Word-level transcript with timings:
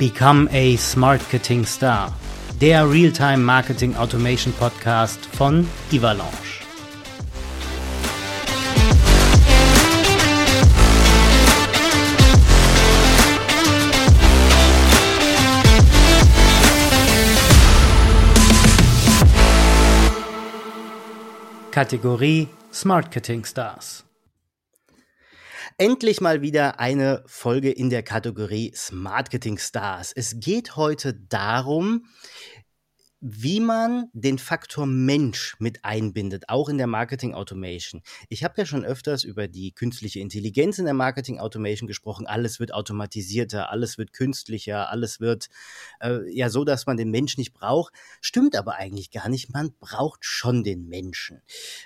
Become 0.00 0.48
a 0.50 0.78
Smartketing 0.78 1.66
Star, 1.66 2.10
der 2.58 2.90
Realtime 2.90 3.36
Marketing 3.36 3.94
Automation 3.96 4.50
Podcast 4.54 5.26
von 5.36 5.68
Ivalanche. 5.92 6.64
Kategorie 21.70 22.48
Smartketing 22.72 23.44
Stars. 23.44 24.09
Endlich 25.80 26.20
mal 26.20 26.42
wieder 26.42 26.78
eine 26.78 27.22
Folge 27.24 27.70
in 27.70 27.88
der 27.88 28.02
Kategorie 28.02 28.70
Smartketing 28.76 29.56
Stars. 29.56 30.12
Es 30.14 30.38
geht 30.38 30.76
heute 30.76 31.14
darum, 31.14 32.04
wie 33.22 33.60
man 33.60 34.10
den 34.12 34.36
Faktor 34.38 34.84
Mensch 34.84 35.56
mit 35.58 35.82
einbindet, 35.82 36.50
auch 36.50 36.68
in 36.68 36.76
der 36.76 36.86
Marketing 36.86 37.32
Automation. 37.32 38.02
Ich 38.28 38.44
habe 38.44 38.56
ja 38.58 38.66
schon 38.66 38.84
öfters 38.84 39.24
über 39.24 39.48
die 39.48 39.72
künstliche 39.72 40.20
Intelligenz 40.20 40.78
in 40.78 40.84
der 40.84 40.92
Marketing 40.92 41.38
Automation 41.38 41.86
gesprochen. 41.86 42.26
Alles 42.26 42.60
wird 42.60 42.74
automatisierter, 42.74 43.70
alles 43.70 43.96
wird 43.96 44.12
künstlicher, 44.12 44.90
alles 44.90 45.18
wird 45.18 45.48
äh, 46.00 46.30
ja 46.30 46.50
so, 46.50 46.64
dass 46.64 46.84
man 46.84 46.98
den 46.98 47.10
Mensch 47.10 47.38
nicht 47.38 47.54
braucht. 47.54 47.94
Stimmt 48.20 48.54
aber 48.54 48.74
eigentlich 48.74 49.10
gar 49.10 49.30
nicht. 49.30 49.50
Man 49.50 49.72
braucht 49.80 50.26
schon 50.26 50.62
den 50.62 50.88
Menschen. 50.88 51.40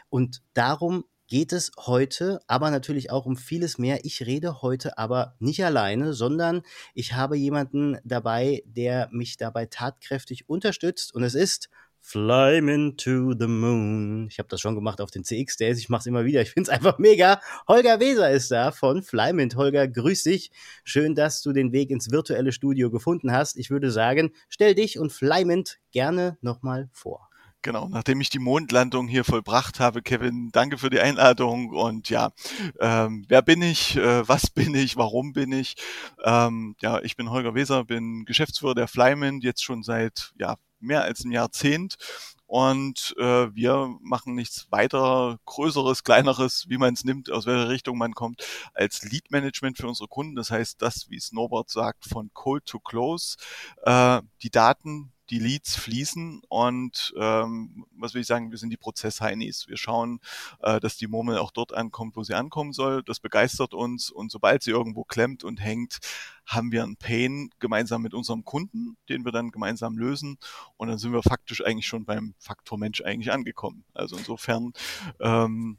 Und 0.08 0.42
darum 0.52 1.04
geht 1.26 1.52
es 1.52 1.72
heute 1.78 2.40
aber 2.46 2.70
natürlich 2.70 3.10
auch 3.10 3.26
um 3.26 3.36
vieles 3.36 3.78
mehr. 3.78 4.04
Ich 4.04 4.26
rede 4.26 4.62
heute 4.62 4.98
aber 4.98 5.34
nicht 5.38 5.64
alleine, 5.64 6.12
sondern 6.12 6.62
ich 6.94 7.14
habe 7.14 7.36
jemanden 7.36 7.98
dabei, 8.04 8.62
der 8.66 9.08
mich 9.12 9.36
dabei 9.36 9.66
tatkräftig 9.66 10.48
unterstützt 10.48 11.14
und 11.14 11.22
es 11.22 11.34
ist 11.34 11.70
Fly 12.06 12.60
to 12.98 13.32
the 13.32 13.46
Moon. 13.46 14.28
Ich 14.30 14.38
habe 14.38 14.48
das 14.50 14.60
schon 14.60 14.74
gemacht 14.74 15.00
auf 15.00 15.10
den 15.10 15.24
CX 15.24 15.56
Days. 15.56 15.78
Ich 15.78 15.88
mache 15.88 16.00
es 16.00 16.06
immer 16.06 16.26
wieder. 16.26 16.42
Ich 16.42 16.50
finde 16.50 16.68
es 16.70 16.76
einfach 16.76 16.98
mega. 16.98 17.40
Holger 17.66 17.98
Weser 17.98 18.30
ist 18.30 18.50
da 18.50 18.72
von 18.72 19.02
Flymint. 19.02 19.56
Holger, 19.56 19.88
grüß 19.88 20.24
dich. 20.24 20.50
Schön, 20.84 21.14
dass 21.14 21.40
du 21.40 21.54
den 21.54 21.72
Weg 21.72 21.88
ins 21.88 22.10
virtuelle 22.10 22.52
Studio 22.52 22.90
gefunden 22.90 23.32
hast. 23.32 23.56
Ich 23.56 23.70
würde 23.70 23.90
sagen, 23.90 24.34
stell 24.50 24.74
dich 24.74 24.98
und 24.98 25.14
Flymint 25.14 25.78
gerne 25.92 26.36
nochmal 26.42 26.90
vor. 26.92 27.23
Genau, 27.64 27.88
nachdem 27.88 28.20
ich 28.20 28.28
die 28.28 28.40
Mondlandung 28.40 29.08
hier 29.08 29.24
vollbracht 29.24 29.80
habe, 29.80 30.02
Kevin, 30.02 30.50
danke 30.52 30.76
für 30.76 30.90
die 30.90 31.00
Einladung 31.00 31.70
und 31.70 32.10
ja, 32.10 32.32
ähm, 32.78 33.24
wer 33.28 33.40
bin 33.40 33.62
ich, 33.62 33.96
äh, 33.96 34.28
was 34.28 34.50
bin 34.50 34.74
ich, 34.74 34.98
warum 34.98 35.32
bin 35.32 35.50
ich? 35.50 35.74
Ähm, 36.22 36.76
ja, 36.82 37.00
ich 37.00 37.16
bin 37.16 37.30
Holger 37.30 37.54
Weser, 37.54 37.84
bin 37.84 38.26
Geschäftsführer 38.26 38.74
der 38.74 38.86
Flyman, 38.86 39.40
jetzt 39.40 39.64
schon 39.64 39.82
seit 39.82 40.34
ja 40.38 40.56
mehr 40.78 41.04
als 41.04 41.22
einem 41.22 41.32
Jahrzehnt 41.32 41.96
und 42.44 43.14
äh, 43.18 43.54
wir 43.54 43.96
machen 44.02 44.34
nichts 44.34 44.66
weiter 44.70 45.38
Größeres, 45.46 46.04
Kleineres, 46.04 46.66
wie 46.68 46.76
man 46.76 46.92
es 46.92 47.04
nimmt, 47.04 47.30
aus 47.30 47.46
welcher 47.46 47.70
Richtung 47.70 47.96
man 47.96 48.12
kommt, 48.12 48.46
als 48.74 49.04
Lead 49.04 49.30
Management 49.30 49.78
für 49.78 49.88
unsere 49.88 50.08
Kunden. 50.08 50.36
Das 50.36 50.50
heißt, 50.50 50.82
das, 50.82 51.08
wie 51.08 51.18
Norbert 51.32 51.70
sagt, 51.70 52.04
von 52.04 52.30
Cold 52.34 52.66
to 52.66 52.78
Close, 52.78 53.38
äh, 53.84 54.20
die 54.42 54.50
Daten 54.50 55.14
die 55.30 55.38
Leads 55.38 55.76
fließen 55.76 56.42
und 56.48 57.14
ähm, 57.18 57.86
was 57.96 58.14
will 58.14 58.20
ich 58.20 58.26
sagen, 58.26 58.50
wir 58.50 58.58
sind 58.58 58.70
die 58.70 58.76
Prozess-Heinis. 58.76 59.68
Wir 59.68 59.76
schauen, 59.76 60.20
äh, 60.60 60.80
dass 60.80 60.96
die 60.96 61.06
Murmel 61.06 61.38
auch 61.38 61.50
dort 61.50 61.72
ankommt, 61.72 62.16
wo 62.16 62.22
sie 62.22 62.34
ankommen 62.34 62.72
soll. 62.72 63.02
Das 63.02 63.20
begeistert 63.20 63.74
uns 63.74 64.10
und 64.10 64.30
sobald 64.30 64.62
sie 64.62 64.70
irgendwo 64.70 65.04
klemmt 65.04 65.44
und 65.44 65.60
hängt, 65.62 65.98
haben 66.46 66.72
wir 66.72 66.82
einen 66.82 66.96
Pain 66.96 67.50
gemeinsam 67.58 68.02
mit 68.02 68.12
unserem 68.12 68.44
Kunden, 68.44 68.96
den 69.08 69.24
wir 69.24 69.32
dann 69.32 69.50
gemeinsam 69.50 69.96
lösen 69.96 70.38
und 70.76 70.88
dann 70.88 70.98
sind 70.98 71.12
wir 71.12 71.22
faktisch 71.22 71.64
eigentlich 71.64 71.86
schon 71.86 72.04
beim 72.04 72.34
Faktor 72.38 72.78
Mensch 72.78 73.00
eigentlich 73.00 73.32
angekommen. 73.32 73.84
Also 73.94 74.16
insofern 74.16 74.72
ähm, 75.20 75.78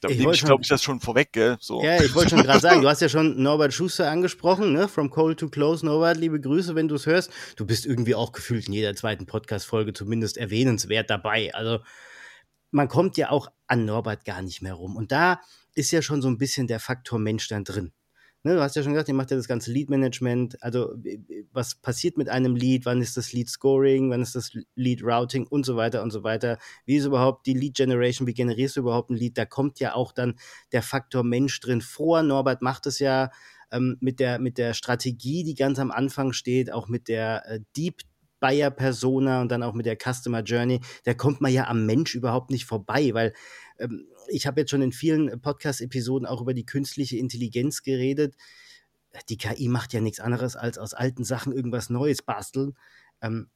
da 0.00 0.08
ich, 0.08 0.20
ich 0.20 0.44
glaube 0.44 0.62
ich, 0.62 0.68
das 0.68 0.82
schon 0.82 1.00
vorweg, 1.00 1.32
gell? 1.32 1.56
So. 1.60 1.82
Ja, 1.82 2.02
ich 2.02 2.14
wollte 2.14 2.30
schon 2.30 2.42
gerade 2.42 2.60
sagen, 2.60 2.82
du 2.82 2.88
hast 2.88 3.00
ja 3.00 3.08
schon 3.08 3.42
Norbert 3.42 3.72
Schuster 3.72 4.10
angesprochen, 4.10 4.72
ne? 4.72 4.88
From 4.88 5.10
Cold 5.10 5.38
to 5.40 5.48
Close. 5.48 5.84
Norbert, 5.84 6.18
liebe 6.18 6.40
Grüße, 6.40 6.74
wenn 6.74 6.88
du 6.88 6.96
es 6.96 7.06
hörst. 7.06 7.30
Du 7.56 7.64
bist 7.64 7.86
irgendwie 7.86 8.14
auch 8.14 8.32
gefühlt 8.32 8.68
in 8.68 8.74
jeder 8.74 8.94
zweiten 8.94 9.26
Podcast-Folge 9.26 9.94
zumindest 9.94 10.36
erwähnenswert 10.36 11.08
dabei. 11.08 11.54
Also, 11.54 11.78
man 12.70 12.88
kommt 12.88 13.16
ja 13.16 13.30
auch 13.30 13.48
an 13.66 13.86
Norbert 13.86 14.24
gar 14.24 14.42
nicht 14.42 14.60
mehr 14.60 14.74
rum. 14.74 14.96
Und 14.96 15.12
da 15.12 15.40
ist 15.74 15.90
ja 15.92 16.02
schon 16.02 16.20
so 16.20 16.28
ein 16.28 16.38
bisschen 16.38 16.66
der 16.66 16.80
Faktor 16.80 17.18
Mensch 17.18 17.48
dann 17.48 17.64
drin. 17.64 17.92
Ne, 18.46 18.54
du 18.54 18.62
hast 18.62 18.76
ja 18.76 18.84
schon 18.84 18.92
gesagt, 18.92 19.08
ihr 19.08 19.14
macht 19.14 19.32
ja 19.32 19.36
das 19.36 19.48
ganze 19.48 19.72
Lead-Management. 19.72 20.62
Also, 20.62 20.94
was 21.52 21.74
passiert 21.74 22.16
mit 22.16 22.28
einem 22.28 22.54
Lead? 22.54 22.86
Wann 22.86 23.02
ist 23.02 23.16
das 23.16 23.32
Lead-Scoring? 23.32 24.08
Wann 24.08 24.22
ist 24.22 24.36
das 24.36 24.52
Lead-Routing? 24.76 25.48
Und 25.48 25.66
so 25.66 25.74
weiter 25.74 26.00
und 26.00 26.12
so 26.12 26.22
weiter. 26.22 26.56
Wie 26.84 26.94
ist 26.94 27.06
überhaupt 27.06 27.48
die 27.48 27.54
Lead-Generation? 27.54 28.28
Wie 28.28 28.34
generierst 28.34 28.76
du 28.76 28.82
überhaupt 28.82 29.10
ein 29.10 29.16
Lead? 29.16 29.36
Da 29.36 29.46
kommt 29.46 29.80
ja 29.80 29.96
auch 29.96 30.12
dann 30.12 30.36
der 30.70 30.82
Faktor 30.82 31.24
Mensch 31.24 31.58
drin 31.58 31.80
vor. 31.80 32.22
Norbert 32.22 32.62
macht 32.62 32.86
es 32.86 33.00
ja 33.00 33.30
ähm, 33.72 33.96
mit, 33.98 34.20
der, 34.20 34.38
mit 34.38 34.58
der 34.58 34.74
Strategie, 34.74 35.42
die 35.42 35.56
ganz 35.56 35.80
am 35.80 35.90
Anfang 35.90 36.32
steht, 36.32 36.72
auch 36.72 36.86
mit 36.86 37.08
der 37.08 37.42
äh, 37.48 37.60
Deep 37.76 38.02
Buyer 38.38 38.70
Persona 38.70 39.40
und 39.40 39.50
dann 39.50 39.62
auch 39.62 39.72
mit 39.72 39.86
der 39.86 39.96
Customer 39.96 40.42
Journey, 40.42 40.80
da 41.04 41.14
kommt 41.14 41.40
man 41.40 41.52
ja 41.52 41.66
am 41.66 41.86
Mensch 41.86 42.14
überhaupt 42.14 42.50
nicht 42.50 42.66
vorbei, 42.66 43.10
weil 43.12 43.32
ähm, 43.78 44.06
ich 44.28 44.46
habe 44.46 44.60
jetzt 44.60 44.70
schon 44.70 44.82
in 44.82 44.92
vielen 44.92 45.40
Podcast-Episoden 45.40 46.26
auch 46.26 46.40
über 46.40 46.54
die 46.54 46.66
künstliche 46.66 47.16
Intelligenz 47.16 47.82
geredet. 47.82 48.34
Die 49.28 49.36
KI 49.36 49.68
macht 49.68 49.92
ja 49.92 50.00
nichts 50.00 50.20
anderes, 50.20 50.56
als 50.56 50.78
aus 50.78 50.94
alten 50.94 51.24
Sachen 51.24 51.52
irgendwas 51.52 51.90
Neues 51.90 52.22
basteln. 52.22 52.74
Ähm, 53.22 53.48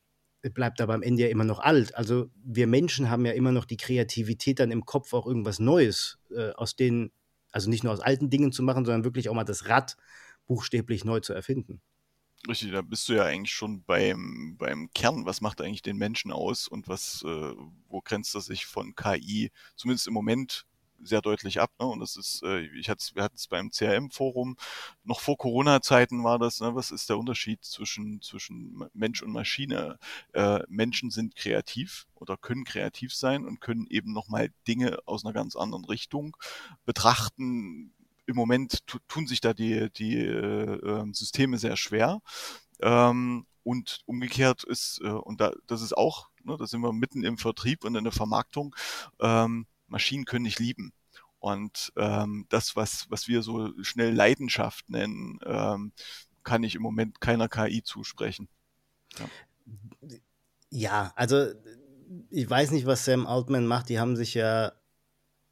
bleibt 0.54 0.80
aber 0.80 0.94
am 0.94 1.02
Ende 1.02 1.22
ja 1.22 1.28
immer 1.28 1.44
noch 1.44 1.58
alt. 1.58 1.94
Also 1.94 2.30
wir 2.42 2.66
Menschen 2.66 3.10
haben 3.10 3.26
ja 3.26 3.32
immer 3.32 3.52
noch 3.52 3.66
die 3.66 3.76
Kreativität 3.76 4.58
dann 4.58 4.70
im 4.70 4.86
Kopf, 4.86 5.12
auch 5.12 5.26
irgendwas 5.26 5.58
Neues 5.58 6.18
äh, 6.34 6.52
aus 6.52 6.76
den, 6.76 7.12
also 7.52 7.68
nicht 7.68 7.84
nur 7.84 7.92
aus 7.92 8.00
alten 8.00 8.30
Dingen 8.30 8.52
zu 8.52 8.62
machen, 8.62 8.86
sondern 8.86 9.04
wirklich 9.04 9.28
auch 9.28 9.34
mal 9.34 9.44
das 9.44 9.68
Rad 9.68 9.96
buchstäblich 10.46 11.04
neu 11.04 11.20
zu 11.20 11.34
erfinden. 11.34 11.82
Richtig, 12.48 12.72
da 12.72 12.80
bist 12.80 13.08
du 13.08 13.12
ja 13.14 13.24
eigentlich 13.24 13.52
schon 13.52 13.82
beim, 13.84 14.56
beim 14.58 14.90
Kern. 14.94 15.26
Was 15.26 15.42
macht 15.42 15.60
eigentlich 15.60 15.82
den 15.82 15.98
Menschen 15.98 16.32
aus 16.32 16.68
und 16.68 16.88
was, 16.88 17.22
äh, 17.26 17.54
wo 17.88 18.00
grenzt 18.00 18.34
er 18.34 18.40
sich 18.40 18.64
von 18.64 18.94
KI, 18.94 19.50
zumindest 19.76 20.06
im 20.06 20.14
Moment, 20.14 20.66
sehr 21.02 21.22
deutlich 21.22 21.60
ab. 21.60 21.70
Ne? 21.78 21.86
Und 21.86 22.00
das 22.00 22.16
ist, 22.16 22.42
äh, 22.42 22.60
ich 22.78 22.88
hatte 22.88 23.04
wir 23.14 23.22
hatten 23.22 23.36
es 23.36 23.46
beim 23.46 23.70
CRM-Forum, 23.70 24.56
noch 25.04 25.20
vor 25.20 25.36
Corona-Zeiten 25.36 26.24
war 26.24 26.38
das, 26.38 26.60
ne? 26.60 26.74
was 26.74 26.90
ist 26.90 27.08
der 27.08 27.18
Unterschied 27.18 27.64
zwischen, 27.64 28.20
zwischen 28.22 28.84
Mensch 28.92 29.22
und 29.22 29.32
Maschine? 29.32 29.98
Äh, 30.32 30.60
Menschen 30.68 31.10
sind 31.10 31.36
kreativ 31.36 32.06
oder 32.14 32.36
können 32.36 32.64
kreativ 32.64 33.14
sein 33.14 33.46
und 33.46 33.60
können 33.60 33.86
eben 33.88 34.12
nochmal 34.12 34.50
Dinge 34.68 34.98
aus 35.06 35.24
einer 35.24 35.34
ganz 35.34 35.56
anderen 35.56 35.84
Richtung 35.84 36.36
betrachten, 36.84 37.92
im 38.30 38.36
Moment 38.36 38.84
tun 39.08 39.26
sich 39.26 39.40
da 39.40 39.52
die, 39.52 39.90
die 39.92 40.16
äh, 40.16 40.78
ähm, 40.82 41.14
Systeme 41.14 41.58
sehr 41.58 41.76
schwer. 41.76 42.20
Ähm, 42.80 43.46
und 43.62 44.00
umgekehrt 44.06 44.64
ist, 44.64 45.00
äh, 45.04 45.08
und 45.08 45.40
da, 45.40 45.52
das 45.66 45.82
ist 45.82 45.96
auch, 45.96 46.30
ne, 46.44 46.56
da 46.58 46.66
sind 46.66 46.80
wir 46.80 46.92
mitten 46.92 47.22
im 47.24 47.38
Vertrieb 47.38 47.84
und 47.84 47.94
in 47.94 48.04
der 48.04 48.12
Vermarktung, 48.12 48.74
ähm, 49.20 49.66
Maschinen 49.86 50.24
können 50.24 50.44
nicht 50.44 50.58
lieben. 50.58 50.92
Und 51.38 51.92
ähm, 51.96 52.46
das, 52.48 52.76
was, 52.76 53.06
was 53.10 53.28
wir 53.28 53.42
so 53.42 53.70
schnell 53.82 54.14
Leidenschaft 54.14 54.88
nennen, 54.88 55.38
ähm, 55.44 55.92
kann 56.42 56.62
ich 56.62 56.74
im 56.74 56.82
Moment 56.82 57.20
keiner 57.20 57.48
KI 57.48 57.82
zusprechen. 57.82 58.48
Ja. 59.18 59.28
ja, 60.70 61.12
also 61.16 61.46
ich 62.30 62.48
weiß 62.48 62.70
nicht, 62.72 62.86
was 62.86 63.04
Sam 63.04 63.26
Altman 63.26 63.66
macht. 63.66 63.88
Die 63.88 63.98
haben 63.98 64.16
sich 64.16 64.34
ja 64.34 64.72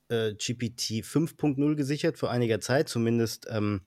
äh, 0.08 0.34
GPT 0.34 1.04
5.0 1.04 1.74
gesichert 1.74 2.18
vor 2.18 2.30
einiger 2.30 2.60
Zeit, 2.60 2.88
zumindest 2.88 3.46
ähm, 3.50 3.82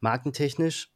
markentechnisch. 0.00 0.90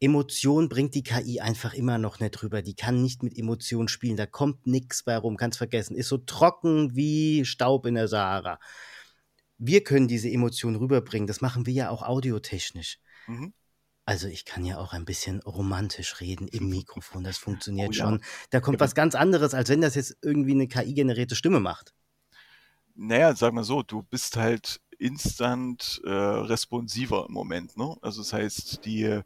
Emotion 0.00 0.70
bringt 0.70 0.94
die 0.94 1.02
KI 1.02 1.40
einfach 1.40 1.74
immer 1.74 1.98
noch 1.98 2.20
nicht 2.20 2.42
rüber. 2.42 2.62
Die 2.62 2.74
kann 2.74 3.02
nicht 3.02 3.22
mit 3.22 3.36
Emotionen 3.36 3.88
spielen. 3.88 4.16
Da 4.16 4.24
kommt 4.24 4.66
nichts 4.66 5.02
bei 5.02 5.16
rum, 5.16 5.36
kannst 5.36 5.58
vergessen. 5.58 5.94
Ist 5.94 6.08
so 6.08 6.16
trocken 6.16 6.96
wie 6.96 7.44
Staub 7.44 7.84
in 7.84 7.96
der 7.96 8.08
Sahara. 8.08 8.58
Wir 9.58 9.84
können 9.84 10.08
diese 10.08 10.30
Emotionen 10.30 10.76
rüberbringen. 10.76 11.26
Das 11.26 11.42
machen 11.42 11.66
wir 11.66 11.74
ja 11.74 11.90
auch 11.90 12.02
audiotechnisch. 12.02 12.98
Mhm. 13.26 13.52
Also 14.06 14.26
ich 14.26 14.46
kann 14.46 14.64
ja 14.64 14.78
auch 14.78 14.94
ein 14.94 15.04
bisschen 15.04 15.40
romantisch 15.42 16.20
reden 16.20 16.48
im 16.48 16.70
Mikrofon. 16.70 17.22
Das 17.22 17.36
funktioniert 17.36 17.90
oh, 17.90 17.92
ja. 17.92 18.04
schon. 18.04 18.24
Da 18.48 18.60
kommt 18.60 18.80
ja. 18.80 18.84
was 18.86 18.94
ganz 18.94 19.14
anderes, 19.14 19.52
als 19.52 19.68
wenn 19.68 19.82
das 19.82 19.96
jetzt 19.96 20.16
irgendwie 20.22 20.52
eine 20.52 20.66
KI-generierte 20.66 21.36
Stimme 21.36 21.60
macht 21.60 21.92
naja, 23.00 23.34
sag 23.34 23.54
mal 23.54 23.64
so, 23.64 23.82
du 23.82 24.02
bist 24.02 24.36
halt 24.36 24.80
instant 24.98 26.02
äh, 26.04 26.10
responsiver 26.10 27.24
im 27.26 27.32
Moment. 27.32 27.76
Ne? 27.76 27.96
Also 28.02 28.20
das 28.20 28.34
heißt, 28.34 28.84
die, 28.84 29.20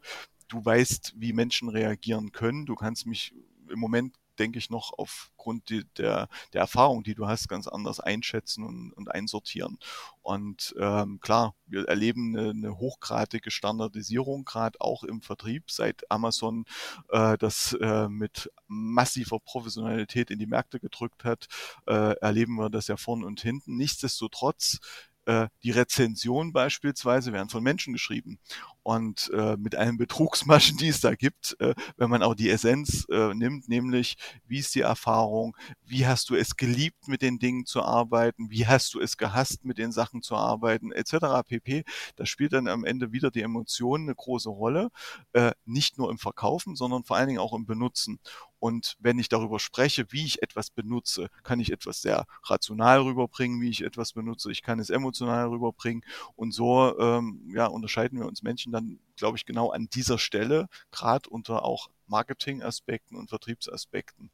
du 0.47 0.63
weißt, 0.63 1.15
wie 1.17 1.33
Menschen 1.33 1.67
reagieren 1.67 2.31
können. 2.31 2.65
Du 2.65 2.75
kannst 2.75 3.05
mich 3.05 3.33
im 3.69 3.79
Moment 3.79 4.15
denke 4.39 4.59
ich, 4.59 4.69
noch 4.69 4.93
aufgrund 4.97 5.69
die, 5.69 5.83
der, 5.97 6.27
der 6.53 6.61
Erfahrung, 6.61 7.03
die 7.03 7.15
du 7.15 7.27
hast, 7.27 7.47
ganz 7.47 7.67
anders 7.67 7.99
einschätzen 7.99 8.63
und, 8.63 8.93
und 8.93 9.11
einsortieren. 9.11 9.77
Und 10.21 10.75
ähm, 10.79 11.19
klar, 11.21 11.55
wir 11.67 11.87
erleben 11.87 12.37
eine, 12.37 12.49
eine 12.49 12.77
hochgradige 12.77 13.51
Standardisierung, 13.51 14.45
gerade 14.45 14.79
auch 14.81 15.03
im 15.03 15.21
Vertrieb, 15.21 15.71
seit 15.71 16.09
Amazon 16.11 16.65
äh, 17.09 17.37
das 17.37 17.73
äh, 17.73 18.07
mit 18.07 18.51
massiver 18.67 19.39
Professionalität 19.39 20.31
in 20.31 20.39
die 20.39 20.47
Märkte 20.47 20.79
gedrückt 20.79 21.23
hat, 21.23 21.47
äh, 21.87 22.15
erleben 22.19 22.55
wir 22.55 22.69
das 22.69 22.87
ja 22.87 22.97
vorn 22.97 23.23
und 23.23 23.41
hinten. 23.41 23.77
Nichtsdestotrotz 23.77 24.79
äh, 25.25 25.47
die 25.63 25.71
Rezensionen 25.71 26.53
beispielsweise 26.53 27.33
werden 27.33 27.49
von 27.49 27.63
Menschen 27.63 27.93
geschrieben. 27.93 28.39
Und 28.85 29.31
äh, 29.33 29.57
mit 29.57 29.73
allen 29.73 29.97
Betrugsmaschen, 29.97 30.77
die 30.77 30.89
es 30.89 31.01
da 31.01 31.15
gibt, 31.15 31.55
äh, 31.59 31.73
wenn 31.97 32.07
man 32.07 32.21
auch 32.21 32.35
die 32.35 32.51
Essenz 32.51 33.07
äh, 33.09 33.33
nimmt, 33.33 33.67
nämlich 33.67 34.15
wie 34.45 34.59
ist 34.59 34.75
die 34.75 34.81
Erfahrung, 34.81 35.57
wie 35.83 36.05
hast 36.05 36.29
du 36.29 36.35
es 36.35 36.55
geliebt, 36.55 37.07
mit 37.07 37.23
den 37.23 37.39
Dingen 37.39 37.65
zu 37.65 37.81
arbeiten, 37.81 38.51
wie 38.51 38.67
hast 38.67 38.93
du 38.93 38.99
es 38.99 39.17
gehasst, 39.17 39.65
mit 39.65 39.79
den 39.79 39.91
Sachen 39.91 40.21
zu 40.21 40.35
arbeiten, 40.35 40.91
etc. 40.91 41.15
pp. 41.47 41.83
Da 42.15 42.27
spielt 42.27 42.53
dann 42.53 42.67
am 42.67 42.85
Ende 42.85 43.11
wieder 43.11 43.31
die 43.31 43.41
Emotion 43.41 44.03
eine 44.03 44.13
große 44.13 44.49
Rolle, 44.49 44.91
äh, 45.33 45.53
nicht 45.65 45.97
nur 45.97 46.11
im 46.11 46.19
Verkaufen, 46.19 46.75
sondern 46.75 47.03
vor 47.03 47.17
allen 47.17 47.27
Dingen 47.27 47.39
auch 47.39 47.53
im 47.53 47.65
Benutzen. 47.65 48.19
Und 48.59 48.95
wenn 48.99 49.19
ich 49.19 49.29
darüber 49.29 49.59
spreche, 49.59 50.07
wie 50.09 50.25
ich 50.25 50.41
etwas 50.41 50.71
benutze, 50.71 51.29
kann 51.43 51.59
ich 51.59 51.71
etwas 51.71 52.01
sehr 52.01 52.25
rational 52.43 53.01
rüberbringen, 53.01 53.61
wie 53.61 53.69
ich 53.69 53.83
etwas 53.83 54.13
benutze. 54.13 54.51
Ich 54.51 54.63
kann 54.63 54.79
es 54.79 54.89
emotional 54.89 55.49
rüberbringen. 55.49 56.03
Und 56.35 56.51
so 56.51 56.97
ähm, 56.97 57.51
ja, 57.53 57.67
unterscheiden 57.67 58.17
wir 58.17 58.25
uns 58.25 58.41
Menschen 58.41 58.71
dann, 58.75 58.99
glaube 59.15 59.37
ich, 59.37 59.45
genau 59.45 59.71
an 59.71 59.87
dieser 59.91 60.19
Stelle, 60.19 60.67
gerade 60.91 61.29
unter 61.29 61.63
auch 61.63 61.89
Marketing-Aspekten 62.07 63.15
und 63.15 63.29
Vertriebsaspekten. 63.29 64.31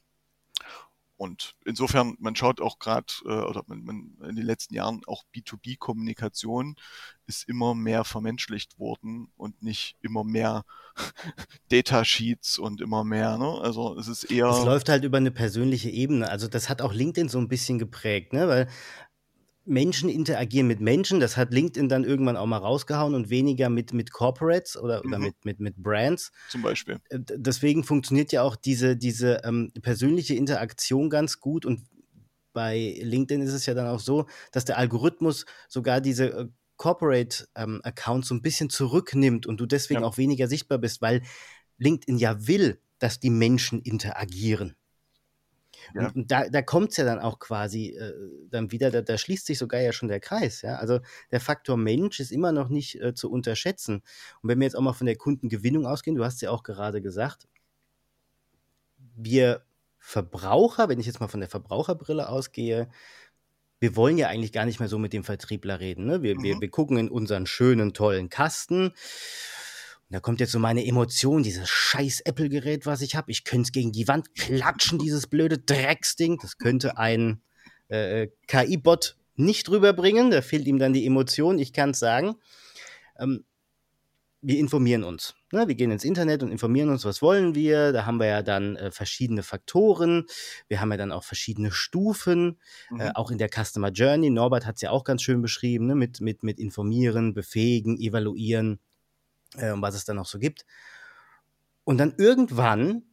Und 1.22 1.54
insofern, 1.66 2.18
man 2.20 2.36
schaut 2.36 2.62
auch 2.62 2.80
gerade, 2.80 3.06
äh, 3.26 3.44
oder 3.44 3.62
man, 3.68 3.84
man 3.84 4.18
in 4.28 4.36
den 4.36 4.44
letzten 4.44 4.74
Jahren 4.74 5.04
auch 5.06 5.24
B2B-Kommunikation 5.36 6.78
ist 7.28 7.48
immer 7.48 7.76
mehr 7.76 8.04
vermenschlicht 8.06 8.80
worden 8.80 9.32
und 9.38 9.62
nicht 9.62 9.98
immer 10.02 10.24
mehr 10.24 10.66
Datasheets 11.70 12.58
und 12.58 12.82
immer 12.82 13.04
mehr. 13.04 13.38
Ne? 13.38 13.62
Also 13.62 13.96
es 14.00 14.08
ist 14.08 14.24
eher. 14.24 14.48
Es 14.48 14.66
läuft 14.66 14.90
halt 14.90 15.04
über 15.04 15.18
eine 15.18 15.30
persönliche 15.30 15.92
Ebene. 15.92 16.28
Also 16.28 16.48
das 16.48 16.70
hat 16.70 16.82
auch 16.82 16.92
LinkedIn 16.92 17.30
so 17.30 17.38
ein 17.38 17.50
bisschen 17.50 17.78
geprägt, 17.78 18.34
ne? 18.34 18.48
Weil 18.48 18.68
Menschen 19.66 20.10
interagieren 20.10 20.68
mit 20.68 20.82
Menschen. 20.82 21.20
Das 21.20 21.38
hat 21.38 21.54
LinkedIn 21.54 21.88
dann 21.88 22.04
irgendwann 22.04 22.38
auch 22.38 22.46
mal 22.46 22.58
rausgehauen 22.58 23.14
und 23.14 23.30
weniger 23.30 23.70
mit, 23.70 23.94
mit 23.94 24.12
Corporates 24.12 24.76
oder, 24.76 25.04
oder 25.06 25.18
mhm. 25.18 25.26
mit, 25.26 25.46
mit, 25.46 25.60
mit 25.60 25.76
Brands. 25.78 26.32
Zum 26.50 26.62
Beispiel. 26.62 27.00
Äh, 27.10 27.20
deswegen 27.20 27.84
funktioniert 27.84 28.32
ja 28.32 28.42
auch 28.44 28.56
diese, 28.56 28.98
diese 28.98 29.42
ähm, 29.44 29.72
persönliche 29.82 30.36
Interaktion 30.36 31.10
ganz 31.10 31.40
gut. 31.40 31.66
Und 31.66 31.82
bei 32.54 33.00
LinkedIn 33.02 33.42
ist 33.42 33.54
es 33.54 33.66
ja 33.66 33.74
dann 33.74 33.88
auch 33.88 34.00
so, 34.00 34.26
dass 34.52 34.66
der 34.66 34.78
Algorithmus 34.78 35.46
sogar 35.68 36.02
diese 36.02 36.26
äh, 36.32 36.48
Corporate-Accounts 36.78 38.28
ähm, 38.28 38.30
so 38.30 38.36
ein 38.36 38.42
bisschen 38.42 38.72
zurücknimmt 38.72 39.46
und 39.46 39.62
du 39.62 39.68
deswegen 39.68 40.02
ja. 40.02 40.08
auch 40.08 40.18
weniger 40.18 40.48
sichtbar 40.48 40.80
bist, 40.80 41.02
weil 41.02 41.22
LinkedIn 41.78 42.18
ja 42.18 42.48
will, 42.48 42.80
dass 42.98 43.20
die 43.20 43.30
Menschen 43.30 43.82
interagieren. 43.82 44.76
Ja. 45.94 46.08
Und, 46.08 46.16
und, 46.16 46.32
da, 46.32 46.50
da 46.50 46.62
kommt 46.62 46.92
es 46.92 46.98
ja 46.98 47.06
dann 47.06 47.20
auch 47.20 47.40
quasi 47.40 47.90
äh, 47.90 48.14
dann 48.50 48.72
wieder, 48.72 48.92
da, 48.92 49.02
da, 49.02 49.18
schließt 49.18 49.46
sich 49.46 49.58
sogar 49.58 49.82
ja 49.82 49.92
schon 49.92 50.10
der 50.10 50.20
Kreis. 50.20 50.62
Ja? 50.62 50.76
Also 50.76 51.00
der 51.32 51.40
Faktor 51.40 51.78
Mensch 51.78 52.20
ist 52.20 52.32
immer 52.32 52.52
noch 52.52 52.70
nicht 52.70 53.02
äh, 53.02 53.14
zu 53.14 53.32
unterschätzen. 53.32 54.04
Und 54.42 54.50
wenn 54.50 54.60
wir 54.60 54.66
jetzt 54.66 54.76
auch 54.76 54.82
mal 54.82 54.94
von 54.94 55.08
der 55.08 55.16
Kundengewinnung 55.16 55.86
ausgehen, 55.86 56.16
du 56.16 56.24
hast 56.24 56.42
ja 56.42 56.52
auch 56.52 56.64
gerade 56.64 57.02
gesagt, 57.02 57.48
wir 59.16 59.64
Verbraucher, 60.04 60.90
wenn 60.90 61.00
ich 61.00 61.06
jetzt 61.06 61.20
mal 61.20 61.28
von 61.28 61.42
der 61.42 61.50
Verbraucherbrille 61.50 62.28
ausgehe, 62.28 62.90
wir 63.80 63.96
wollen 63.96 64.18
ja 64.18 64.28
eigentlich 64.28 64.52
gar 64.52 64.66
nicht 64.66 64.80
mehr 64.80 64.90
so 64.90 64.98
mit 64.98 65.14
dem 65.14 65.24
Vertriebler 65.24 65.80
reden. 65.80 66.06
Ne? 66.06 66.24
Wir, 66.24 66.36
mhm. 66.36 66.44
wir, 66.44 66.62
wir 66.62 66.70
gucken 66.70 66.98
in 66.98 67.10
unseren 67.10 67.46
schönen, 67.46 67.94
tollen 67.94 68.30
Kasten 68.30 68.94
da 70.12 70.20
kommt 70.20 70.42
jetzt 70.42 70.52
so 70.52 70.60
meine 70.60 70.86
Emotion, 70.86 71.42
dieses 71.42 71.70
scheiß 71.70 72.22
Apple-Gerät, 72.22 72.86
was 72.86 73.02
ich 73.02 73.16
habe. 73.16 73.32
Ich 73.32 73.46
könnte 73.46 73.64
es 73.68 73.72
gegen 73.72 73.94
die 73.94 74.10
Wand 74.10 74.36
klatschen, 74.36 75.00
dieses 75.00 75.28
blöde 75.28 75.58
Drecksding. 75.58 76.38
Das 76.42 76.58
könnte 76.58 76.98
ein 76.98 77.42
äh, 77.88 78.28
KI-Bot 78.48 79.16
nicht 79.36 79.70
rüberbringen. 79.70 80.30
Da 80.30 80.42
fehlt 80.42 80.68
ihm 80.68 80.80
dann 80.80 80.92
die 80.92 81.06
Emotion, 81.06 81.60
ich 81.60 81.72
kann 81.72 81.92
es 81.92 82.00
sagen. 82.00 82.36
Ähm, 83.18 83.46
wir 84.42 84.58
informieren 84.60 85.06
uns. 85.06 85.34
Ne? 85.54 85.68
Wir 85.70 85.76
gehen 85.76 85.92
ins 85.92 86.04
Internet 86.04 86.44
und 86.44 86.52
informieren 86.52 86.90
uns, 86.90 87.06
was 87.06 87.22
wollen 87.22 87.56
wir. 87.56 87.94
Da 87.94 88.06
haben 88.06 88.20
wir 88.20 88.28
ja 88.28 88.42
dann 88.42 88.76
äh, 88.76 88.92
verschiedene 88.92 89.44
Faktoren. 89.44 90.26
Wir 90.68 90.82
haben 90.82 90.92
ja 90.92 90.98
dann 90.98 91.14
auch 91.14 91.24
verschiedene 91.24 91.72
Stufen, 91.72 92.60
äh, 92.90 92.94
mhm. 92.94 93.00
äh, 93.00 93.12
auch 93.16 93.32
in 93.32 93.38
der 93.38 93.50
Customer 93.50 93.92
Journey. 93.92 94.30
Norbert 94.30 94.66
hat 94.66 94.76
es 94.76 94.82
ja 94.82 94.92
auch 94.92 95.06
ganz 95.06 95.22
schön 95.22 95.42
beschrieben, 95.42 95.88
ne? 95.88 95.96
mit, 95.96 96.20
mit, 96.20 96.44
mit 96.44 96.60
informieren, 96.60 97.34
befähigen, 97.34 97.98
evaluieren 97.98 98.80
äh, 99.58 99.74
was 99.76 99.96
es 99.96 100.06
dann 100.06 100.16
noch 100.16 100.26
so 100.26 100.40
gibt. 100.40 100.66
Und 101.84 101.98
dann 101.98 102.14
irgendwann, 102.18 103.04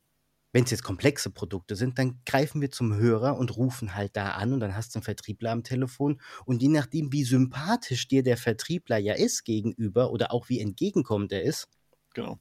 wenn 0.52 0.64
es 0.64 0.70
jetzt 0.70 0.82
komplexe 0.82 1.31
Produkte 1.31 1.76
sind, 1.76 1.99
dann 1.99 2.20
greifen 2.26 2.61
wir 2.61 2.70
zum 2.70 2.94
Hörer 2.94 3.37
und 3.37 3.56
rufen 3.56 3.94
halt 3.94 4.17
da 4.17 4.31
an 4.31 4.52
und 4.52 4.61
dann 4.61 4.75
hast 4.75 4.94
du 4.94 4.99
einen 4.99 5.05
Vertriebler 5.05 5.50
am 5.50 5.62
Telefon 5.62 6.20
und 6.44 6.62
je 6.62 6.69
nachdem, 6.69 7.12
wie 7.12 7.25
sympathisch 7.25 8.08
dir 8.08 8.23
der 8.23 8.37
Vertriebler 8.37 8.99
ja 8.99 9.14
ist 9.14 9.44
gegenüber 9.44 10.11
oder 10.11 10.32
auch 10.32 10.49
wie 10.49 10.61
entgegenkommend 10.61 11.32
er 11.32 11.43
ist, 11.43 11.69
genau. 12.14 12.38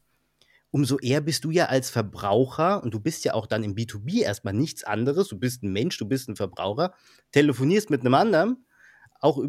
umso 0.72 1.00
eher 1.00 1.22
bist 1.22 1.44
du 1.44 1.52
ja 1.52 1.66
als 1.66 1.90
Verbraucher 1.90 2.84
und 2.84 2.94
du 2.94 3.00
bist 3.00 3.26
ja 3.26 3.34
auch 3.34 3.46
dann 3.46 3.64
im 3.64 3.76
B2B 3.76 4.22
erstmal 4.22 4.54
nichts 4.54 4.84
anderes, 4.84 5.28
du 5.28 5.38
bist 5.38 5.64
ein 5.64 5.72
Mensch, 5.72 5.98
du 5.98 6.06
bist 6.06 6.30
ein 6.30 6.36
Verbraucher, 6.36 6.94
telefonierst 7.32 7.90
mit 7.90 8.02
einem 8.02 8.14
anderen, 8.14 8.66
auch 9.20 9.44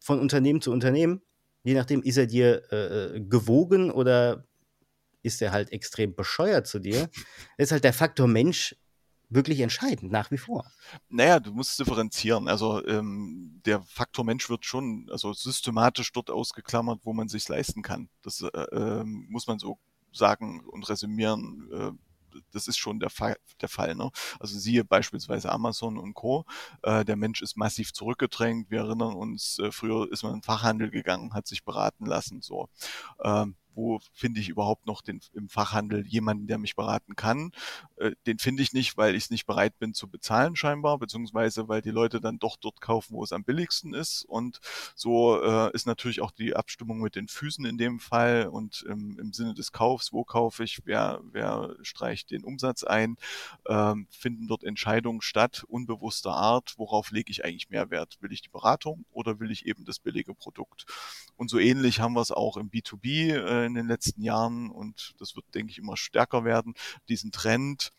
von 0.00 0.20
Unternehmen 0.20 0.60
zu 0.60 0.72
Unternehmen 0.72 1.22
je 1.64 1.74
nachdem, 1.74 2.02
ist 2.02 2.16
er 2.16 2.26
dir 2.26 2.62
äh, 2.70 2.76
äh, 3.16 3.20
gewogen 3.20 3.90
oder 3.90 4.46
ist 5.22 5.42
er 5.42 5.52
halt 5.52 5.72
extrem 5.72 6.14
bescheuert 6.14 6.66
zu 6.66 6.78
dir, 6.78 7.10
ist 7.56 7.72
halt 7.72 7.84
der 7.84 7.94
Faktor 7.94 8.28
Mensch 8.28 8.76
wirklich 9.30 9.60
entscheidend, 9.60 10.12
nach 10.12 10.30
wie 10.30 10.38
vor. 10.38 10.70
Naja, 11.08 11.40
du 11.40 11.52
musst 11.52 11.78
differenzieren. 11.80 12.46
Also 12.46 12.86
ähm, 12.86 13.60
der 13.64 13.82
Faktor 13.82 14.24
Mensch 14.24 14.48
wird 14.48 14.64
schon 14.64 15.08
also 15.10 15.32
systematisch 15.32 16.12
dort 16.12 16.30
ausgeklammert, 16.30 17.00
wo 17.04 17.12
man 17.12 17.28
sich 17.28 17.48
leisten 17.48 17.82
kann. 17.82 18.08
Das 18.22 18.42
äh, 18.42 18.46
äh, 18.46 19.02
muss 19.04 19.46
man 19.46 19.58
so 19.58 19.78
sagen 20.12 20.60
und 20.60 20.88
resümieren. 20.88 21.68
Äh, 21.72 21.90
das 22.52 22.68
ist 22.68 22.78
schon 22.78 23.00
der 23.00 23.10
Fall. 23.10 23.36
Der 23.60 23.68
Fall 23.68 23.94
ne? 23.94 24.10
Also 24.40 24.58
siehe 24.58 24.84
beispielsweise 24.84 25.50
Amazon 25.50 25.98
und 25.98 26.14
Co. 26.14 26.44
Äh, 26.82 27.04
der 27.04 27.16
Mensch 27.16 27.42
ist 27.42 27.56
massiv 27.56 27.92
zurückgedrängt. 27.92 28.70
Wir 28.70 28.80
erinnern 28.80 29.14
uns, 29.14 29.58
äh, 29.58 29.70
früher 29.72 30.10
ist 30.10 30.22
man 30.22 30.32
in 30.32 30.38
den 30.38 30.44
Fachhandel 30.44 30.90
gegangen, 30.90 31.34
hat 31.34 31.46
sich 31.46 31.64
beraten 31.64 32.06
lassen. 32.06 32.40
So. 32.42 32.68
Ähm, 33.22 33.56
wo 33.74 34.00
finde 34.12 34.40
ich 34.40 34.48
überhaupt 34.48 34.86
noch 34.86 35.02
den, 35.02 35.20
im 35.34 35.48
Fachhandel 35.48 36.06
jemanden, 36.06 36.46
der 36.46 36.58
mich 36.58 36.76
beraten 36.76 37.16
kann. 37.16 37.52
Äh, 37.96 38.12
den 38.26 38.38
finde 38.38 38.62
ich 38.62 38.72
nicht, 38.72 38.96
weil 38.96 39.14
ich 39.14 39.24
es 39.24 39.30
nicht 39.30 39.46
bereit 39.46 39.78
bin 39.78 39.94
zu 39.94 40.08
bezahlen 40.08 40.56
scheinbar, 40.56 40.98
beziehungsweise 40.98 41.68
weil 41.68 41.82
die 41.82 41.90
Leute 41.90 42.20
dann 42.20 42.38
doch 42.38 42.56
dort 42.56 42.80
kaufen, 42.80 43.14
wo 43.14 43.24
es 43.24 43.32
am 43.32 43.44
billigsten 43.44 43.94
ist. 43.94 44.24
Und 44.24 44.60
so 44.94 45.42
äh, 45.42 45.72
ist 45.72 45.86
natürlich 45.86 46.20
auch 46.20 46.30
die 46.30 46.56
Abstimmung 46.56 47.00
mit 47.00 47.16
den 47.16 47.28
Füßen 47.28 47.64
in 47.64 47.78
dem 47.78 48.00
Fall 48.00 48.48
und 48.48 48.84
im, 48.88 49.18
im 49.18 49.32
Sinne 49.32 49.54
des 49.54 49.72
Kaufs, 49.72 50.12
wo 50.12 50.24
kaufe 50.24 50.64
ich, 50.64 50.82
wer, 50.84 51.20
wer 51.24 51.76
streicht 51.82 52.30
den 52.30 52.44
Umsatz 52.44 52.84
ein, 52.84 53.16
ähm, 53.68 54.06
finden 54.10 54.46
dort 54.48 54.64
Entscheidungen 54.64 55.20
statt, 55.20 55.64
unbewusster 55.68 56.32
Art, 56.32 56.74
worauf 56.76 57.10
lege 57.10 57.30
ich 57.30 57.44
eigentlich 57.44 57.70
Mehrwert? 57.70 58.18
Will 58.20 58.32
ich 58.32 58.42
die 58.42 58.48
Beratung 58.48 59.04
oder 59.10 59.40
will 59.40 59.50
ich 59.50 59.66
eben 59.66 59.84
das 59.84 59.98
billige 59.98 60.34
Produkt? 60.34 60.86
Und 61.36 61.50
so 61.50 61.58
ähnlich 61.58 62.00
haben 62.00 62.14
wir 62.14 62.20
es 62.20 62.30
auch 62.30 62.56
im 62.56 62.70
B2B. 62.70 63.63
In 63.66 63.74
den 63.74 63.88
letzten 63.88 64.22
Jahren 64.22 64.70
und 64.70 65.14
das 65.18 65.36
wird, 65.36 65.46
denke 65.54 65.70
ich, 65.70 65.78
immer 65.78 65.96
stärker 65.96 66.44
werden, 66.44 66.74
diesen 67.08 67.32
Trend, 67.32 67.92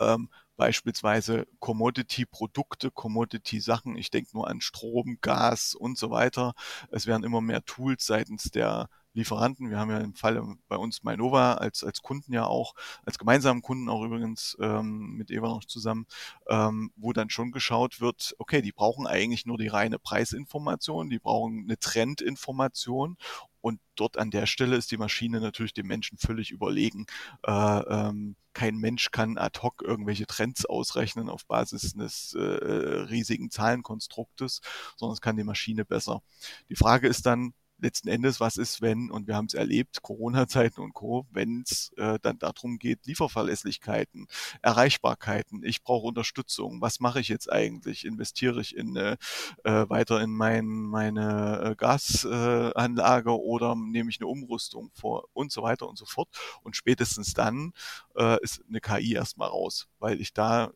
ähm, 0.00 0.28
beispielsweise 0.56 1.46
Commodity-Produkte, 1.60 2.90
Commodity-Sachen. 2.90 3.96
Ich 3.96 4.10
denke 4.10 4.30
nur 4.34 4.48
an 4.48 4.60
Strom, 4.60 5.18
Gas 5.20 5.74
und 5.74 5.98
so 5.98 6.10
weiter. 6.10 6.54
Es 6.90 7.06
werden 7.06 7.24
immer 7.24 7.40
mehr 7.40 7.64
Tools 7.64 8.06
seitens 8.06 8.44
der 8.50 8.88
Lieferanten. 9.14 9.70
Wir 9.70 9.78
haben 9.78 9.90
ja 9.90 9.98
im 9.98 10.14
Fall 10.14 10.42
bei 10.68 10.76
uns 10.76 11.02
Mainova 11.02 11.54
als, 11.54 11.84
als 11.84 12.02
Kunden 12.02 12.32
ja 12.32 12.46
auch, 12.46 12.74
als 13.04 13.18
gemeinsamen 13.18 13.62
Kunden 13.62 13.88
auch 13.88 14.02
übrigens 14.04 14.56
ähm, 14.60 15.16
mit 15.16 15.30
Eva 15.30 15.48
noch 15.48 15.64
zusammen, 15.64 16.06
ähm, 16.48 16.92
wo 16.96 17.12
dann 17.12 17.30
schon 17.30 17.52
geschaut 17.52 18.00
wird, 18.00 18.34
okay, 18.38 18.62
die 18.62 18.72
brauchen 18.72 19.06
eigentlich 19.06 19.46
nur 19.46 19.58
die 19.58 19.68
reine 19.68 19.98
Preisinformation, 19.98 21.10
die 21.10 21.18
brauchen 21.18 21.64
eine 21.64 21.78
Trendinformation 21.78 23.16
und 23.62 23.80
dort 23.94 24.18
an 24.18 24.30
der 24.30 24.46
Stelle 24.46 24.76
ist 24.76 24.90
die 24.90 24.96
Maschine 24.96 25.40
natürlich 25.40 25.72
dem 25.72 25.86
Menschen 25.86 26.18
völlig 26.18 26.50
überlegen. 26.50 27.06
Äh, 27.46 27.50
ähm, 27.52 28.34
kein 28.54 28.76
Mensch 28.76 29.12
kann 29.12 29.38
ad 29.38 29.60
hoc 29.62 29.82
irgendwelche 29.82 30.26
Trends 30.26 30.66
ausrechnen 30.66 31.30
auf 31.30 31.46
Basis 31.46 31.94
eines 31.94 32.34
äh, 32.34 32.40
riesigen 32.40 33.50
Zahlenkonstruktes, 33.50 34.60
sondern 34.96 35.14
es 35.14 35.20
kann 35.20 35.36
die 35.36 35.44
Maschine 35.44 35.84
besser. 35.84 36.22
Die 36.68 36.76
Frage 36.76 37.06
ist 37.06 37.24
dann, 37.24 37.54
letzten 37.82 38.08
Endes, 38.08 38.40
was 38.40 38.56
ist, 38.56 38.80
wenn, 38.80 39.10
und 39.10 39.26
wir 39.26 39.36
haben 39.36 39.46
es 39.46 39.54
erlebt, 39.54 40.02
Corona-Zeiten 40.02 40.80
und 40.80 40.94
Co., 40.94 41.26
wenn 41.30 41.62
es 41.62 41.92
äh, 41.96 42.18
dann 42.22 42.38
darum 42.38 42.78
geht, 42.78 43.06
Lieferverlässlichkeiten, 43.06 44.26
Erreichbarkeiten, 44.62 45.62
ich 45.64 45.82
brauche 45.82 46.06
Unterstützung, 46.06 46.80
was 46.80 47.00
mache 47.00 47.20
ich 47.20 47.28
jetzt 47.28 47.52
eigentlich? 47.52 48.04
Investiere 48.04 48.60
ich 48.60 48.76
in 48.76 48.96
äh, 48.96 49.16
weiter 49.64 50.20
in 50.20 50.30
mein, 50.30 50.66
meine 50.66 51.72
äh, 51.72 51.74
Gasanlage 51.76 53.30
äh, 53.30 53.32
oder 53.32 53.74
nehme 53.74 54.10
ich 54.10 54.20
eine 54.20 54.28
Umrüstung 54.28 54.90
vor 54.94 55.28
und 55.32 55.52
so 55.52 55.62
weiter 55.62 55.88
und 55.88 55.98
so 55.98 56.06
fort. 56.06 56.28
Und 56.62 56.76
spätestens 56.76 57.34
dann 57.34 57.72
äh, 58.16 58.42
ist 58.42 58.62
eine 58.68 58.80
KI 58.80 59.14
erstmal 59.14 59.48
raus, 59.48 59.88
weil 59.98 60.20
ich 60.20 60.32
da 60.32 60.72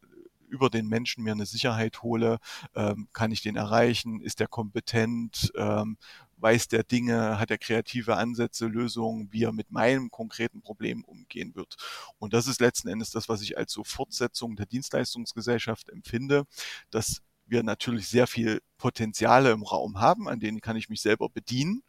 über 0.48 0.70
den 0.70 0.86
Menschen 0.86 1.24
mir 1.24 1.32
eine 1.32 1.46
Sicherheit 1.46 2.02
hole, 2.02 2.38
ähm, 2.74 3.08
kann 3.12 3.32
ich 3.32 3.42
den 3.42 3.56
erreichen, 3.56 4.20
ist 4.20 4.40
der 4.40 4.48
kompetent, 4.48 5.52
ähm, 5.56 5.96
weiß 6.38 6.68
der 6.68 6.84
Dinge, 6.84 7.38
hat 7.38 7.50
er 7.50 7.58
kreative 7.58 8.16
Ansätze, 8.16 8.66
Lösungen, 8.66 9.32
wie 9.32 9.44
er 9.44 9.52
mit 9.52 9.70
meinem 9.70 10.10
konkreten 10.10 10.60
Problem 10.60 11.04
umgehen 11.04 11.54
wird. 11.54 11.76
Und 12.18 12.32
das 12.32 12.46
ist 12.46 12.60
letzten 12.60 12.88
Endes 12.88 13.10
das, 13.10 13.28
was 13.28 13.42
ich 13.42 13.56
als 13.56 13.72
so 13.72 13.84
Fortsetzung 13.84 14.56
der 14.56 14.66
Dienstleistungsgesellschaft 14.66 15.88
empfinde, 15.88 16.44
dass 16.90 17.22
wir 17.46 17.62
natürlich 17.62 18.08
sehr 18.08 18.26
viel 18.26 18.60
Potenziale 18.76 19.52
im 19.52 19.62
Raum 19.62 20.00
haben, 20.00 20.28
an 20.28 20.40
denen 20.40 20.60
kann 20.60 20.76
ich 20.76 20.88
mich 20.88 21.00
selber 21.00 21.28
bedienen. 21.28 21.82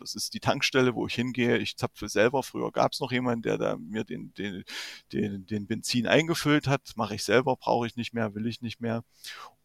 Das 0.00 0.14
ist 0.14 0.34
die 0.34 0.40
Tankstelle, 0.40 0.94
wo 0.94 1.06
ich 1.06 1.14
hingehe. 1.14 1.58
Ich 1.58 1.76
zapfe 1.76 2.08
selber. 2.08 2.42
Früher 2.42 2.70
gab 2.72 2.92
es 2.92 3.00
noch 3.00 3.12
jemanden, 3.12 3.42
der 3.42 3.58
da 3.58 3.76
mir 3.76 4.04
den, 4.04 4.34
den, 4.34 4.64
den, 5.12 5.46
den 5.46 5.66
Benzin 5.66 6.06
eingefüllt 6.06 6.66
hat. 6.66 6.92
Mache 6.96 7.14
ich 7.14 7.24
selber, 7.24 7.56
brauche 7.56 7.86
ich 7.86 7.96
nicht 7.96 8.12
mehr, 8.12 8.34
will 8.34 8.46
ich 8.46 8.60
nicht 8.60 8.80
mehr. 8.80 9.04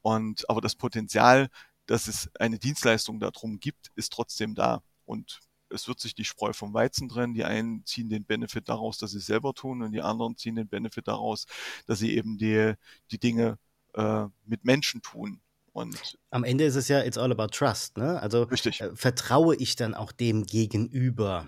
Und 0.01 0.49
aber 0.49 0.61
das 0.61 0.75
Potenzial, 0.75 1.49
dass 1.85 2.07
es 2.07 2.29
eine 2.39 2.59
Dienstleistung 2.59 3.19
darum 3.19 3.59
gibt, 3.59 3.91
ist 3.95 4.13
trotzdem 4.13 4.55
da. 4.55 4.81
Und 5.05 5.41
es 5.69 5.87
wird 5.87 5.99
sich 5.99 6.15
die 6.15 6.25
Spreu 6.25 6.53
vom 6.53 6.73
Weizen 6.73 7.09
trennen. 7.09 7.33
Die 7.33 7.43
einen 7.43 7.85
ziehen 7.85 8.09
den 8.09 8.25
Benefit 8.25 8.69
daraus, 8.69 8.97
dass 8.97 9.11
sie 9.11 9.17
es 9.17 9.25
selber 9.25 9.53
tun, 9.53 9.81
und 9.81 9.91
die 9.91 10.01
anderen 10.01 10.37
ziehen 10.37 10.55
den 10.55 10.67
Benefit 10.67 11.07
daraus, 11.07 11.45
dass 11.87 11.99
sie 11.99 12.15
eben 12.15 12.37
die, 12.37 12.73
die 13.11 13.19
Dinge 13.19 13.57
äh, 13.93 14.25
mit 14.45 14.63
Menschen 14.63 15.01
tun. 15.01 15.41
Und 15.73 16.17
Am 16.29 16.43
Ende 16.43 16.65
ist 16.65 16.75
es 16.75 16.87
ja, 16.87 17.03
it's 17.03 17.17
all 17.17 17.31
about 17.31 17.47
trust. 17.47 17.97
Ne? 17.97 18.19
Also 18.21 18.47
äh, 18.47 18.95
vertraue 18.95 19.55
ich 19.55 19.75
dann 19.75 19.95
auch 19.95 20.11
dem 20.11 20.45
Gegenüber. 20.45 21.47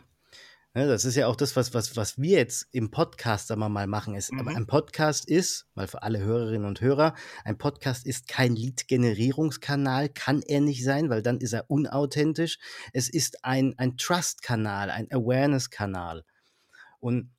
Ne, 0.77 0.87
das 0.87 1.05
ist 1.05 1.15
ja 1.15 1.27
auch 1.27 1.37
das, 1.37 1.55
was, 1.55 1.73
was, 1.73 1.95
was 1.95 2.17
wir 2.17 2.37
jetzt 2.37 2.67
im 2.73 2.91
Podcast 2.91 3.49
einmal 3.49 3.69
mal 3.69 3.87
machen. 3.87 4.13
Es, 4.13 4.29
mhm. 4.29 4.45
Ein 4.49 4.67
Podcast 4.67 5.25
ist, 5.25 5.69
mal 5.73 5.87
für 5.87 6.03
alle 6.03 6.19
Hörerinnen 6.19 6.67
und 6.67 6.81
Hörer, 6.81 7.15
ein 7.45 7.57
Podcast 7.57 8.05
ist 8.05 8.27
kein 8.27 8.57
Lead-Generierungskanal, 8.57 10.09
kann 10.09 10.41
er 10.41 10.59
nicht 10.59 10.83
sein, 10.83 11.09
weil 11.09 11.21
dann 11.21 11.39
ist 11.39 11.53
er 11.53 11.69
unauthentisch. 11.69 12.59
Es 12.91 13.07
ist 13.07 13.45
ein, 13.45 13.75
ein 13.77 13.95
Trust-Kanal, 13.95 14.89
ein 14.89 15.09
Awareness-Kanal. 15.09 16.25
Und 16.99 17.31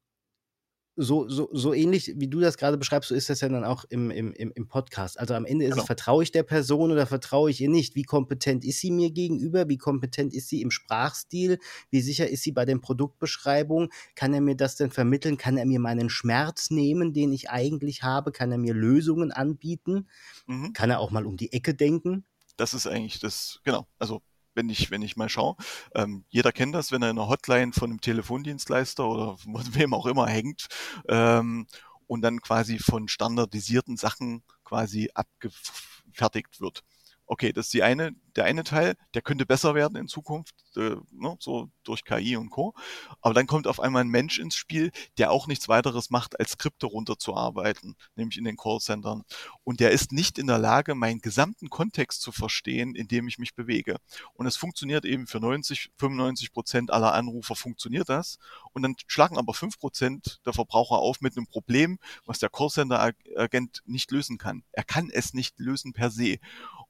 so, 0.96 1.28
so, 1.28 1.48
so 1.52 1.74
ähnlich, 1.74 2.14
wie 2.16 2.28
du 2.28 2.40
das 2.40 2.56
gerade 2.56 2.78
beschreibst, 2.78 3.10
so 3.10 3.14
ist 3.14 3.28
das 3.28 3.42
ja 3.42 3.48
dann 3.48 3.64
auch 3.64 3.84
im, 3.90 4.10
im, 4.10 4.32
im 4.32 4.66
Podcast. 4.66 5.20
Also 5.20 5.34
am 5.34 5.44
Ende 5.44 5.66
ist 5.66 5.72
genau. 5.72 5.82
es, 5.82 5.86
vertraue 5.86 6.22
ich 6.22 6.32
der 6.32 6.42
Person 6.42 6.90
oder 6.90 7.06
vertraue 7.06 7.50
ich 7.50 7.60
ihr 7.60 7.68
nicht? 7.68 7.94
Wie 7.94 8.02
kompetent 8.02 8.64
ist 8.64 8.80
sie 8.80 8.90
mir 8.90 9.10
gegenüber? 9.10 9.68
Wie 9.68 9.76
kompetent 9.76 10.32
ist 10.32 10.48
sie 10.48 10.62
im 10.62 10.70
Sprachstil? 10.70 11.58
Wie 11.90 12.00
sicher 12.00 12.28
ist 12.28 12.42
sie 12.42 12.52
bei 12.52 12.64
den 12.64 12.80
Produktbeschreibungen? 12.80 13.90
Kann 14.14 14.32
er 14.32 14.40
mir 14.40 14.56
das 14.56 14.76
denn 14.76 14.90
vermitteln? 14.90 15.36
Kann 15.36 15.58
er 15.58 15.66
mir 15.66 15.80
meinen 15.80 16.08
Schmerz 16.08 16.70
nehmen, 16.70 17.12
den 17.12 17.32
ich 17.32 17.50
eigentlich 17.50 18.02
habe? 18.02 18.32
Kann 18.32 18.50
er 18.50 18.58
mir 18.58 18.72
Lösungen 18.72 19.32
anbieten? 19.32 20.08
Mhm. 20.46 20.72
Kann 20.72 20.90
er 20.90 21.00
auch 21.00 21.10
mal 21.10 21.26
um 21.26 21.36
die 21.36 21.52
Ecke 21.52 21.74
denken? 21.74 22.24
Das 22.56 22.72
ist 22.72 22.86
eigentlich 22.86 23.20
das, 23.20 23.60
genau. 23.64 23.86
Also 23.98 24.22
wenn 24.56 24.68
ich, 24.68 24.90
wenn 24.90 25.02
ich 25.02 25.16
mal 25.16 25.28
schaue. 25.28 25.56
Ähm, 25.94 26.24
jeder 26.28 26.50
kennt 26.50 26.74
das, 26.74 26.90
wenn 26.90 27.02
er 27.02 27.10
in 27.10 27.18
einer 27.18 27.28
Hotline 27.28 27.72
von 27.72 27.90
einem 27.90 28.00
Telefondienstleister 28.00 29.06
oder 29.06 29.36
von 29.42 29.74
wem 29.74 29.94
auch 29.94 30.06
immer 30.06 30.26
hängt 30.26 30.66
ähm, 31.08 31.66
und 32.06 32.22
dann 32.22 32.40
quasi 32.40 32.78
von 32.78 33.08
standardisierten 33.08 33.96
Sachen 33.96 34.42
quasi 34.64 35.10
abgefertigt 35.14 36.60
wird 36.60 36.82
okay, 37.26 37.52
das 37.52 37.66
ist 37.66 37.74
die 37.74 37.82
eine, 37.82 38.12
der 38.36 38.44
eine 38.44 38.64
Teil, 38.64 38.96
der 39.14 39.22
könnte 39.22 39.46
besser 39.46 39.74
werden 39.74 39.96
in 39.96 40.08
Zukunft, 40.08 40.54
äh, 40.76 40.96
ne, 41.10 41.36
so 41.40 41.70
durch 41.84 42.04
KI 42.04 42.36
und 42.36 42.50
Co. 42.50 42.74
Aber 43.20 43.34
dann 43.34 43.46
kommt 43.46 43.66
auf 43.66 43.80
einmal 43.80 44.04
ein 44.04 44.08
Mensch 44.08 44.38
ins 44.38 44.56
Spiel, 44.56 44.92
der 45.18 45.30
auch 45.30 45.46
nichts 45.46 45.68
weiteres 45.68 46.10
macht, 46.10 46.38
als 46.38 46.52
Skripte 46.52 46.86
runterzuarbeiten, 46.86 47.96
nämlich 48.14 48.38
in 48.38 48.44
den 48.44 48.56
Callcentern. 48.56 49.24
Und 49.64 49.80
der 49.80 49.90
ist 49.90 50.12
nicht 50.12 50.38
in 50.38 50.46
der 50.46 50.58
Lage, 50.58 50.94
meinen 50.94 51.20
gesamten 51.20 51.70
Kontext 51.70 52.20
zu 52.20 52.32
verstehen, 52.32 52.94
in 52.94 53.08
dem 53.08 53.26
ich 53.28 53.38
mich 53.38 53.54
bewege. 53.54 53.96
Und 54.34 54.46
es 54.46 54.56
funktioniert 54.56 55.04
eben 55.04 55.26
für 55.26 55.40
90, 55.40 55.90
95 55.96 56.52
Prozent 56.52 56.90
aller 56.92 57.14
Anrufer 57.14 57.56
funktioniert 57.56 58.08
das. 58.08 58.38
Und 58.72 58.82
dann 58.82 58.94
schlagen 59.06 59.38
aber 59.38 59.54
5 59.54 59.78
Prozent 59.78 60.40
der 60.44 60.52
Verbraucher 60.52 60.98
auf 60.98 61.20
mit 61.20 61.36
einem 61.36 61.46
Problem, 61.46 61.98
was 62.24 62.38
der 62.38 62.50
Callcenter-Agent 62.50 63.82
nicht 63.86 64.10
lösen 64.10 64.38
kann. 64.38 64.62
Er 64.72 64.84
kann 64.84 65.10
es 65.10 65.34
nicht 65.34 65.58
lösen 65.58 65.92
per 65.92 66.10
se. 66.10 66.38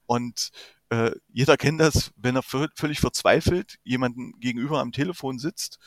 Und 0.07 0.49
äh, 0.89 1.11
jeder 1.31 1.57
kennt 1.57 1.79
das, 1.79 2.11
wenn 2.15 2.35
er 2.35 2.43
völlig 2.43 2.99
verzweifelt 2.99 3.77
jemanden 3.83 4.39
gegenüber 4.39 4.79
am 4.79 4.91
Telefon 4.91 5.37
sitzt, 5.37 5.79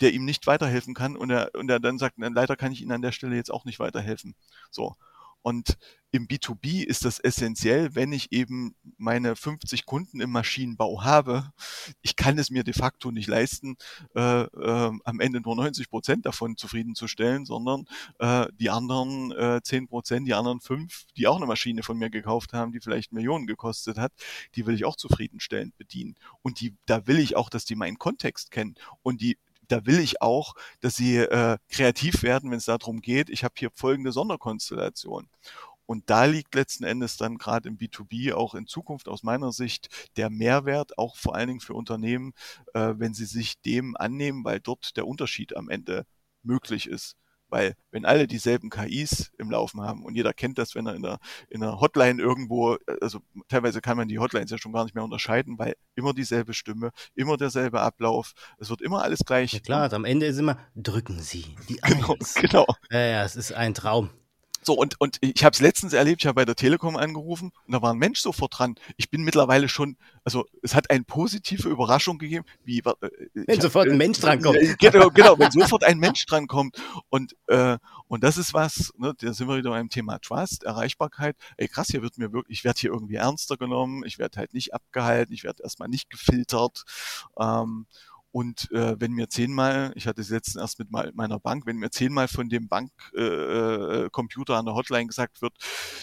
der 0.00 0.12
ihm 0.12 0.24
nicht 0.24 0.46
weiterhelfen 0.46 0.94
kann 0.94 1.16
und 1.16 1.30
er, 1.30 1.50
und 1.54 1.70
er 1.70 1.80
dann 1.80 1.98
sagt, 1.98 2.16
leider 2.18 2.56
kann 2.56 2.72
ich 2.72 2.82
Ihnen 2.82 2.92
an 2.92 3.02
der 3.02 3.12
Stelle 3.12 3.36
jetzt 3.36 3.52
auch 3.52 3.64
nicht 3.64 3.78
weiterhelfen. 3.78 4.34
So. 4.70 4.96
Und 5.42 5.76
im 6.12 6.28
B2B 6.28 6.84
ist 6.84 7.06
das 7.06 7.18
essentiell, 7.18 7.94
wenn 7.94 8.12
ich 8.12 8.32
eben 8.32 8.76
meine 8.98 9.34
50 9.34 9.86
Kunden 9.86 10.20
im 10.20 10.30
Maschinenbau 10.30 11.02
habe. 11.02 11.52
Ich 12.02 12.16
kann 12.16 12.38
es 12.38 12.50
mir 12.50 12.64
de 12.64 12.74
facto 12.74 13.10
nicht 13.10 13.28
leisten, 13.28 13.76
äh, 14.14 14.42
äh, 14.42 14.92
am 15.04 15.20
Ende 15.20 15.40
nur 15.40 15.56
90 15.56 15.88
Prozent 15.88 16.26
davon 16.26 16.58
zufriedenzustellen, 16.58 17.46
sondern 17.46 17.86
äh, 18.18 18.46
die 18.60 18.68
anderen 18.68 19.32
äh, 19.32 19.60
10 19.62 19.88
Prozent, 19.88 20.28
die 20.28 20.34
anderen 20.34 20.60
fünf, 20.60 21.06
die 21.16 21.26
auch 21.26 21.36
eine 21.36 21.46
Maschine 21.46 21.82
von 21.82 21.96
mir 21.96 22.10
gekauft 22.10 22.52
haben, 22.52 22.72
die 22.72 22.80
vielleicht 22.80 23.12
Millionen 23.12 23.46
gekostet 23.46 23.96
hat, 23.96 24.12
die 24.54 24.66
will 24.66 24.74
ich 24.74 24.84
auch 24.84 24.96
zufriedenstellend 24.96 25.76
bedienen. 25.78 26.16
Und 26.42 26.60
die, 26.60 26.76
da 26.84 27.06
will 27.06 27.18
ich 27.18 27.36
auch, 27.36 27.48
dass 27.48 27.64
die 27.64 27.74
meinen 27.74 27.98
Kontext 27.98 28.50
kennen 28.50 28.74
und 29.02 29.22
die 29.22 29.38
da 29.72 29.86
will 29.86 30.00
ich 30.00 30.20
auch, 30.20 30.54
dass 30.80 30.96
sie 30.96 31.16
äh, 31.16 31.56
kreativ 31.68 32.22
werden, 32.22 32.50
wenn 32.50 32.58
es 32.58 32.66
darum 32.66 33.00
geht, 33.00 33.30
ich 33.30 33.42
habe 33.42 33.54
hier 33.56 33.70
folgende 33.74 34.12
Sonderkonstellation. 34.12 35.28
Und 35.86 36.08
da 36.10 36.26
liegt 36.26 36.54
letzten 36.54 36.84
Endes 36.84 37.16
dann 37.16 37.38
gerade 37.38 37.68
im 37.68 37.76
B2B 37.78 38.34
auch 38.34 38.54
in 38.54 38.66
Zukunft 38.66 39.08
aus 39.08 39.22
meiner 39.22 39.52
Sicht 39.52 39.88
der 40.16 40.30
Mehrwert, 40.30 40.96
auch 40.98 41.16
vor 41.16 41.34
allen 41.34 41.48
Dingen 41.48 41.60
für 41.60 41.74
Unternehmen, 41.74 42.34
äh, 42.74 42.94
wenn 42.96 43.14
sie 43.14 43.24
sich 43.24 43.60
dem 43.62 43.96
annehmen, 43.96 44.44
weil 44.44 44.60
dort 44.60 44.96
der 44.96 45.06
Unterschied 45.06 45.56
am 45.56 45.68
Ende 45.68 46.06
möglich 46.42 46.86
ist. 46.88 47.16
Weil 47.52 47.74
wenn 47.90 48.06
alle 48.06 48.26
dieselben 48.26 48.70
KIs 48.70 49.30
im 49.36 49.50
Laufen 49.50 49.82
haben 49.82 50.06
und 50.06 50.14
jeder 50.14 50.32
kennt 50.32 50.56
das, 50.56 50.74
wenn 50.74 50.86
er 50.86 50.94
in 50.94 51.02
der, 51.02 51.18
in 51.50 51.62
einer 51.62 51.82
Hotline 51.82 52.20
irgendwo, 52.20 52.78
also 53.02 53.20
teilweise 53.48 53.82
kann 53.82 53.98
man 53.98 54.08
die 54.08 54.18
Hotlines 54.18 54.50
ja 54.50 54.56
schon 54.56 54.72
gar 54.72 54.84
nicht 54.84 54.94
mehr 54.94 55.04
unterscheiden, 55.04 55.58
weil 55.58 55.74
immer 55.94 56.14
dieselbe 56.14 56.54
Stimme, 56.54 56.92
immer 57.14 57.36
derselbe 57.36 57.82
Ablauf, 57.82 58.32
es 58.56 58.70
wird 58.70 58.80
immer 58.80 59.02
alles 59.02 59.20
gleich. 59.26 59.52
Ja 59.52 59.60
klar, 59.60 59.88
ne? 59.88 59.94
am 59.94 60.06
Ende 60.06 60.24
ist 60.24 60.38
immer, 60.38 60.56
drücken 60.74 61.20
Sie 61.20 61.44
die 61.68 61.76
Genau, 61.82 62.14
Eins. 62.14 62.34
genau. 62.36 62.64
Ja, 62.90 63.00
ja, 63.00 63.24
es 63.24 63.36
ist 63.36 63.52
ein 63.52 63.74
Traum. 63.74 64.08
So, 64.62 64.74
und, 64.74 65.00
und 65.00 65.18
ich 65.20 65.44
habe 65.44 65.54
es 65.54 65.60
letztens 65.60 65.92
erlebt, 65.92 66.22
ich 66.22 66.26
habe 66.26 66.36
bei 66.36 66.44
der 66.44 66.54
Telekom 66.54 66.96
angerufen 66.96 67.50
und 67.66 67.72
da 67.72 67.82
war 67.82 67.92
ein 67.92 67.98
Mensch 67.98 68.20
sofort 68.20 68.58
dran. 68.58 68.76
Ich 68.96 69.10
bin 69.10 69.22
mittlerweile 69.22 69.68
schon, 69.68 69.96
also 70.24 70.46
es 70.62 70.74
hat 70.74 70.88
eine 70.90 71.02
positive 71.02 71.68
Überraschung 71.68 72.18
gegeben, 72.18 72.44
wie 72.64 72.78
äh, 72.78 72.92
wenn 73.34 73.60
sofort 73.60 73.86
hab, 73.86 73.92
ein 73.92 73.98
Mensch 73.98 74.20
drankommt. 74.20 74.58
Genau, 74.78 75.10
genau, 75.10 75.38
wenn 75.38 75.50
sofort 75.50 75.84
ein 75.84 75.98
Mensch 75.98 76.24
drankommt. 76.26 76.76
Und, 77.08 77.36
äh, 77.48 77.78
und 78.06 78.22
das 78.22 78.38
ist 78.38 78.54
was, 78.54 78.92
ne, 78.96 79.14
da 79.18 79.32
sind 79.32 79.48
wir 79.48 79.56
wieder 79.56 79.70
beim 79.70 79.88
Thema 79.88 80.18
Trust, 80.18 80.64
Erreichbarkeit. 80.64 81.36
Ey, 81.56 81.68
krass, 81.68 81.88
hier 81.88 82.02
wird 82.02 82.18
mir 82.18 82.32
wirklich, 82.32 82.58
ich 82.58 82.64
werde 82.64 82.78
hier 82.80 82.90
irgendwie 82.90 83.16
ernster 83.16 83.56
genommen, 83.56 84.04
ich 84.04 84.18
werde 84.18 84.38
halt 84.38 84.54
nicht 84.54 84.74
abgehalten, 84.74 85.32
ich 85.34 85.44
werde 85.44 85.62
erstmal 85.62 85.88
nicht 85.88 86.10
gefiltert. 86.10 86.84
Ähm, 87.38 87.86
und 88.32 88.70
äh, 88.72 88.98
wenn 88.98 89.12
mir 89.12 89.28
zehnmal, 89.28 89.92
ich 89.94 90.06
hatte 90.06 90.22
es 90.22 90.30
letztens 90.30 90.56
erst 90.56 90.78
mit 90.78 90.90
meiner 90.90 91.38
Bank, 91.38 91.66
wenn 91.66 91.76
mir 91.76 91.90
zehnmal 91.90 92.28
von 92.28 92.48
dem 92.48 92.66
Bankcomputer 92.66 94.52
äh, 94.52 94.56
äh 94.56 94.58
an 94.58 94.64
der 94.64 94.74
Hotline 94.74 95.06
gesagt 95.06 95.42
wird, 95.42 95.52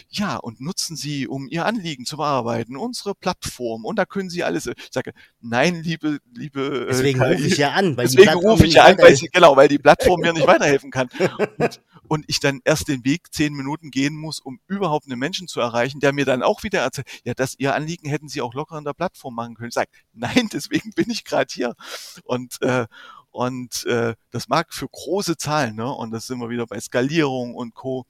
ja, 0.10 0.38
und 0.38 0.62
nutzen 0.62 0.96
Sie, 0.96 1.28
um 1.28 1.48
Ihr 1.48 1.66
Anliegen 1.66 2.06
zu 2.06 2.18
bearbeiten, 2.18 2.78
unsere 2.78 3.16
Plattform 3.16 3.84
und 3.84 3.98
da 3.98 4.06
können 4.06 4.30
Sie 4.30 4.44
alles. 4.44 4.68
Ich 4.68 4.76
sage, 4.92 5.14
nein, 5.42 5.82
liebe, 5.82 6.20
liebe. 6.36 6.84
Äh, 6.84 6.88
deswegen 6.90 7.22
rufe 7.22 7.48
ich 7.48 7.58
ja 7.58 7.72
an, 7.72 7.98
weil 7.98 8.08
deswegen 8.08 8.34
rufe 8.34 8.68
ich 8.68 8.74
ja 8.76 8.86
an, 8.86 8.98
weil 9.00 9.16
sie, 9.16 9.28
genau, 9.28 9.56
weil 9.56 9.68
die 9.68 9.80
Plattform 9.80 10.22
mir 10.22 10.34
nicht 10.34 10.46
weiterhelfen 10.46 10.92
kann. 10.92 11.10
Und, 11.58 11.82
und 12.10 12.26
ich 12.28 12.40
dann 12.40 12.60
erst 12.66 12.88
den 12.88 13.06
Weg 13.06 13.32
zehn 13.32 13.54
Minuten 13.54 13.92
gehen 13.92 14.16
muss, 14.16 14.40
um 14.40 14.60
überhaupt 14.68 15.06
einen 15.06 15.20
Menschen 15.20 15.48
zu 15.48 15.62
erreichen, 15.62 16.00
der 16.00 16.12
mir 16.12 16.26
dann 16.26 16.44
auch 16.44 16.64
wieder 16.64 16.82
erzählt, 16.82 17.08
ja, 17.24 17.34
das 17.36 17.56
Ihr 17.58 17.76
Anliegen 17.76 18.10
hätten 18.10 18.28
Sie 18.28 18.42
auch 18.42 18.54
locker 18.54 18.76
an 18.76 18.84
der 18.84 18.94
Plattform 18.94 19.36
machen 19.36 19.56
können. 19.56 19.70
Ich 19.70 19.76
sage, 19.76 19.92
nein, 20.12 20.50
deswegen 20.54 20.92
bin 20.92 21.10
ich 21.10 21.24
gerade 21.24 21.54
hier. 21.54 21.76
Und 22.24 22.62
äh, 22.62 22.88
und 23.32 23.86
äh, 23.86 24.16
das 24.32 24.48
mag 24.48 24.74
für 24.74 24.88
große 24.88 25.38
Zahlen, 25.38 25.76
ne? 25.76 25.94
Und 25.94 26.10
das 26.12 26.26
sind 26.26 26.40
wir 26.40 26.50
wieder 26.50 26.66
bei 26.66 26.80
Skalierung 26.80 27.54
und 27.54 27.76
Co. 27.76 28.06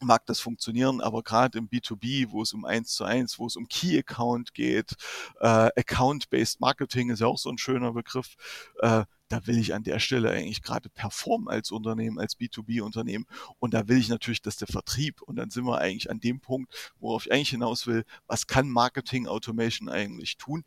mag 0.00 0.26
das 0.26 0.40
funktionieren, 0.40 1.00
aber 1.00 1.22
gerade 1.22 1.58
im 1.58 1.68
B2B, 1.68 2.30
wo 2.30 2.42
es 2.42 2.52
um 2.52 2.64
eins 2.64 2.94
zu 2.94 3.04
eins, 3.04 3.38
wo 3.38 3.46
es 3.46 3.56
um 3.56 3.68
Key 3.68 3.98
Account 3.98 4.54
geht, 4.54 4.94
äh, 5.40 5.70
Account-Based 5.76 6.60
Marketing 6.60 7.10
ist 7.10 7.20
ja 7.20 7.26
auch 7.26 7.38
so 7.38 7.50
ein 7.50 7.58
schöner 7.58 7.92
Begriff, 7.92 8.36
äh, 8.80 9.04
da 9.28 9.46
will 9.46 9.58
ich 9.58 9.74
an 9.74 9.82
der 9.82 9.98
Stelle 9.98 10.30
eigentlich 10.30 10.62
gerade 10.62 10.88
performen 10.88 11.48
als 11.48 11.70
Unternehmen, 11.70 12.18
als 12.18 12.38
B2B-Unternehmen. 12.38 13.26
Und 13.58 13.74
da 13.74 13.86
will 13.86 13.98
ich 13.98 14.08
natürlich, 14.08 14.40
dass 14.40 14.56
der 14.56 14.68
Vertrieb, 14.68 15.20
und 15.22 15.36
dann 15.36 15.50
sind 15.50 15.64
wir 15.64 15.78
eigentlich 15.78 16.10
an 16.10 16.20
dem 16.20 16.40
Punkt, 16.40 16.92
worauf 16.98 17.26
ich 17.26 17.32
eigentlich 17.32 17.50
hinaus 17.50 17.86
will, 17.86 18.04
was 18.26 18.46
kann 18.46 18.70
Marketing 18.70 19.26
Automation 19.26 19.88
eigentlich 19.88 20.38
tun? 20.38 20.64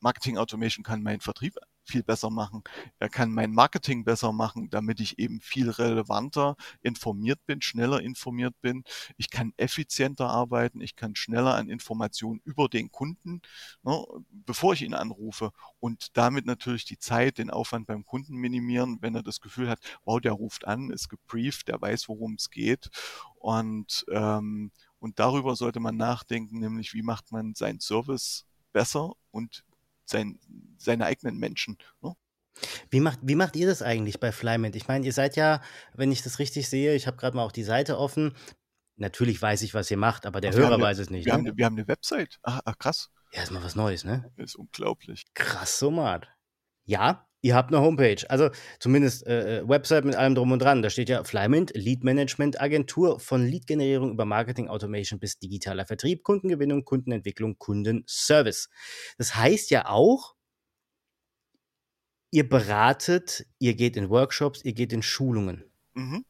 Marketing 0.00 0.38
Automation 0.38 0.84
kann 0.84 1.02
meinen 1.02 1.20
Vertrieb 1.20 1.56
viel 1.88 2.02
besser 2.02 2.30
machen. 2.30 2.62
Er 2.98 3.08
kann 3.08 3.32
mein 3.32 3.52
Marketing 3.52 4.04
besser 4.04 4.32
machen, 4.32 4.70
damit 4.70 5.00
ich 5.00 5.18
eben 5.18 5.40
viel 5.40 5.70
relevanter 5.70 6.56
informiert 6.82 7.40
bin, 7.46 7.62
schneller 7.62 8.00
informiert 8.00 8.54
bin. 8.60 8.84
Ich 9.16 9.30
kann 9.30 9.52
effizienter 9.56 10.28
arbeiten, 10.28 10.80
ich 10.80 10.96
kann 10.96 11.14
schneller 11.14 11.54
an 11.54 11.68
Informationen 11.68 12.40
über 12.44 12.68
den 12.68 12.90
Kunden, 12.90 13.40
ne, 13.82 14.04
bevor 14.30 14.74
ich 14.74 14.82
ihn 14.82 14.94
anrufe 14.94 15.52
und 15.80 16.16
damit 16.16 16.46
natürlich 16.46 16.84
die 16.84 16.98
Zeit, 16.98 17.38
den 17.38 17.50
Aufwand 17.50 17.86
beim 17.86 18.04
Kunden 18.04 18.36
minimieren, 18.36 18.98
wenn 19.00 19.14
er 19.14 19.22
das 19.22 19.40
Gefühl 19.40 19.68
hat, 19.68 19.80
wow, 20.04 20.20
der 20.20 20.32
ruft 20.32 20.66
an, 20.66 20.90
ist 20.90 21.08
gebrieft, 21.08 21.68
der 21.68 21.80
weiß, 21.80 22.08
worum 22.08 22.34
es 22.34 22.50
geht 22.50 22.90
und 23.38 24.04
ähm, 24.10 24.70
und 25.00 25.18
darüber 25.20 25.54
sollte 25.54 25.80
man 25.80 25.96
nachdenken, 25.96 26.58
nämlich 26.58 26.92
wie 26.92 27.02
macht 27.02 27.30
man 27.30 27.54
seinen 27.54 27.80
Service 27.80 28.46
besser 28.72 29.12
und 29.30 29.64
sein, 30.08 30.38
seine 30.78 31.06
eigenen 31.06 31.38
Menschen. 31.38 31.78
Ne? 32.02 32.14
Wie 32.90 33.00
macht, 33.00 33.20
wie 33.22 33.34
macht 33.34 33.56
ihr 33.56 33.66
das 33.66 33.82
eigentlich 33.82 34.20
bei 34.20 34.32
Flymint? 34.32 34.76
Ich 34.76 34.88
meine, 34.88 35.06
ihr 35.06 35.12
seid 35.12 35.36
ja, 35.36 35.62
wenn 35.94 36.10
ich 36.10 36.22
das 36.22 36.38
richtig 36.38 36.68
sehe, 36.68 36.94
ich 36.94 37.06
habe 37.06 37.16
gerade 37.16 37.36
mal 37.36 37.44
auch 37.44 37.52
die 37.52 37.64
Seite 37.64 37.98
offen. 37.98 38.34
Natürlich 38.96 39.40
weiß 39.40 39.62
ich, 39.62 39.74
was 39.74 39.90
ihr 39.90 39.96
macht, 39.96 40.26
aber 40.26 40.40
der 40.40 40.52
Hörer 40.52 40.74
eine, 40.74 40.82
weiß 40.82 40.98
es 40.98 41.10
nicht. 41.10 41.26
Wir, 41.26 41.32
ne? 41.32 41.38
haben, 41.38 41.46
eine, 41.46 41.56
wir 41.56 41.64
haben 41.64 41.76
eine 41.76 41.86
Website. 41.86 42.38
Ach, 42.42 42.60
ach, 42.64 42.78
krass. 42.78 43.10
Ja, 43.32 43.42
ist 43.42 43.52
mal 43.52 43.62
was 43.62 43.76
Neues, 43.76 44.04
ne? 44.04 44.32
Ist 44.36 44.56
unglaublich. 44.56 45.24
Krass, 45.34 45.78
so 45.78 45.90
mal. 45.90 46.26
Ja, 46.84 47.27
Ihr 47.40 47.54
habt 47.54 47.72
eine 47.72 47.80
Homepage, 47.80 48.28
also 48.28 48.50
zumindest 48.80 49.24
äh, 49.26 49.58
äh, 49.58 49.68
Website 49.68 50.04
mit 50.04 50.16
allem 50.16 50.34
drum 50.34 50.50
und 50.50 50.60
dran. 50.60 50.82
Da 50.82 50.90
steht 50.90 51.08
ja 51.08 51.22
Flymint, 51.22 51.70
Lead 51.74 52.02
Management 52.02 52.60
Agentur 52.60 53.20
von 53.20 53.46
Lead-Generierung 53.46 54.10
über 54.10 54.24
Marketing 54.24 54.68
Automation 54.68 55.20
bis 55.20 55.38
digitaler 55.38 55.86
Vertrieb, 55.86 56.24
Kundengewinnung, 56.24 56.84
Kundenentwicklung, 56.84 57.56
Kundenservice. 57.58 58.70
Das 59.18 59.36
heißt 59.36 59.70
ja 59.70 59.88
auch, 59.88 60.34
ihr 62.32 62.48
beratet, 62.48 63.46
ihr 63.60 63.74
geht 63.74 63.96
in 63.96 64.10
Workshops, 64.10 64.64
ihr 64.64 64.72
geht 64.72 64.92
in 64.92 65.02
Schulungen. 65.02 65.62
Mhm. 65.94 66.24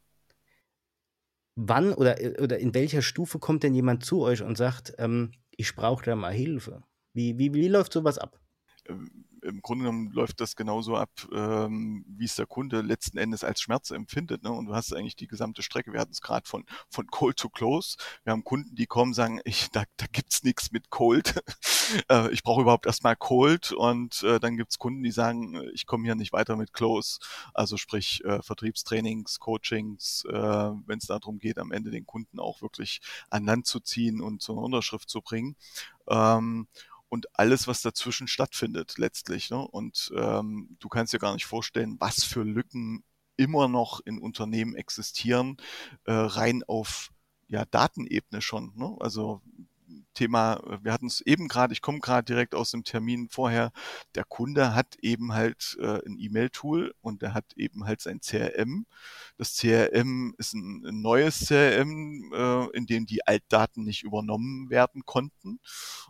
Wann 1.56 1.94
oder, 1.94 2.16
oder 2.38 2.58
in 2.58 2.74
welcher 2.74 3.00
Stufe 3.00 3.38
kommt 3.38 3.62
denn 3.62 3.74
jemand 3.74 4.04
zu 4.04 4.20
euch 4.20 4.42
und 4.42 4.58
sagt, 4.58 4.92
ähm, 4.98 5.32
ich 5.50 5.74
brauche 5.74 6.04
da 6.04 6.14
mal 6.14 6.34
Hilfe? 6.34 6.82
Wie, 7.14 7.38
wie, 7.38 7.54
wie 7.54 7.68
läuft 7.68 7.94
sowas 7.94 8.18
ab? 8.18 8.38
Ähm 8.86 9.24
im 9.48 9.62
Grunde 9.62 9.84
genommen 9.84 10.10
läuft 10.12 10.40
das 10.40 10.56
genauso 10.56 10.96
ab, 10.96 11.10
ähm, 11.32 12.04
wie 12.06 12.24
es 12.24 12.36
der 12.36 12.46
Kunde 12.46 12.82
letzten 12.82 13.18
Endes 13.18 13.44
als 13.44 13.60
Schmerz 13.60 13.90
empfindet. 13.90 14.42
Ne? 14.42 14.52
Und 14.52 14.66
du 14.66 14.74
hast 14.74 14.92
eigentlich 14.94 15.16
die 15.16 15.26
gesamte 15.26 15.62
Strecke. 15.62 15.92
Wir 15.92 16.00
hatten 16.00 16.12
es 16.12 16.20
gerade 16.20 16.46
von, 16.48 16.64
von 16.88 17.06
Cold 17.08 17.36
to 17.36 17.48
Close. 17.48 17.96
Wir 18.24 18.32
haben 18.32 18.44
Kunden, 18.44 18.74
die 18.74 18.86
kommen, 18.86 19.14
sagen, 19.14 19.40
ich, 19.44 19.70
da, 19.70 19.84
da 19.96 20.06
gibt's 20.12 20.42
nichts 20.44 20.70
mit 20.70 20.90
Cold. 20.90 21.42
äh, 22.10 22.30
ich 22.30 22.42
brauche 22.42 22.62
überhaupt 22.62 22.86
erstmal 22.86 23.16
Cold. 23.16 23.72
Und 23.72 24.22
äh, 24.22 24.38
dann 24.38 24.56
gibt's 24.56 24.78
Kunden, 24.78 25.02
die 25.02 25.10
sagen, 25.10 25.60
ich 25.72 25.86
komme 25.86 26.04
hier 26.04 26.14
nicht 26.14 26.32
weiter 26.32 26.56
mit 26.56 26.72
Close. 26.72 27.18
Also 27.54 27.76
sprich 27.76 28.24
äh, 28.24 28.42
Vertriebstrainings, 28.42 29.38
Coachings, 29.38 30.24
äh, 30.28 30.32
wenn 30.32 30.98
es 30.98 31.06
darum 31.06 31.38
geht, 31.38 31.58
am 31.58 31.72
Ende 31.72 31.90
den 31.90 32.06
Kunden 32.06 32.38
auch 32.38 32.62
wirklich 32.62 33.00
an 33.30 33.44
Land 33.44 33.66
zu 33.66 33.80
ziehen 33.80 34.20
und 34.20 34.42
zur 34.42 34.58
Unterschrift 34.58 35.08
zu 35.08 35.22
bringen. 35.22 35.56
Ähm, 36.08 36.68
und 37.08 37.26
alles, 37.38 37.66
was 37.66 37.82
dazwischen 37.82 38.28
stattfindet 38.28 38.98
letztlich. 38.98 39.50
Ne? 39.50 39.58
Und 39.58 40.12
ähm, 40.16 40.76
du 40.78 40.88
kannst 40.88 41.12
dir 41.12 41.18
gar 41.18 41.34
nicht 41.34 41.46
vorstellen, 41.46 41.96
was 41.98 42.24
für 42.24 42.42
Lücken 42.42 43.02
immer 43.36 43.68
noch 43.68 44.00
in 44.04 44.18
Unternehmen 44.18 44.74
existieren, 44.74 45.56
äh, 46.04 46.12
rein 46.12 46.62
auf 46.66 47.10
ja, 47.46 47.64
Datenebene 47.64 48.42
schon. 48.42 48.72
Ne? 48.76 48.96
Also 49.00 49.40
Thema, 50.14 50.60
wir 50.82 50.92
hatten 50.92 51.06
es 51.06 51.20
eben 51.20 51.48
gerade, 51.48 51.72
ich 51.72 51.80
komme 51.80 52.00
gerade 52.00 52.24
direkt 52.24 52.54
aus 52.54 52.70
dem 52.70 52.84
Termin 52.84 53.28
vorher, 53.28 53.72
der 54.14 54.24
Kunde 54.24 54.74
hat 54.74 54.96
eben 55.00 55.32
halt 55.32 55.76
äh, 55.80 56.04
ein 56.06 56.18
E-Mail-Tool 56.18 56.94
und 57.00 57.22
der 57.22 57.34
hat 57.34 57.44
eben 57.56 57.84
halt 57.84 58.00
sein 58.00 58.20
CRM. 58.20 58.86
Das 59.36 59.56
CRM 59.56 60.34
ist 60.38 60.54
ein, 60.54 60.84
ein 60.86 61.00
neues 61.00 61.46
CRM, 61.46 62.32
äh, 62.34 62.76
in 62.76 62.86
dem 62.86 63.06
die 63.06 63.26
Altdaten 63.26 63.84
nicht 63.84 64.02
übernommen 64.02 64.70
werden 64.70 65.02
konnten. 65.04 65.60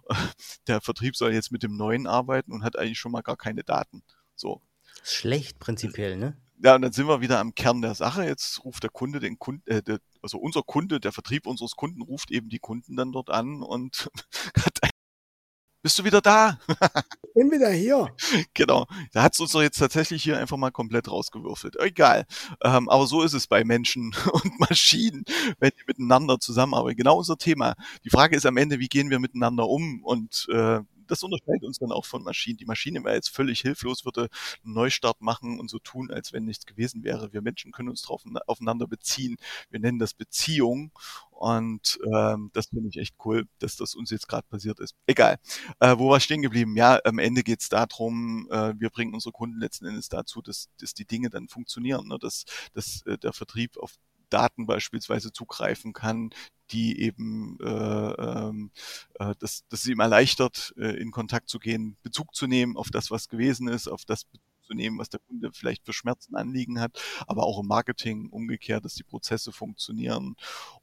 Der 0.67 0.81
Vertrieb 0.81 1.17
soll 1.17 1.33
jetzt 1.33 1.53
mit 1.53 1.63
dem 1.63 1.77
neuen 1.77 2.07
arbeiten 2.07 2.53
und 2.53 2.65
hat 2.65 2.79
eigentlich 2.79 2.99
schon 2.99 3.13
mal 3.13 3.23
gar 3.23 3.37
keine 3.37 3.65
Daten. 3.65 4.03
So. 4.35 4.63
Schlecht 5.03 5.59
prinzipiell, 5.59 6.17
ne? 6.17 6.37
Ja, 6.61 6.75
und 6.75 6.83
dann 6.83 6.93
sind 6.93 7.07
wir 7.07 7.21
wieder 7.21 7.39
am 7.39 7.55
Kern 7.55 7.83
der 7.83 7.95
Sache. 7.95 8.25
Jetzt 8.25 8.65
ruft 8.65 8.83
der 8.83 8.91
Kunde 8.91 9.21
den 9.21 9.39
Kunden, 9.39 9.63
äh, 9.71 9.83
der, 9.83 10.01
also 10.23 10.39
unser 10.39 10.63
Kunde, 10.63 10.99
der 10.99 11.13
Vertrieb 11.13 11.47
unseres 11.47 11.77
Kunden 11.77 12.03
ruft 12.03 12.31
eben 12.31 12.49
die 12.49 12.59
Kunden 12.59 12.97
dann 12.97 13.13
dort 13.13 13.31
an 13.31 13.63
und 13.63 14.11
hat 14.57 14.79
bist 15.83 15.99
du 15.99 16.05
wieder 16.05 16.21
da? 16.21 16.59
ich 16.69 17.35
bin 17.35 17.51
wieder 17.51 17.71
hier. 17.71 18.09
Genau. 18.55 18.87
Da 19.13 19.23
hat 19.23 19.35
es 19.35 19.41
uns 19.41 19.53
doch 19.53 19.63
jetzt 19.63 19.79
tatsächlich 19.79 20.23
hier 20.23 20.39
einfach 20.39 20.57
mal 20.57 20.73
komplett 20.73 21.11
rausgewürfelt. 21.11 21.77
Egal. 21.79 22.27
Ähm, 22.63 22.89
aber 22.89 23.07
so 23.07 23.23
ist 23.23 23.35
es 23.35 23.47
bei 23.47 23.63
Menschen 23.65 24.15
und 24.33 24.59
Maschinen, 24.59 25.25
wenn 25.61 25.71
die 25.71 25.85
miteinander 25.87 26.41
zusammenarbeiten. 26.41 26.97
Genau 26.97 27.19
unser 27.19 27.39
Thema. 27.39 27.75
Die 28.05 28.11
Frage 28.11 28.37
ist 28.37 28.47
am 28.47 28.57
Ende, 28.57 28.81
wie 28.81 28.89
gehen 28.89 29.11
wir 29.11 29.21
miteinander 29.21 29.69
um? 29.69 30.03
Und 30.03 30.49
äh, 30.53 30.81
das 31.09 31.23
unterscheidet 31.23 31.65
uns 31.65 31.79
dann 31.79 31.93
auch 31.93 32.07
von 32.07 32.23
Maschinen. 32.23 32.59
Die 32.59 32.65
Maschine 32.65 33.03
wäre 33.05 33.15
jetzt 33.15 33.31
völlig 33.31 33.61
hilflos, 33.61 34.05
würde 34.05 34.29
einen 34.65 34.75
Neustart 34.75 35.21
machen 35.21 35.59
und 35.59 35.69
so 35.71 35.79
tun, 35.79 36.11
als 36.11 36.33
wenn 36.33 36.45
nichts 36.45 36.67
gewesen 36.67 37.05
wäre. 37.05 37.33
Wir 37.33 37.43
Menschen 37.43 37.73
können 37.73 37.89
uns 37.89 38.03
drauf, 38.03 38.23
aufeinander 38.47 38.87
beziehen. 38.87 39.37
Wir 39.71 39.81
nennen 39.81 39.99
das 39.99 40.15
Beziehung 40.15 40.93
und 41.31 41.99
ähm, 42.15 42.51
das 42.53 42.67
finde 42.67 42.89
ich 42.89 42.99
echt 42.99 43.15
cool, 43.25 43.47
dass 43.59 43.77
das 43.77 43.95
uns 43.95 44.11
jetzt 44.11 44.29
gerade 44.29 44.47
passiert 44.49 44.81
ist. 44.81 44.95
Egal. 45.07 45.39
Äh, 45.81 45.97
wo 45.99 46.11
war 46.11 46.21
stehen 46.21 46.43
geblieben? 46.43 46.77
Ja, 46.77 46.99
am 47.05 47.19
Ende 47.19 47.43
geht 47.43 47.61
es 47.61 47.69
darum, 47.69 48.49
äh, 48.51 48.75
wir 48.79 48.91
bringen 48.91 49.15
unsere 49.15 49.33
Kunden 49.33 49.59
letzten 49.59 49.87
Endes 49.87 50.09
dazu, 50.09 50.43
dass, 50.43 50.69
dass 50.81 50.95
die 50.95 51.05
Dinge 51.05 51.31
dann 51.31 51.49
funktionieren, 51.49 52.09
ne? 52.09 52.19
dass, 52.19 52.45
dass 52.75 53.03
äh, 53.07 53.19
der 53.19 53.33
Vertrieb 53.33 53.77
auf 53.77 53.95
Daten 54.31 54.67
beispielsweise 54.67 55.33
zugreifen 55.33 55.93
kann, 55.93 56.31
die 56.71 57.01
eben 57.01 57.59
äh, 57.61 57.67
ähm, 57.67 58.71
äh, 59.15 59.35
dass, 59.39 59.67
dass 59.69 59.83
sie 59.83 59.93
ihm 59.93 60.01
erleichtert, 60.01 60.75
äh, 60.77 61.01
in 61.01 61.11
Kontakt 61.11 61.49
zu 61.49 61.59
gehen, 61.59 61.97
Bezug 62.03 62.35
zu 62.35 62.47
nehmen 62.47 62.77
auf 62.77 62.91
das, 62.91 63.11
was 63.11 63.29
gewesen 63.29 63.69
ist, 63.69 63.89
auf 63.89 64.05
das 64.05 64.27
zu 64.69 64.75
nehmen, 64.75 64.99
was 64.99 65.09
der 65.09 65.21
Kunde 65.21 65.51
vielleicht 65.53 65.85
für 65.87 65.93
Schmerzen 65.93 66.37
anliegen 66.37 66.79
hat, 66.79 67.01
aber 67.27 67.45
auch 67.45 67.59
im 67.61 67.67
Marketing 67.67 68.29
umgekehrt, 68.29 68.85
dass 68.85 68.95
die 68.95 69.03
Prozesse 69.03 69.51
funktionieren. 69.51 70.37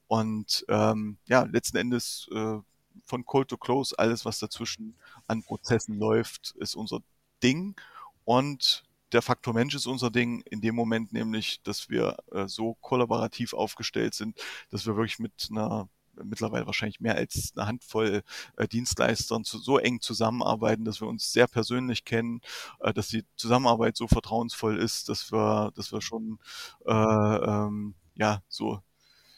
Und 0.08 0.64
ähm, 0.68 1.18
ja, 1.26 1.44
letzten 1.44 1.76
Endes 1.76 2.28
äh, 2.32 2.58
von 3.04 3.24
Cold 3.24 3.48
to 3.48 3.56
Close, 3.56 3.96
alles, 3.98 4.24
was 4.24 4.40
dazwischen 4.40 4.96
an 5.28 5.42
Prozessen 5.42 5.98
läuft, 5.98 6.54
ist 6.58 6.74
unser 6.74 7.00
Ding. 7.42 7.76
Und 8.24 8.82
der 9.12 9.22
Faktor 9.22 9.54
Mensch 9.54 9.74
ist 9.74 9.86
unser 9.86 10.10
Ding 10.10 10.42
in 10.42 10.60
dem 10.60 10.74
Moment 10.74 11.12
nämlich, 11.12 11.62
dass 11.62 11.88
wir 11.88 12.16
äh, 12.32 12.46
so 12.48 12.74
kollaborativ 12.80 13.54
aufgestellt 13.54 14.14
sind, 14.14 14.38
dass 14.70 14.86
wir 14.86 14.96
wirklich 14.96 15.18
mit 15.18 15.48
einer 15.50 15.88
mittlerweile 16.24 16.66
wahrscheinlich 16.66 17.00
mehr 17.00 17.16
als 17.16 17.52
eine 17.56 17.66
Handvoll 17.66 18.22
äh, 18.56 18.68
Dienstleistern 18.68 19.44
zu, 19.44 19.58
so 19.58 19.78
eng 19.78 20.00
zusammenarbeiten, 20.00 20.84
dass 20.84 21.00
wir 21.00 21.08
uns 21.08 21.32
sehr 21.32 21.46
persönlich 21.46 22.04
kennen, 22.04 22.40
äh, 22.80 22.92
dass 22.92 23.08
die 23.08 23.24
Zusammenarbeit 23.36 23.96
so 23.96 24.08
vertrauensvoll 24.08 24.78
ist, 24.78 25.08
dass 25.08 25.32
wir, 25.32 25.72
dass 25.74 25.92
wir 25.92 26.00
schon 26.00 26.38
äh, 26.86 26.92
ähm, 26.92 27.94
ja 28.14 28.42
so 28.48 28.80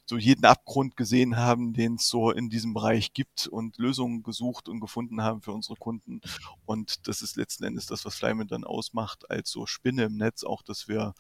so 0.09 0.17
jeden 0.17 0.45
Abgrund 0.47 0.97
gesehen 0.97 1.37
haben, 1.37 1.75
den 1.75 1.97
es 1.97 2.09
so 2.09 2.31
in 2.31 2.49
diesem 2.49 2.73
Bereich 2.73 3.13
gibt 3.13 3.47
und 3.47 3.77
Lösungen 3.79 4.23
gesucht 4.23 4.69
und 4.69 4.81
gefunden 4.81 5.23
haben 5.23 5.43
für 5.43 5.53
unsere 5.53 5.77
Kunden. 5.77 6.21
Und 6.65 7.07
das 7.09 7.21
ist 7.21 7.37
letzten 7.37 7.65
Endes 7.65 7.87
das, 7.87 8.05
was 8.05 8.15
Flyman 8.15 8.49
dann 8.49 8.65
ausmacht, 8.65 9.31
als 9.31 9.51
so 9.51 9.67
Spinne 9.67 10.05
im 10.05 10.17
Netz, 10.17 10.45
auch 10.45 10.63
dass 10.63 10.89
wir 10.89 11.15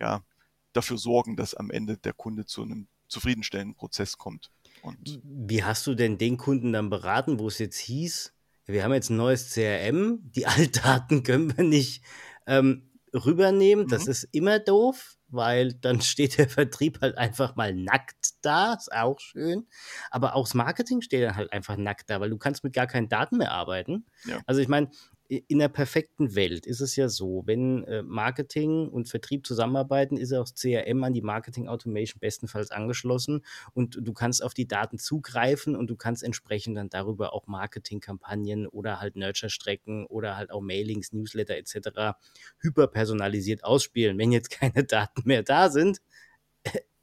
ja 0.00 0.24
dafür 0.72 0.98
sorgen, 0.98 1.36
dass 1.36 1.54
am 1.54 1.70
Ende 1.70 1.96
der 1.96 2.12
Kunde 2.12 2.44
zu 2.44 2.62
einem 2.62 2.88
zufriedenstellenden 3.06 3.76
Prozess 3.76 4.18
kommt. 4.18 4.50
Und 4.82 5.20
Wie 5.22 5.62
hast 5.62 5.86
du 5.86 5.94
denn 5.94 6.18
den 6.18 6.36
Kunden 6.36 6.72
dann 6.72 6.90
beraten, 6.90 7.38
wo 7.38 7.46
es 7.46 7.58
jetzt 7.58 7.78
hieß, 7.78 8.32
wir 8.66 8.82
haben 8.82 8.92
jetzt 8.92 9.10
ein 9.10 9.16
neues 9.16 9.50
CRM, 9.52 10.18
die 10.32 10.46
Altdaten 10.46 11.22
können 11.22 11.56
wir 11.56 11.64
nicht 11.64 12.02
ähm, 12.46 12.90
rübernehmen, 13.14 13.86
das 13.86 14.06
Mhm. 14.06 14.10
ist 14.10 14.24
immer 14.32 14.58
doof, 14.58 15.13
weil 15.28 15.72
dann 15.74 16.00
steht 16.02 16.38
der 16.38 16.48
Vertrieb 16.48 17.00
halt 17.00 17.18
einfach 17.18 17.56
mal 17.56 17.74
nackt 17.74 18.34
da, 18.42 18.74
ist 18.74 18.92
auch 18.92 19.20
schön. 19.20 19.66
Aber 20.10 20.34
auch 20.34 20.44
das 20.44 20.54
Marketing 20.54 21.00
steht 21.00 21.24
dann 21.24 21.36
halt 21.36 21.52
einfach 21.52 21.76
nackt 21.76 22.10
da, 22.10 22.20
weil 22.20 22.30
du 22.30 22.38
kannst 22.38 22.64
mit 22.64 22.72
gar 22.72 22.86
keinen 22.86 23.08
Daten 23.08 23.38
mehr 23.38 23.52
arbeiten. 23.52 24.06
Ja. 24.24 24.40
Also 24.46 24.60
ich 24.60 24.68
meine, 24.68 24.90
in 25.28 25.58
der 25.58 25.68
perfekten 25.68 26.34
Welt 26.34 26.66
ist 26.66 26.80
es 26.80 26.96
ja 26.96 27.08
so, 27.08 27.42
wenn 27.46 27.84
äh, 27.84 28.02
Marketing 28.02 28.88
und 28.88 29.08
Vertrieb 29.08 29.46
zusammenarbeiten, 29.46 30.18
ist 30.18 30.32
auch 30.34 30.46
CRM 30.46 31.02
an 31.02 31.14
die 31.14 31.22
Marketing 31.22 31.66
Automation 31.66 32.20
bestenfalls 32.20 32.70
angeschlossen 32.70 33.44
und 33.72 33.98
du 34.00 34.12
kannst 34.12 34.42
auf 34.42 34.52
die 34.52 34.68
Daten 34.68 34.98
zugreifen 34.98 35.76
und 35.76 35.88
du 35.88 35.96
kannst 35.96 36.22
entsprechend 36.22 36.76
dann 36.76 36.90
darüber 36.90 37.32
auch 37.32 37.46
Marketingkampagnen 37.46 38.66
oder 38.66 39.00
halt 39.00 39.16
Nurture-Strecken 39.16 40.06
oder 40.06 40.36
halt 40.36 40.50
auch 40.50 40.60
Mailings, 40.60 41.12
Newsletter 41.12 41.56
etc. 41.56 42.18
hyperpersonalisiert 42.58 43.64
ausspielen. 43.64 44.18
Wenn 44.18 44.30
jetzt 44.30 44.50
keine 44.60 44.84
Daten 44.84 45.22
mehr 45.24 45.42
da 45.42 45.70
sind, 45.70 46.02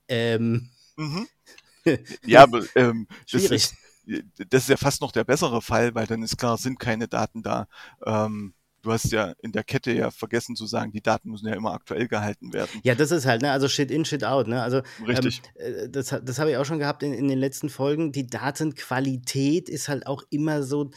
ähm, 0.08 0.70
mhm. 0.96 1.28
ja, 2.26 2.44
aber 2.44 2.64
ähm, 2.76 3.08
schwierig. 3.26 3.72
Das 4.50 4.64
ist, 4.64 4.70
ja 4.70 4.78
fast 4.78 5.02
noch 5.02 5.12
der 5.12 5.24
bessere 5.24 5.62
Fall, 5.62 5.96
weil 5.96 6.08
dann 6.08 6.24
ist 6.24 6.38
klar, 6.38 6.58
sind 6.58 6.80
keine 6.80 7.08
Daten 7.08 7.44
da. 7.44 7.68
Ähm, 8.06 8.54
du 8.82 8.92
hast 8.92 9.12
ja 9.12 9.34
in 9.42 9.52
der 9.52 9.64
Kette 9.64 9.92
ja 9.92 10.12
vergessen 10.12 10.56
zu 10.56 10.66
sagen, 10.66 10.92
die 10.92 11.02
Daten 11.02 11.30
müssen 11.30 11.48
ja 11.48 11.56
immer 11.56 11.74
aktuell 11.74 12.08
gehalten 12.08 12.54
werden. 12.54 12.70
Ja, 12.84 12.96
das 12.96 13.12
ist 13.12 13.26
halt, 13.26 13.42
ne, 13.42 13.52
also 13.52 13.68
Shit 13.68 13.92
in, 13.92 14.06
Shit 14.06 14.24
out, 14.24 14.48
ne? 14.48 14.62
Also 14.62 14.82
Richtig. 15.06 15.42
Ähm, 15.58 15.92
das, 15.92 16.08
das 16.10 16.40
habe 16.40 16.52
ich 16.52 16.58
auch 16.58 16.66
schon 16.66 16.80
gehabt 16.80 17.04
in, 17.04 17.14
in 17.14 17.28
den 17.28 17.40
letzten 17.40 17.70
Folgen. 17.70 18.12
Die 18.12 18.28
Datenqualität 18.28 19.70
ist 19.70 19.88
halt 19.88 20.08
auch 20.08 20.24
immer 20.30 20.64
so 20.64 20.92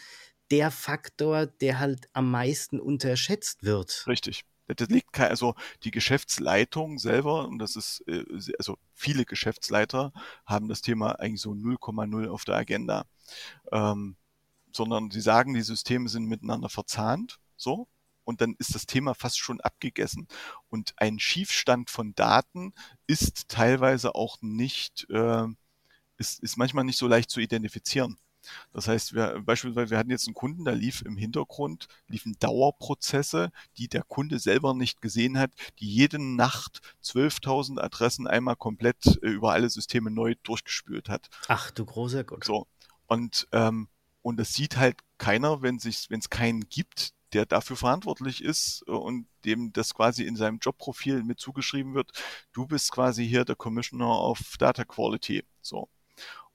der 0.51 0.71
Faktor, 0.71 1.47
der 1.47 1.79
halt 1.79 2.09
am 2.13 2.31
meisten 2.31 2.81
unterschätzt 2.81 3.65
wird. 3.65 4.05
Richtig. 4.07 4.45
Das 4.67 4.89
liegt 4.89 5.13
kein, 5.13 5.29
also 5.29 5.55
die 5.83 5.91
Geschäftsleitung 5.91 6.99
selber, 6.99 7.47
und 7.47 7.59
das 7.59 7.77
ist, 7.77 8.03
äh, 8.09 8.25
also 8.59 8.79
viele 8.95 9.25
Geschäftsleiter 9.25 10.13
haben 10.47 10.69
das 10.69 10.81
Thema 10.81 11.19
eigentlich 11.21 11.43
so 11.43 11.53
0,0 11.53 12.29
auf 12.29 12.45
der 12.45 12.57
Agenda. 12.57 13.05
Ähm, 13.73 14.17
sondern 14.73 15.11
sie 15.11 15.21
sagen, 15.21 15.55
die 15.55 15.63
Systeme 15.63 16.09
sind 16.09 16.27
miteinander 16.27 16.69
verzahnt, 16.69 17.39
so, 17.57 17.89
und 18.25 18.41
dann 18.41 18.55
ist 18.59 18.75
das 18.75 18.87
Thema 18.87 19.15
fast 19.15 19.39
schon 19.39 19.61
abgegessen. 19.61 20.27
Und 20.71 20.95
ein 20.97 21.19
Schiefstand 21.19 21.91
von 21.91 22.15
Daten 22.15 22.73
ist 23.07 23.49
teilweise 23.49 24.15
auch 24.15 24.39
nicht, 24.41 25.07
äh, 25.11 25.47
ist, 26.17 26.43
ist 26.43 26.57
manchmal 26.57 26.85
nicht 26.85 26.99
so 26.99 27.07
leicht 27.07 27.31
zu 27.31 27.41
identifizieren. 27.41 28.19
Das 28.73 28.89
heißt, 28.89 29.15
wir, 29.15 29.41
beispielsweise, 29.45 29.91
wir 29.91 29.99
hatten 29.99 30.11
jetzt 30.11 30.27
einen 30.27 30.35
Kunden, 30.35 30.65
da 30.65 30.73
lief 30.73 31.03
im 31.03 31.17
Hintergrund, 31.17 31.89
liefen 32.09 32.37
Dauerprozesse, 32.41 33.51
die 33.79 33.89
der 33.89 34.03
Kunde 34.03 34.39
selber 34.39 34.75
nicht 34.75 35.01
gesehen 35.01 35.39
hat, 35.39 35.53
die 35.81 35.93
jede 35.93 36.19
Nacht 36.19 36.81
12.000 37.03 37.81
Adressen 37.81 38.27
einmal 38.27 38.57
komplett 38.57 39.19
äh, 39.23 39.29
über 39.29 39.53
alle 39.53 39.69
Systeme 39.69 40.11
neu 40.11 40.35
durchgespült 40.43 41.09
hat. 41.09 41.29
Ach 41.49 41.71
du 41.71 41.85
großer 41.85 42.25
Gott. 42.25 42.45
So. 42.45 42.67
Und, 43.07 43.49
ähm, 43.53 43.89
und 44.23 44.39
das 44.39 44.55
sieht 44.55 44.77
halt 44.77 44.97
keiner, 45.19 45.63
wenn 45.63 45.77
es 45.77 46.31
keinen 46.31 46.69
gibt, 46.69 47.13
der 47.35 47.47
dafür 47.47 47.77
verantwortlich 47.77 48.43
ist 48.43 48.85
äh, 48.87 48.93
und 48.93 49.27
dem 49.45 49.73
das 49.73 49.95
quasi 49.95 50.25
in 50.25 50.37
seinem 50.37 50.59
Jobprofil 50.59 51.23
mit 51.23 51.41
zugeschrieben 51.41 51.95
wird. 51.95 52.13
Du 52.53 52.67
bist 52.67 52.93
quasi 52.93 53.27
hier 53.27 53.45
der 53.45 53.57
Commissioner 53.57 54.21
of 54.21 54.57
Data 54.59 54.85
Quality. 54.85 55.45
So. 55.61 55.89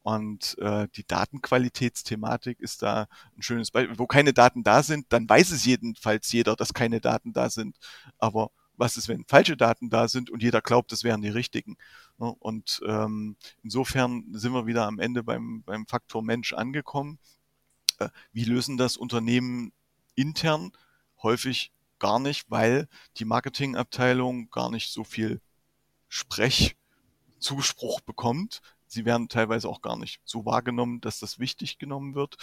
Und 0.09 0.57
äh, 0.57 0.87
die 0.95 1.05
Datenqualitätsthematik 1.05 2.59
ist 2.61 2.81
da 2.81 3.07
ein 3.37 3.43
schönes 3.43 3.69
Beispiel. 3.69 3.99
Wo 3.99 4.07
keine 4.07 4.33
Daten 4.33 4.63
da 4.63 4.81
sind, 4.81 5.05
dann 5.09 5.29
weiß 5.29 5.51
es 5.51 5.65
jedenfalls 5.65 6.31
jeder, 6.31 6.55
dass 6.55 6.73
keine 6.73 6.99
Daten 6.99 7.31
da 7.31 7.51
sind. 7.51 7.77
Aber 8.17 8.49
was 8.75 8.97
ist, 8.97 9.07
wenn 9.07 9.23
falsche 9.25 9.55
Daten 9.55 9.91
da 9.91 10.07
sind 10.07 10.31
und 10.31 10.41
jeder 10.41 10.61
glaubt, 10.61 10.91
das 10.91 11.03
wären 11.03 11.21
die 11.21 11.29
richtigen? 11.29 11.77
Ne? 12.17 12.33
Und 12.39 12.81
ähm, 12.87 13.35
insofern 13.61 14.25
sind 14.33 14.51
wir 14.51 14.65
wieder 14.65 14.87
am 14.87 14.97
Ende 14.97 15.21
beim, 15.21 15.61
beim 15.61 15.85
Faktor 15.85 16.23
Mensch 16.23 16.53
angekommen. 16.53 17.19
Äh, 17.99 18.09
wie 18.31 18.45
lösen 18.45 18.77
das 18.77 18.97
Unternehmen 18.97 19.73
intern? 20.15 20.71
Häufig 21.21 21.71
gar 21.99 22.17
nicht, 22.17 22.49
weil 22.49 22.87
die 23.17 23.25
Marketingabteilung 23.25 24.49
gar 24.49 24.71
nicht 24.71 24.91
so 24.91 25.03
viel 25.03 25.39
Sprechzuspruch 26.07 28.01
bekommt 28.01 28.63
sie 28.89 29.05
werden 29.05 29.29
teilweise 29.29 29.69
auch 29.69 29.81
gar 29.81 29.97
nicht 29.97 30.19
so 30.25 30.45
wahrgenommen, 30.45 30.99
dass 30.99 31.19
das 31.19 31.39
wichtig 31.39 31.77
genommen 31.77 32.15
wird. 32.15 32.35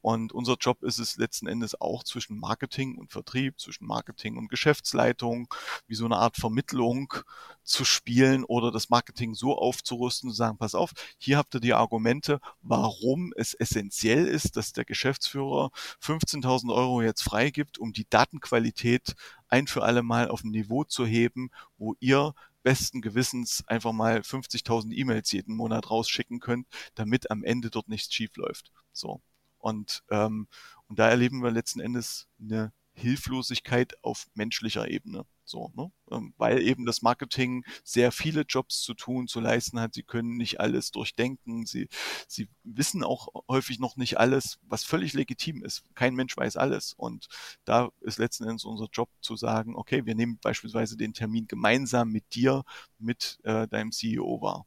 Und 0.00 0.32
unser 0.32 0.56
Job 0.60 0.82
ist 0.82 0.98
es 0.98 1.16
letzten 1.16 1.46
Endes 1.46 1.80
auch 1.80 2.04
zwischen 2.04 2.38
Marketing 2.38 2.98
und 2.98 3.12
Vertrieb, 3.12 3.60
zwischen 3.60 3.86
Marketing 3.86 4.36
und 4.36 4.48
Geschäftsleitung, 4.48 5.48
wie 5.86 5.94
so 5.94 6.04
eine 6.04 6.16
Art 6.16 6.36
Vermittlung 6.36 7.14
zu 7.62 7.84
spielen 7.84 8.44
oder 8.44 8.70
das 8.70 8.90
Marketing 8.90 9.34
so 9.34 9.56
aufzurüsten, 9.56 10.30
zu 10.30 10.36
sagen, 10.36 10.58
pass 10.58 10.74
auf, 10.74 10.92
hier 11.16 11.38
habt 11.38 11.54
ihr 11.54 11.60
die 11.60 11.74
Argumente, 11.74 12.40
warum 12.60 13.32
es 13.36 13.54
essentiell 13.54 14.26
ist, 14.26 14.56
dass 14.56 14.72
der 14.72 14.84
Geschäftsführer 14.84 15.70
15.000 16.02 16.74
Euro 16.74 17.02
jetzt 17.02 17.22
freigibt, 17.22 17.78
um 17.78 17.92
die 17.92 18.06
Datenqualität 18.10 19.14
ein 19.48 19.66
für 19.66 19.84
alle 19.84 20.02
Mal 20.02 20.28
auf 20.28 20.42
ein 20.42 20.50
Niveau 20.50 20.84
zu 20.84 21.06
heben, 21.06 21.50
wo 21.78 21.94
ihr 22.00 22.34
besten 22.64 23.00
Gewissens 23.00 23.62
einfach 23.68 23.92
mal 23.92 24.18
50.000 24.18 24.92
E-Mails 24.92 25.30
jeden 25.30 25.54
Monat 25.54 25.90
rausschicken 25.90 26.40
könnt, 26.40 26.66
damit 26.96 27.30
am 27.30 27.44
Ende 27.44 27.70
dort 27.70 27.88
nichts 27.88 28.12
schief 28.12 28.36
läuft. 28.36 28.72
So. 28.92 29.20
Und, 29.58 30.02
ähm, 30.10 30.48
und 30.88 30.98
da 30.98 31.08
erleben 31.08 31.42
wir 31.42 31.52
letzten 31.52 31.78
Endes 31.78 32.26
eine 32.40 32.72
Hilflosigkeit 32.94 34.02
auf 34.02 34.26
menschlicher 34.34 34.88
Ebene. 34.88 35.26
So, 35.46 35.70
ne? 35.74 35.92
Ähm, 36.10 36.32
weil 36.38 36.62
eben 36.62 36.86
das 36.86 37.02
Marketing 37.02 37.64
sehr 37.82 38.12
viele 38.12 38.42
Jobs 38.42 38.80
zu 38.80 38.94
tun, 38.94 39.26
zu 39.28 39.40
leisten 39.40 39.78
hat. 39.78 39.92
Sie 39.94 40.02
können 40.02 40.36
nicht 40.36 40.60
alles 40.60 40.90
durchdenken. 40.90 41.66
Sie, 41.66 41.88
sie 42.26 42.48
wissen 42.62 43.04
auch 43.04 43.28
häufig 43.48 43.78
noch 43.78 43.96
nicht 43.96 44.18
alles, 44.18 44.58
was 44.62 44.84
völlig 44.84 45.12
legitim 45.12 45.62
ist. 45.62 45.84
Kein 45.94 46.14
Mensch 46.14 46.36
weiß 46.36 46.56
alles. 46.56 46.94
Und 46.94 47.28
da 47.64 47.90
ist 48.00 48.18
letzten 48.18 48.44
Endes 48.44 48.64
unser 48.64 48.88
Job 48.90 49.10
zu 49.20 49.36
sagen, 49.36 49.76
okay, 49.76 50.06
wir 50.06 50.14
nehmen 50.14 50.38
beispielsweise 50.38 50.96
den 50.96 51.12
Termin 51.12 51.46
gemeinsam 51.46 52.10
mit 52.10 52.34
dir, 52.34 52.64
mit 52.98 53.38
äh, 53.44 53.68
deinem 53.68 53.92
CEO 53.92 54.40
wahr. 54.40 54.66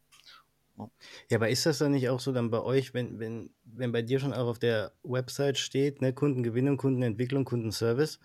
Ja, 1.30 1.38
aber 1.38 1.50
ist 1.50 1.66
das 1.66 1.80
dann 1.80 1.92
nicht 1.92 2.10
auch 2.10 2.20
so 2.20 2.32
dann 2.32 2.52
bei 2.52 2.62
euch, 2.62 2.94
wenn, 2.94 3.20
wenn, 3.20 3.50
wenn 3.64 3.92
bei 3.92 4.02
dir 4.02 4.20
schon 4.20 4.34
auch 4.34 4.48
auf 4.48 4.60
der 4.60 4.92
Website 5.04 5.58
steht, 5.58 6.02
ne, 6.02 6.14
Kundengewinnung, 6.14 6.78
Kundenentwicklung, 6.78 7.46
Kundenservice, 7.46 8.20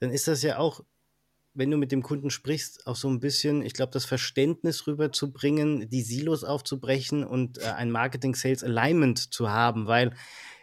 dann 0.00 0.10
ist 0.10 0.26
das 0.26 0.42
ja 0.42 0.58
auch, 0.58 0.82
wenn 1.52 1.70
du 1.70 1.76
mit 1.76 1.92
dem 1.92 2.02
Kunden 2.02 2.30
sprichst, 2.30 2.86
auch 2.86 2.96
so 2.96 3.08
ein 3.08 3.20
bisschen, 3.20 3.62
ich 3.62 3.74
glaube, 3.74 3.92
das 3.92 4.04
Verständnis 4.04 4.86
rüberzubringen, 4.86 5.88
die 5.88 6.02
Silos 6.02 6.42
aufzubrechen 6.42 7.24
und 7.24 7.58
äh, 7.58 7.66
ein 7.66 7.90
Marketing-Sales-Alignment 7.90 9.32
zu 9.32 9.50
haben, 9.50 9.86
weil 9.86 10.14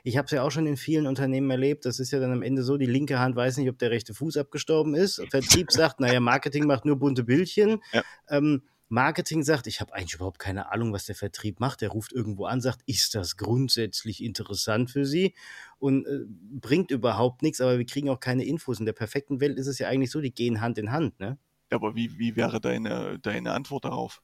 ich 0.03 0.17
habe 0.17 0.25
es 0.25 0.31
ja 0.31 0.43
auch 0.43 0.49
schon 0.49 0.65
in 0.65 0.77
vielen 0.77 1.07
Unternehmen 1.07 1.49
erlebt, 1.51 1.85
das 1.85 1.99
ist 1.99 2.11
ja 2.11 2.19
dann 2.19 2.31
am 2.31 2.41
Ende 2.41 2.63
so, 2.63 2.77
die 2.77 2.87
linke 2.87 3.19
Hand 3.19 3.35
weiß 3.35 3.57
nicht, 3.57 3.69
ob 3.69 3.77
der 3.77 3.91
rechte 3.91 4.13
Fuß 4.13 4.37
abgestorben 4.37 4.95
ist. 4.95 5.23
Vertrieb 5.29 5.71
sagt, 5.71 5.99
naja, 5.99 6.19
Marketing 6.19 6.65
macht 6.65 6.85
nur 6.85 6.97
bunte 6.97 7.23
Bildchen. 7.23 7.81
Ja. 7.93 8.01
Ähm, 8.27 8.63
Marketing 8.91 9.41
sagt, 9.41 9.67
ich 9.67 9.79
habe 9.79 9.93
eigentlich 9.93 10.15
überhaupt 10.15 10.37
keine 10.37 10.69
Ahnung, 10.71 10.91
was 10.91 11.05
der 11.05 11.15
Vertrieb 11.15 11.61
macht. 11.61 11.79
Der 11.79 11.89
ruft 11.89 12.11
irgendwo 12.11 12.45
an, 12.45 12.59
sagt, 12.59 12.81
ist 12.87 13.15
das 13.15 13.37
grundsätzlich 13.37 14.21
interessant 14.21 14.91
für 14.91 15.05
Sie 15.05 15.33
und 15.79 16.05
äh, 16.05 16.25
bringt 16.27 16.91
überhaupt 16.91 17.41
nichts, 17.41 17.61
aber 17.61 17.77
wir 17.77 17.85
kriegen 17.85 18.09
auch 18.09 18.19
keine 18.19 18.43
Infos. 18.43 18.81
In 18.81 18.85
der 18.85 18.91
perfekten 18.91 19.39
Welt 19.39 19.57
ist 19.57 19.67
es 19.67 19.79
ja 19.79 19.87
eigentlich 19.87 20.11
so, 20.11 20.19
die 20.19 20.33
gehen 20.33 20.59
Hand 20.59 20.77
in 20.77 20.91
Hand, 20.91 21.21
ne? 21.21 21.37
Aber 21.69 21.95
wie, 21.95 22.19
wie 22.19 22.35
wäre 22.35 22.59
deine, 22.59 23.17
deine 23.19 23.53
Antwort 23.53 23.85
darauf? 23.85 24.21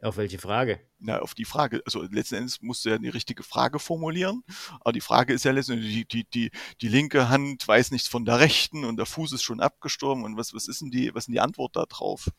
Auf 0.00 0.16
welche 0.16 0.38
Frage? 0.38 0.80
Na, 0.98 1.18
auf 1.18 1.34
die 1.34 1.44
Frage. 1.44 1.82
Also 1.84 2.02
letzten 2.04 2.36
Endes 2.36 2.62
musst 2.62 2.86
du 2.86 2.88
ja 2.88 2.96
die 2.96 3.10
richtige 3.10 3.42
Frage 3.42 3.80
formulieren. 3.80 4.44
Aber 4.80 4.92
die 4.92 5.02
Frage 5.02 5.34
ist 5.34 5.44
ja 5.44 5.50
letztendlich, 5.50 5.92
die, 5.92 6.06
die, 6.06 6.24
die, 6.24 6.50
die 6.80 6.88
linke 6.88 7.28
Hand 7.28 7.68
weiß 7.68 7.90
nichts 7.90 8.08
von 8.08 8.24
der 8.24 8.38
rechten 8.38 8.84
und 8.84 8.96
der 8.96 9.06
Fuß 9.06 9.32
ist 9.32 9.42
schon 9.42 9.60
abgestorben. 9.60 10.24
Und 10.24 10.38
was, 10.38 10.54
was 10.54 10.68
ist 10.68 10.80
denn 10.80 10.90
die, 10.90 11.14
was 11.14 11.24
ist 11.24 11.26
denn 11.26 11.34
die 11.34 11.40
Antwort 11.40 11.76
da 11.76 11.84
drauf? 11.84 12.30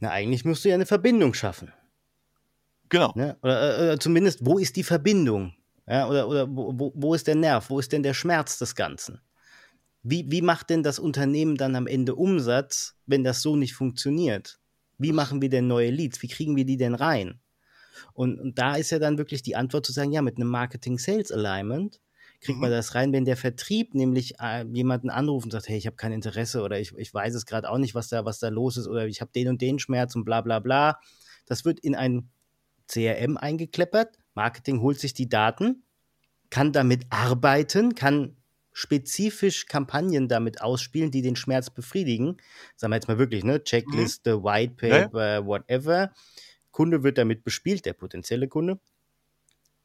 Na, 0.00 0.10
eigentlich 0.10 0.44
musst 0.44 0.64
du 0.64 0.68
ja 0.68 0.74
eine 0.74 0.86
Verbindung 0.86 1.34
schaffen. 1.34 1.72
Genau. 2.88 3.12
Ne? 3.14 3.36
Oder, 3.42 3.78
oder, 3.78 4.00
zumindest, 4.00 4.44
wo 4.44 4.58
ist 4.58 4.76
die 4.76 4.84
Verbindung? 4.84 5.54
Ja, 5.88 6.08
oder 6.08 6.28
oder 6.28 6.48
wo, 6.48 6.92
wo 6.94 7.14
ist 7.14 7.26
der 7.26 7.34
Nerv? 7.34 7.70
Wo 7.70 7.78
ist 7.78 7.92
denn 7.92 8.02
der 8.02 8.14
Schmerz 8.14 8.58
des 8.58 8.74
Ganzen? 8.74 9.20
Wie, 10.02 10.30
wie 10.30 10.42
macht 10.42 10.70
denn 10.70 10.82
das 10.82 10.98
Unternehmen 10.98 11.56
dann 11.56 11.74
am 11.74 11.86
Ende 11.86 12.14
Umsatz, 12.14 12.96
wenn 13.06 13.24
das 13.24 13.42
so 13.42 13.56
nicht 13.56 13.74
funktioniert? 13.74 14.60
Wie 14.98 15.12
machen 15.12 15.42
wir 15.42 15.48
denn 15.48 15.66
neue 15.66 15.90
Leads? 15.90 16.22
Wie 16.22 16.28
kriegen 16.28 16.56
wir 16.56 16.64
die 16.64 16.76
denn 16.76 16.94
rein? 16.94 17.40
Und, 18.12 18.38
und 18.40 18.58
da 18.58 18.76
ist 18.76 18.90
ja 18.90 18.98
dann 18.98 19.18
wirklich 19.18 19.42
die 19.42 19.56
Antwort 19.56 19.84
zu 19.84 19.92
sagen, 19.92 20.12
ja, 20.12 20.22
mit 20.22 20.36
einem 20.36 20.48
Marketing-Sales-Alignment 20.48 22.00
kriegt 22.40 22.56
mhm. 22.56 22.62
man 22.62 22.70
das 22.70 22.94
rein, 22.94 23.12
wenn 23.12 23.24
der 23.24 23.36
Vertrieb 23.36 23.94
nämlich 23.94 24.38
äh, 24.40 24.64
jemanden 24.72 25.10
anruft 25.10 25.46
und 25.46 25.50
sagt, 25.50 25.68
hey, 25.68 25.76
ich 25.76 25.86
habe 25.86 25.96
kein 25.96 26.12
Interesse 26.12 26.62
oder 26.62 26.78
ich, 26.78 26.92
ich 26.96 27.12
weiß 27.12 27.34
es 27.34 27.46
gerade 27.46 27.70
auch 27.70 27.78
nicht, 27.78 27.94
was 27.94 28.08
da, 28.08 28.24
was 28.24 28.38
da 28.38 28.48
los 28.48 28.76
ist 28.76 28.86
oder 28.86 29.06
ich 29.06 29.20
habe 29.20 29.30
den 29.34 29.48
und 29.48 29.60
den 29.60 29.78
Schmerz 29.78 30.14
und 30.14 30.24
bla 30.24 30.40
bla 30.40 30.58
bla. 30.58 31.00
Das 31.46 31.64
wird 31.64 31.80
in 31.80 31.94
ein 31.94 32.28
CRM 32.88 33.36
eingekleppert. 33.36 34.18
Marketing 34.34 34.80
holt 34.80 35.00
sich 35.00 35.14
die 35.14 35.28
Daten, 35.28 35.82
kann 36.50 36.72
damit 36.72 37.06
arbeiten, 37.10 37.94
kann 37.94 38.36
spezifisch 38.72 39.66
Kampagnen 39.66 40.28
damit 40.28 40.60
ausspielen, 40.60 41.10
die 41.10 41.22
den 41.22 41.36
Schmerz 41.36 41.70
befriedigen. 41.70 42.36
Sagen 42.76 42.92
wir 42.92 42.96
jetzt 42.96 43.08
mal 43.08 43.18
wirklich, 43.18 43.42
ne? 43.42 43.64
Checkliste, 43.64 44.38
mhm. 44.38 44.44
White 44.44 44.74
Paper, 44.74 45.34
ja. 45.34 45.46
whatever. 45.46 46.12
Kunde 46.72 47.02
wird 47.02 47.16
damit 47.16 47.42
bespielt, 47.42 47.86
der 47.86 47.94
potenzielle 47.94 48.48
Kunde. 48.48 48.78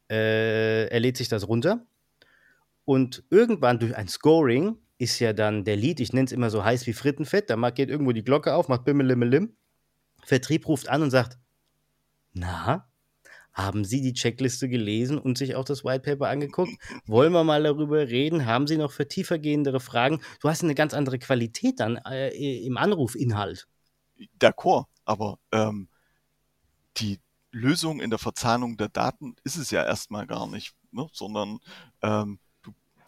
Äh, 0.10 0.88
er 0.88 1.00
lädt 1.00 1.16
sich 1.16 1.30
das 1.30 1.48
runter 1.48 1.86
Und 2.86 3.24
irgendwann 3.30 3.80
durch 3.80 3.96
ein 3.96 4.08
Scoring 4.08 4.78
ist 4.98 5.20
ja 5.20 5.34
dann 5.34 5.64
der 5.64 5.76
Lead, 5.76 6.00
ich 6.00 6.14
nenne 6.14 6.26
es 6.26 6.32
immer 6.32 6.50
so 6.50 6.64
heiß 6.64 6.86
wie 6.88 6.94
Frittenfett, 6.94 7.50
da 7.50 7.70
geht 7.72 7.90
irgendwo 7.90 8.12
die 8.12 8.24
Glocke 8.24 8.54
auf, 8.54 8.68
macht 8.68 8.86
Bimmelimmelim. 8.86 9.56
Vertrieb 10.24 10.68
ruft 10.68 10.90
an 10.90 11.02
und 11.02 11.10
sagt, 11.10 11.40
na, 12.34 12.88
haben 13.54 13.84
Sie 13.84 14.02
die 14.02 14.14
Checkliste 14.14 14.70
gelesen 14.70 15.18
und 15.18 15.38
sich 15.38 15.56
auch 15.56 15.66
das 15.66 15.84
White 15.84 16.02
Paper 16.02 16.30
angeguckt? 16.30 16.72
Wollen 17.06 17.34
wir 17.34 17.44
mal 17.44 17.64
darüber 17.64 18.08
reden? 18.08 18.46
Haben 18.46 18.68
Sie 18.68 18.78
noch 18.78 18.92
für 18.92 19.08
tiefergehendere 19.08 19.80
Fragen? 19.80 20.22
Du 20.40 20.50
hast 20.50 20.64
eine 20.64 20.76
ganz 20.76 20.94
andere 20.94 21.20
Qualität 21.20 21.80
dann 21.80 21.98
äh, 21.98 22.30
im 22.66 22.78
Anrufinhalt. 22.78 23.68
D'accord, 24.40 24.86
aber 25.04 25.40
ähm, 25.52 25.90
die 26.98 27.20
Lösung 27.52 28.00
in 28.00 28.10
der 28.10 28.20
Verzahnung 28.20 28.78
der 28.78 28.90
Daten 28.90 29.36
ist 29.44 29.58
es 29.58 29.72
ja 29.72 29.84
erstmal 29.84 30.28
gar 30.28 30.48
nicht, 30.48 30.74
ne? 30.92 31.08
sondern 31.12 31.60
ähm, 32.02 32.40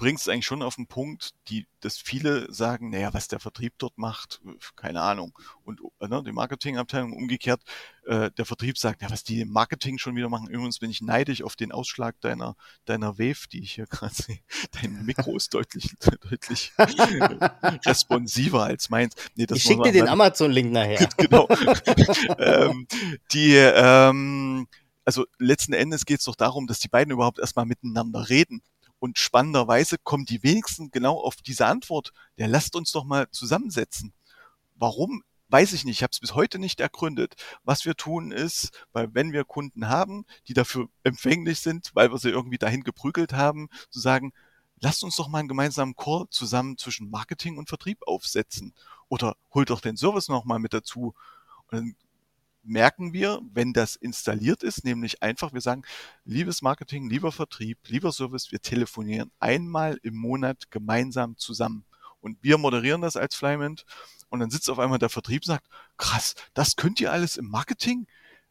bringst 0.03 0.27
eigentlich 0.27 0.45
schon 0.45 0.61
auf 0.61 0.75
den 0.75 0.85
Punkt, 0.85 1.33
die, 1.47 1.65
dass 1.79 1.97
viele 1.97 2.51
sagen, 2.51 2.89
naja, 2.89 3.13
was 3.13 3.29
der 3.29 3.39
Vertrieb 3.39 3.75
dort 3.77 3.97
macht, 3.97 4.41
keine 4.75 4.99
Ahnung. 4.99 5.31
Und 5.63 5.79
äh, 6.01 6.09
ne, 6.09 6.21
die 6.25 6.33
Marketingabteilung 6.33 7.13
umgekehrt, 7.13 7.61
äh, 8.05 8.29
der 8.31 8.43
Vertrieb 8.43 8.77
sagt, 8.77 9.01
ja, 9.01 9.09
was 9.09 9.23
die 9.23 9.39
im 9.39 9.47
Marketing 9.47 9.97
schon 9.97 10.17
wieder 10.17 10.27
machen, 10.27 10.49
übrigens 10.49 10.79
bin 10.79 10.91
ich 10.91 11.01
neidisch 11.01 11.41
auf 11.41 11.55
den 11.55 11.71
Ausschlag 11.71 12.19
deiner, 12.19 12.57
deiner 12.83 13.17
Wave, 13.17 13.47
die 13.49 13.63
ich 13.63 13.75
hier 13.75 13.85
gerade 13.89 14.13
sehe. 14.13 14.39
Dein 14.73 15.05
Mikro 15.05 15.37
ist 15.37 15.53
deutlich, 15.53 15.95
deutlich 16.29 16.73
responsiver 17.85 18.65
als 18.65 18.89
meins. 18.89 19.15
Nee, 19.35 19.47
ich 19.53 19.63
schicke 19.63 19.83
dir 19.83 19.93
den 19.93 20.09
Amazon-Link 20.09 20.69
nachher. 20.69 21.07
genau. 21.15 21.47
ähm, 22.39 22.87
die, 23.31 23.53
ähm, 23.55 24.67
also 25.05 25.25
letzten 25.39 25.71
Endes 25.71 26.05
geht 26.05 26.19
es 26.19 26.25
doch 26.25 26.35
darum, 26.35 26.67
dass 26.67 26.79
die 26.79 26.89
beiden 26.89 27.13
überhaupt 27.13 27.39
erstmal 27.39 27.65
miteinander 27.65 28.27
reden. 28.27 28.61
Und 29.03 29.19
spannenderweise 29.19 29.97
kommen 29.97 30.23
die 30.23 30.43
wenigsten 30.43 30.89
genau 30.89 31.19
auf 31.19 31.35
diese 31.35 31.65
Antwort. 31.65 32.13
Der 32.37 32.47
lasst 32.47 32.73
uns 32.73 32.93
doch 32.93 33.03
mal 33.03 33.29
zusammensetzen. 33.31 34.13
Warum? 34.75 35.23
Weiß 35.49 35.73
ich 35.73 35.83
nicht. 35.83 35.97
Ich 35.97 36.03
habe 36.03 36.11
es 36.13 36.21
bis 36.21 36.35
heute 36.35 36.57
nicht 36.57 36.79
ergründet. 36.79 37.35
Was 37.65 37.83
wir 37.83 37.95
tun 37.95 38.31
ist, 38.31 38.71
weil 38.93 39.13
wenn 39.13 39.33
wir 39.33 39.43
Kunden 39.43 39.89
haben, 39.89 40.25
die 40.47 40.53
dafür 40.53 40.87
empfänglich 41.03 41.59
sind, 41.59 41.91
weil 41.93 42.13
wir 42.13 42.17
sie 42.17 42.29
irgendwie 42.29 42.57
dahin 42.57 42.85
geprügelt 42.85 43.33
haben, 43.33 43.67
zu 43.89 43.99
sagen, 43.99 44.31
lasst 44.79 45.03
uns 45.03 45.17
doch 45.17 45.27
mal 45.27 45.39
einen 45.39 45.49
gemeinsamen 45.49 45.97
Call 45.97 46.27
zusammen 46.29 46.77
zwischen 46.77 47.09
Marketing 47.09 47.57
und 47.57 47.67
Vertrieb 47.67 48.07
aufsetzen. 48.07 48.73
Oder 49.09 49.35
holt 49.53 49.69
doch 49.69 49.81
den 49.81 49.97
Service 49.97 50.29
nochmal 50.29 50.59
mit 50.59 50.73
dazu. 50.73 51.13
Und 51.67 51.77
dann 51.77 51.95
merken 52.63 53.13
wir, 53.13 53.41
wenn 53.53 53.73
das 53.73 53.95
installiert 53.95 54.63
ist, 54.63 54.85
nämlich 54.85 55.21
einfach, 55.21 55.53
wir 55.53 55.61
sagen, 55.61 55.83
liebes 56.25 56.61
Marketing, 56.61 57.09
lieber 57.09 57.31
Vertrieb, 57.31 57.77
lieber 57.87 58.11
Service, 58.11 58.51
wir 58.51 58.61
telefonieren 58.61 59.31
einmal 59.39 59.99
im 60.03 60.15
Monat 60.15 60.71
gemeinsam 60.71 61.37
zusammen. 61.37 61.85
Und 62.21 62.37
wir 62.41 62.57
moderieren 62.57 63.01
das 63.01 63.17
als 63.17 63.35
Flyment. 63.35 63.85
Und 64.29 64.39
dann 64.39 64.49
sitzt 64.49 64.69
auf 64.69 64.79
einmal 64.79 64.97
der 64.97 65.09
Vertrieb 65.09 65.43
und 65.43 65.47
sagt, 65.47 65.67
krass, 65.97 66.35
das 66.53 66.75
könnt 66.75 67.01
ihr 67.01 67.11
alles 67.11 67.37
im 67.37 67.49
Marketing? 67.49 68.07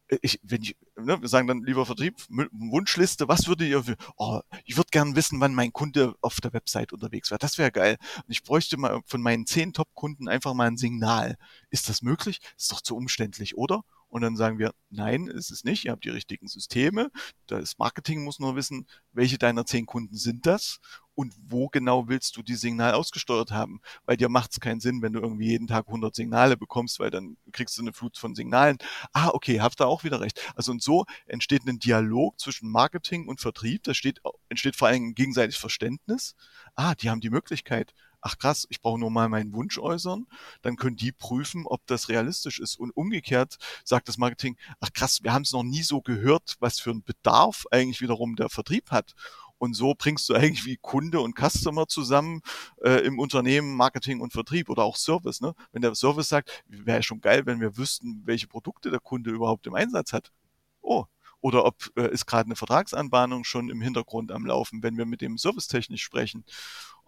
Äh, 0.09 0.18
ich, 0.22 0.40
wenn 0.42 0.62
ich, 0.62 0.77
ne, 0.96 1.20
wir 1.20 1.29
sagen 1.29 1.48
dann, 1.48 1.62
lieber 1.64 1.87
Vertrieb, 1.87 2.16
Wunschliste, 2.29 3.29
was 3.29 3.46
würde 3.46 3.66
ihr, 3.66 3.83
oh, 4.16 4.40
ich 4.64 4.77
würde 4.77 4.90
gern 4.90 5.16
wissen, 5.16 5.40
wann 5.40 5.55
mein 5.55 5.72
Kunde 5.72 6.14
auf 6.20 6.40
der 6.40 6.53
Website 6.53 6.92
unterwegs 6.92 7.31
wäre. 7.31 7.38
Das 7.38 7.59
wäre 7.59 7.72
geil. 7.72 7.96
Und 8.16 8.31
ich 8.31 8.42
bräuchte 8.42 8.77
mal 8.77 9.01
von 9.07 9.22
meinen 9.22 9.46
zehn 9.46 9.72
Top-Kunden 9.72 10.29
einfach 10.29 10.55
mal 10.55 10.68
ein 10.68 10.77
Signal. 10.77 11.37
Ist 11.70 11.88
das 11.88 12.03
möglich? 12.03 12.40
Ist 12.57 12.72
doch 12.72 12.83
zu 12.83 12.94
umständlich, 12.94 13.57
oder? 13.57 13.83
Und 14.12 14.20
dann 14.20 14.37
sagen 14.37 14.59
wir, 14.59 14.75
nein, 14.90 15.27
ist 15.27 15.51
es 15.51 15.64
nicht. 15.64 15.87
Ihr 15.87 15.92
habt 15.92 16.05
die 16.05 16.11
richtigen 16.11 16.46
Systeme. 16.46 17.11
Das 17.46 17.79
Marketing 17.79 18.25
muss 18.25 18.40
nur 18.40 18.57
wissen, 18.57 18.87
welche 19.12 19.38
deiner 19.38 19.64
zehn 19.64 19.87
Kunden 19.87 20.16
sind 20.16 20.44
das 20.44 20.81
und 21.14 21.35
wo 21.48 21.68
genau 21.68 22.09
willst 22.09 22.37
du 22.37 22.42
die 22.42 22.57
Signal 22.57 22.92
ausgesteuert 22.92 23.53
haben? 23.53 23.81
Weil 24.05 24.18
dir 24.18 24.29
macht 24.29 24.53
es 24.53 24.61
keinen 24.61 24.81
Sinn, 24.81 25.01
wenn 25.01 25.14
du 25.14 25.20
irgendwie 25.20 25.46
jeden 25.46 25.66
Tag 25.66 25.87
100 25.87 26.14
Signale 26.14 26.59
bekommst, 26.59 27.01
weil 27.01 27.11
dann 27.11 27.38
kriegst 27.53 27.79
du 27.79 27.81
eine 27.81 27.94
Flut 27.94 28.18
von 28.18 28.35
Signalen. 28.35 28.77
Ah, 29.14 29.31
okay, 29.33 29.62
habt 29.62 29.81
da 29.81 29.87
auch 29.87 30.05
wieder 30.05 30.20
recht. 30.20 30.38
Also 30.57 30.72
und 30.72 30.83
so 30.83 31.07
entsteht 31.27 31.66
ein 31.66 31.79
Dialog 31.79 32.38
zwischen 32.38 32.70
Marketing 32.70 33.29
und 33.29 33.40
Vertrieb. 33.40 33.83
Da 33.85 33.94
steht, 33.94 34.20
entsteht 34.51 34.77
vor 34.77 34.88
allem 34.88 35.14
gegenseitiges 35.14 35.57
Verständnis. 35.57 36.35
Ah, 36.75 36.94
die 36.94 37.09
haben 37.09 37.22
die 37.22 37.31
Möglichkeit 37.31 37.94
ach 38.22 38.38
krass, 38.38 38.66
ich 38.70 38.80
brauche 38.80 38.98
nur 38.98 39.11
mal 39.11 39.28
meinen 39.28 39.52
Wunsch 39.52 39.78
äußern, 39.78 40.26
dann 40.62 40.76
können 40.76 40.96
die 40.96 41.12
prüfen, 41.12 41.66
ob 41.66 41.87
das 41.87 42.08
realistisch 42.08 42.58
ist. 42.61 42.78
Und 42.78 42.90
umgekehrt 42.92 43.58
sagt 43.85 44.08
das 44.08 44.16
Marketing, 44.16 44.56
ach 44.80 44.92
krass, 44.92 45.22
wir 45.22 45.32
haben 45.32 45.42
es 45.42 45.52
noch 45.52 45.64
nie 45.64 45.82
so 45.82 46.00
gehört, 46.00 46.56
was 46.61 46.80
für 46.80 46.90
einen 46.90 47.02
Bedarf 47.02 47.66
eigentlich 47.70 48.00
wiederum 48.00 48.37
der 48.37 48.48
Vertrieb 48.48 48.90
hat. 48.90 49.14
Und 49.58 49.74
so 49.74 49.94
bringst 49.96 50.28
du 50.28 50.35
eigentlich 50.35 50.64
wie 50.64 50.76
Kunde 50.76 51.20
und 51.20 51.37
Customer 51.38 51.87
zusammen 51.87 52.40
äh, 52.82 53.04
im 53.04 53.20
Unternehmen 53.20 53.76
Marketing 53.76 54.20
und 54.20 54.32
Vertrieb 54.32 54.68
oder 54.68 54.82
auch 54.82 54.96
Service. 54.96 55.40
Ne? 55.40 55.54
Wenn 55.70 55.82
der 55.82 55.94
Service 55.94 56.28
sagt, 56.28 56.64
wäre 56.66 57.02
schon 57.04 57.20
geil, 57.20 57.46
wenn 57.46 57.61
wir 57.61 57.76
wüssten, 57.76 58.22
welche 58.24 58.48
Produkte 58.48 58.90
der 58.90 58.98
Kunde 58.98 59.30
überhaupt 59.30 59.66
im 59.68 59.74
Einsatz 59.74 60.12
hat. 60.12 60.32
Oh, 60.80 61.06
oder 61.42 61.64
ob 61.64 61.76
äh, 61.96 62.11
ist 62.11 62.26
gerade 62.26 62.46
eine 62.46 62.56
Vertragsanbahnung 62.56 63.44
schon 63.44 63.68
im 63.68 63.80
Hintergrund 63.82 64.32
am 64.32 64.46
Laufen, 64.46 64.82
wenn 64.82 64.96
wir 64.96 65.06
mit 65.06 65.20
dem 65.20 65.37
servicetechnisch 65.37 66.02
sprechen. 66.02 66.44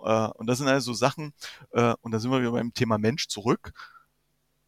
Äh, 0.03 0.29
und 0.29 0.47
das 0.47 0.59
sind 0.59 0.69
also 0.69 0.93
Sachen, 0.93 1.33
äh, 1.73 1.95
und 2.01 2.13
da 2.13 2.19
sind 2.19 2.31
wir 2.31 2.41
wieder 2.41 2.53
beim 2.53 2.75
Thema 2.75 2.99
Mensch 2.99 3.29
zurück. 3.29 3.73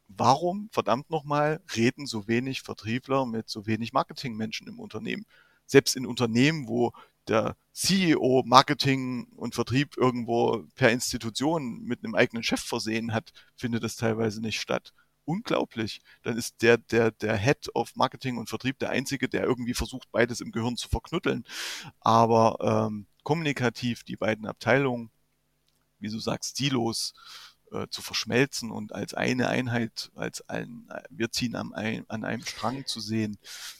Warum, 0.09 0.69
verdammt 0.73 1.11
nochmal, 1.11 1.61
reden 1.75 2.07
so 2.07 2.29
wenig 2.29 2.63
Vertriebler 2.63 3.27
mit 3.27 3.49
so 3.49 3.67
wenig 3.67 3.93
Marketingmenschen 3.93 4.69
im 4.69 4.79
Unternehmen? 4.79 5.27
Selbst 5.67 5.97
in 5.97 6.07
Unternehmen, 6.07 6.69
wo 6.69 6.93
der 7.29 7.57
CEO 7.73 8.45
Marketing 8.47 9.27
und 9.37 9.55
Vertrieb 9.55 9.97
irgendwo 9.97 10.65
per 10.77 10.93
Institution 10.93 11.83
mit 11.83 12.05
einem 12.05 12.15
eigenen 12.15 12.45
Chef 12.45 12.61
versehen 12.61 13.13
hat, 13.13 13.33
findet 13.57 13.83
das 13.83 13.97
teilweise 13.97 14.41
nicht 14.41 14.61
statt 14.61 14.93
unglaublich. 15.27 16.01
Dann 16.23 16.37
ist 16.39 16.63
der, 16.63 16.79
der, 16.79 17.11
der 17.11 17.37
Head 17.37 17.75
of 17.75 17.95
Marketing 17.97 18.39
und 18.39 18.49
Vertrieb 18.49 18.79
der 18.79 18.91
Einzige, 18.91 19.29
der 19.29 19.45
irgendwie 19.45 19.75
versucht, 19.75 20.11
beides 20.13 20.41
im 20.41 20.53
Gehirn 20.53 20.77
zu 20.77 20.89
verknütteln. 20.89 21.45
Aber 22.01 22.87
ähm, 22.89 23.07
kommunikativ 23.25 24.05
die 24.05 24.17
beiden 24.17 24.47
Abteilungen, 24.47 25.11
wie 25.99 26.11
du 26.11 26.19
sagst, 26.19 26.51
stilos 26.51 27.15
äh, 27.73 27.87
zu 27.91 28.03
verschmelzen 28.03 28.71
und 28.71 28.95
als 28.95 29.15
eine 29.15 29.49
Einheit, 29.49 30.11
als 30.15 30.49
ein, 30.49 30.89
wir 31.11 31.31
ziehen 31.31 31.55
an, 31.57 31.73
ein, 31.75 32.05
an 32.09 32.25
einem 32.25 32.45
Strang 32.45 32.87
zu 32.87 33.01
sehen. 33.01 33.39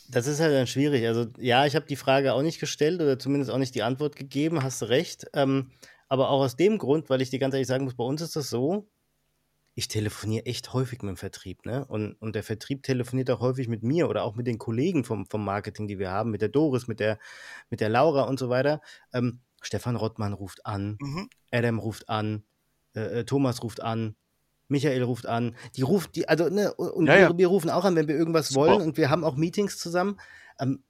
Das 0.09 0.27
ist 0.27 0.41
halt 0.41 0.55
dann 0.55 0.67
schwierig. 0.67 1.07
Also 1.07 1.27
ja, 1.39 1.67
ich 1.67 1.77
habe 1.77 1.87
die 1.87 1.97
Frage 1.97 2.33
auch 2.33 2.43
nicht 2.43 2.59
gestellt 2.59 3.01
oder 3.01 3.19
zumindest 3.19 3.51
auch 3.51 3.59
nicht 3.59 3.75
die 3.75 3.83
Antwort 3.83 4.17
gegeben, 4.17 4.63
hast 4.63 4.83
du 4.83 4.87
recht. 4.87 5.27
Ähm, 5.35 5.71
aber 6.09 6.31
auch 6.31 6.41
aus 6.41 6.57
dem 6.57 6.79
Grund, 6.79 7.11
weil 7.11 7.23
ich 7.23 7.31
dir 7.31 7.39
ganz 7.39 7.55
ehrlich 7.55 7.69
sagen 7.69 7.85
muss, 7.85 7.97
bei 7.97 8.05
uns 8.05 8.21
ist 8.21 8.37
das 8.37 8.51
so, 8.51 8.89
ich 9.75 9.89
telefoniere 9.89 10.47
echt 10.47 10.73
häufig 10.73 11.03
mit 11.03 11.11
dem 11.11 11.17
Vertrieb, 11.19 11.67
ne? 11.67 11.85
Und, 11.85 12.15
und 12.15 12.35
der 12.35 12.43
Vertrieb 12.43 12.83
telefoniert 12.83 13.31
auch 13.31 13.41
häufig 13.41 13.69
mit 13.69 13.83
mir 13.83 14.09
oder 14.09 14.25
auch 14.25 14.35
mit 14.35 14.47
den 14.47 14.57
Kollegen 14.57 15.05
vom, 15.05 15.27
vom 15.27 15.45
Marketing, 15.45 15.87
die 15.87 15.99
wir 15.99 16.11
haben, 16.11 16.31
mit 16.31 16.41
der 16.41 16.49
Doris, 16.49 16.87
mit 16.87 16.99
der, 16.99 17.19
mit 17.69 17.81
der 17.81 17.91
Laura 17.91 18.23
und 18.23 18.39
so 18.39 18.49
weiter. 18.49 18.81
Ähm, 19.13 19.41
Stefan 19.63 19.97
Rottmann 19.97 20.33
ruft 20.33 20.67
an, 20.67 20.97
mhm. 21.01 21.29
Adam 21.51 21.79
ruft 21.79 22.09
an, 22.09 22.45
äh, 22.95 23.21
äh 23.21 23.25
Thomas 23.25 23.63
ruft 23.63 23.83
an, 23.83 24.17
Michael 24.69 25.03
ruft 25.03 25.27
an. 25.27 25.57
Die 25.77 25.83
ruft, 25.83 26.17
die, 26.17 26.29
also, 26.29 26.49
ne, 26.49 26.75
und 26.75 27.07
ja, 27.07 27.17
ja. 27.17 27.29
Wir, 27.31 27.39
wir, 27.39 27.49
rufen 27.49 27.71
auch 27.71 27.85
an, 27.85 27.97
wenn 27.97 28.09
wir 28.09 28.17
irgendwas 28.17 28.49
Super. 28.49 28.67
wollen 28.67 28.83
und 28.83 28.97
wir 28.97 29.11
haben 29.11 29.25
auch 29.25 29.37
Meetings 29.37 29.79
zusammen. 29.79 30.19
Ähm, 30.59 30.83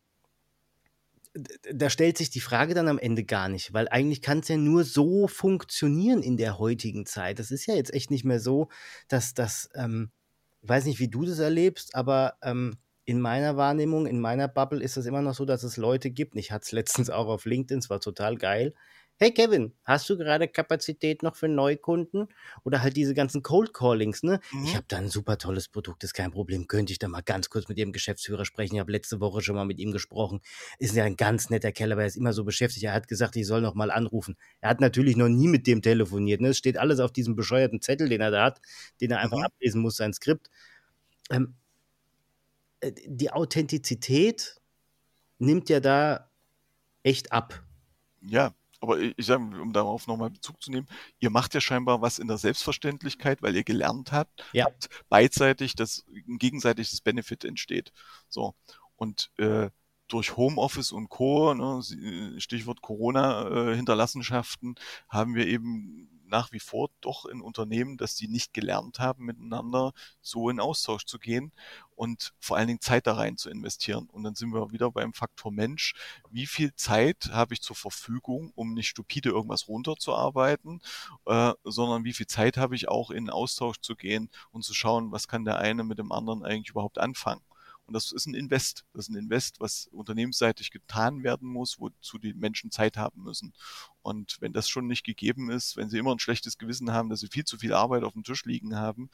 da 1.73 1.91
stellt 1.91 2.17
sich 2.17 2.31
die 2.31 2.41
Frage 2.41 2.73
dann 2.73 2.89
am 2.89 2.99
Ende 2.99 3.25
gar 3.25 3.49
nicht, 3.49 3.75
weil 3.75 3.89
eigentlich 3.89 4.23
kann 4.23 4.39
es 4.39 4.49
ja 4.49 4.57
nur 4.57 4.85
so 4.85 5.29
funktionieren 5.29 6.23
in 6.23 6.39
der 6.39 6.59
heutigen 6.59 7.05
Zeit. 7.05 7.39
Das 7.39 7.51
ist 7.51 7.67
ja 7.67 7.75
jetzt 7.75 7.93
echt 7.93 8.11
nicht 8.11 8.25
mehr 8.25 8.41
so, 8.41 8.69
dass 9.09 9.35
das, 9.35 9.69
ähm, 9.75 10.11
ich 10.63 10.69
weiß 10.69 10.87
nicht, 10.87 10.99
wie 10.99 11.09
du 11.09 11.27
das 11.27 11.39
erlebst, 11.39 11.95
aber 11.95 12.39
ähm, 12.43 12.77
in 13.07 13.21
meiner 13.21 13.57
Wahrnehmung, 13.57 14.07
in 14.07 14.21
meiner 14.21 14.49
Bubble 14.49 14.83
ist 14.83 14.97
es 14.97 15.07
immer 15.07 15.23
noch 15.23 15.35
so, 15.35 15.45
dass 15.45 15.63
es 15.63 15.77
Leute 15.77 16.11
gibt. 16.11 16.37
Ich 16.37 16.53
hatte 16.53 16.65
es 16.65 16.73
letztens 17.07 17.11
auch 17.11 17.29
auf 17.29 17.47
LinkedIn, 17.47 17.79
es 17.79 17.89
war 17.89 18.01
total 18.01 18.37
geil, 18.37 18.75
hey 19.19 19.33
Kevin, 19.33 19.73
hast 19.85 20.11
du 20.11 20.19
gerade 20.19 20.47
Kapazität 20.47 21.23
noch 21.23 21.37
für 21.37 21.49
Neukunden? 21.49 22.29
Oder 22.65 22.83
halt 22.83 22.97
diese 22.97 23.15
ganzen 23.15 23.43
Cold 23.43 23.73
Callings, 23.73 24.23
ne? 24.23 24.41
Mhm. 24.53 24.65
Ich 24.65 24.75
habe 24.75 24.85
da 24.89 24.99
ein 24.99 25.09
super 25.09 25.39
tolles 25.39 25.69
Produkt, 25.69 26.05
ist 26.05 26.13
kein 26.13 26.31
Problem. 26.31 26.67
Könnte 26.67 26.93
ich 26.93 26.99
da 26.99 27.09
mal 27.09 27.23
ganz 27.23 27.49
kurz 27.49 27.69
mit 27.69 27.79
Ihrem 27.79 27.93
Geschäftsführer 27.93 28.45
sprechen? 28.45 28.75
Ich 28.75 28.81
habe 28.81 28.93
letzte 28.93 29.21
Woche 29.21 29.41
schon 29.41 29.57
mal 29.57 29.65
mit 29.65 29.79
ihm 29.79 29.93
gesprochen. 29.93 30.41
Ist 30.79 30.95
ja 30.95 31.05
ein 31.05 31.17
ganz 31.17 31.49
netter 31.49 31.73
Kerl, 31.73 31.93
aber 31.93 32.03
er 32.03 32.09
ist 32.09 32.17
immer 32.17 32.33
so 32.33 32.45
beschäftigt. 32.45 32.85
Er 32.85 32.93
hat 32.93 33.09
gesagt, 33.09 33.37
ich 33.37 33.47
soll 33.47 33.63
noch 33.63 33.75
mal 33.75 33.91
anrufen. 33.91 34.37
Er 34.61 34.69
hat 34.69 34.81
natürlich 34.81 35.17
noch 35.17 35.29
nie 35.29 35.49
mit 35.49 35.67
dem 35.67 35.81
telefoniert. 35.81 36.41
Ne? 36.41 36.49
Es 36.49 36.59
steht 36.59 36.77
alles 36.77 37.01
auf 37.01 37.13
diesem 37.13 37.37
bescheuerten 37.37 37.81
Zettel, 37.81 38.09
den 38.09 38.21
er 38.21 38.31
da 38.31 38.45
hat, 38.45 38.61
den 39.01 39.11
er 39.13 39.21
einfach 39.21 39.39
mhm. 39.39 39.45
ablesen 39.45 39.81
muss, 39.81 39.97
sein 39.97 40.13
Skript. 40.13 40.51
Ähm, 41.31 41.55
äh, 41.55 41.66
die 42.93 43.31
Authentizität 43.31 44.61
nimmt 45.39 45.69
ja 45.69 45.81
da 45.81 46.31
echt 47.03 47.33
ab. 47.33 47.63
Ja, 48.21 48.55
aber 48.81 48.99
ich 49.01 49.27
sage, 49.27 49.43
um 49.43 49.73
darauf 49.73 50.07
nochmal 50.07 50.31
Bezug 50.31 50.63
zu 50.63 50.71
nehmen, 50.71 50.87
ihr 51.19 51.31
macht 51.31 51.55
ja 51.55 51.61
scheinbar 51.61 52.03
was 52.03 52.19
in 52.19 52.29
der 52.29 52.39
Selbstverständlichkeit, 52.39 53.43
weil 53.43 53.57
ihr 53.57 53.65
gelernt 53.65 54.13
habt, 54.13 54.45
ja. 54.53 54.67
beidseitig, 55.09 55.75
dass 55.75 56.05
ein 56.09 56.39
gegenseitiges 56.39 57.01
Benefit 57.01 57.45
entsteht. 57.45 57.93
So. 58.29 58.55
Und 58.97 59.31
äh, 59.39 59.71
durch 60.09 60.37
Homeoffice 60.37 60.93
und 60.93 61.09
Co., 61.09 61.55
ne, 61.55 62.41
Stichwort 62.41 62.81
Corona-Hinterlassenschaften, 62.83 64.77
haben 65.09 65.35
wir 65.35 65.47
eben 65.47 66.16
nach 66.29 66.53
wie 66.53 66.61
vor 66.61 66.91
doch 67.01 67.27
in 67.27 67.41
Unternehmen, 67.41 67.97
dass 67.97 68.15
die 68.15 68.29
nicht 68.29 68.55
gelernt 68.55 68.99
haben, 68.99 69.25
miteinander 69.25 69.93
so 70.21 70.51
in 70.51 70.61
Austausch 70.61 71.05
zu 71.05 71.19
gehen 71.19 71.53
und 71.95 72.35
vor 72.39 72.57
allen 72.57 72.69
Dingen 72.69 72.81
Zeit 72.81 73.07
da 73.07 73.15
rein 73.15 73.37
zu 73.37 73.51
investieren. 73.51 74.09
Und 74.11 74.25
dann 74.25 74.35
sind 74.35 74.51
wir 74.51 74.71
wieder 74.71 74.91
beim 74.91 75.15
Faktor 75.15 75.53
Mensch. 75.53 75.95
Wie 76.31 76.47
viel 76.47 76.75
Zeit 76.75 77.31
habe 77.33 77.55
ich 77.55 77.63
zur 77.63 77.77
Verfügung, 77.77 78.53
um 78.55 78.75
nicht 78.75 78.89
stupide 78.89 79.31
irgendwas 79.31 79.69
runterzuarbeiten, 79.69 80.81
äh, 81.27 81.53
sondern 81.65 82.05
wie 82.05 82.13
viel 82.13 82.27
Zeit 82.27 82.57
habe 82.57 82.75
ich 82.77 82.89
auch 82.89 83.11
in 83.11 83.31
Austausch 83.31 83.81
zu 83.81 83.97
gehen 83.97 84.31
und 84.53 84.65
zu 84.65 84.75
schauen, 84.75 85.13
was 85.13 85.29
kann 85.29 85.45
der 85.45 85.59
eine 85.59 85.85
mit 85.85 85.99
dem 85.99 86.13
anderen 86.13 86.45
eigentlich 86.45 86.71
überhaupt 86.71 86.99
anfangen. 86.99 87.43
Und 87.87 87.95
das 87.95 88.11
ist 88.13 88.27
ein 88.27 88.35
Invest. 88.35 88.85
Das 88.93 89.07
ist 89.07 89.11
ein 89.11 89.17
Invest, 89.17 89.61
was 89.61 89.89
unternehmensseitig 89.93 90.71
getan 90.71 91.23
werden 91.23 91.49
muss, 91.49 91.79
wozu 91.79 92.19
die 92.19 92.35
Menschen 92.35 92.71
Zeit 92.71 92.97
haben 92.97 93.23
müssen. 93.23 93.53
Und 94.03 94.41
wenn 94.41 94.53
das 94.53 94.69
schon 94.69 94.87
nicht 94.87 95.05
gegeben 95.05 95.51
ist, 95.51 95.77
wenn 95.77 95.89
sie 95.89 95.99
immer 95.99 96.15
ein 96.15 96.19
schlechtes 96.19 96.59
Gewissen 96.59 96.93
haben, 96.93 97.09
dass 97.09 97.21
sie 97.21 97.29
viel 97.29 97.45
zu 97.45 97.59
viel 97.59 97.73
Arbeit 97.73 98.03
auf 98.03 98.15
dem 98.15 98.25
Tisch 98.25 98.45
liegen 98.45 98.77
haben, 98.77 99.11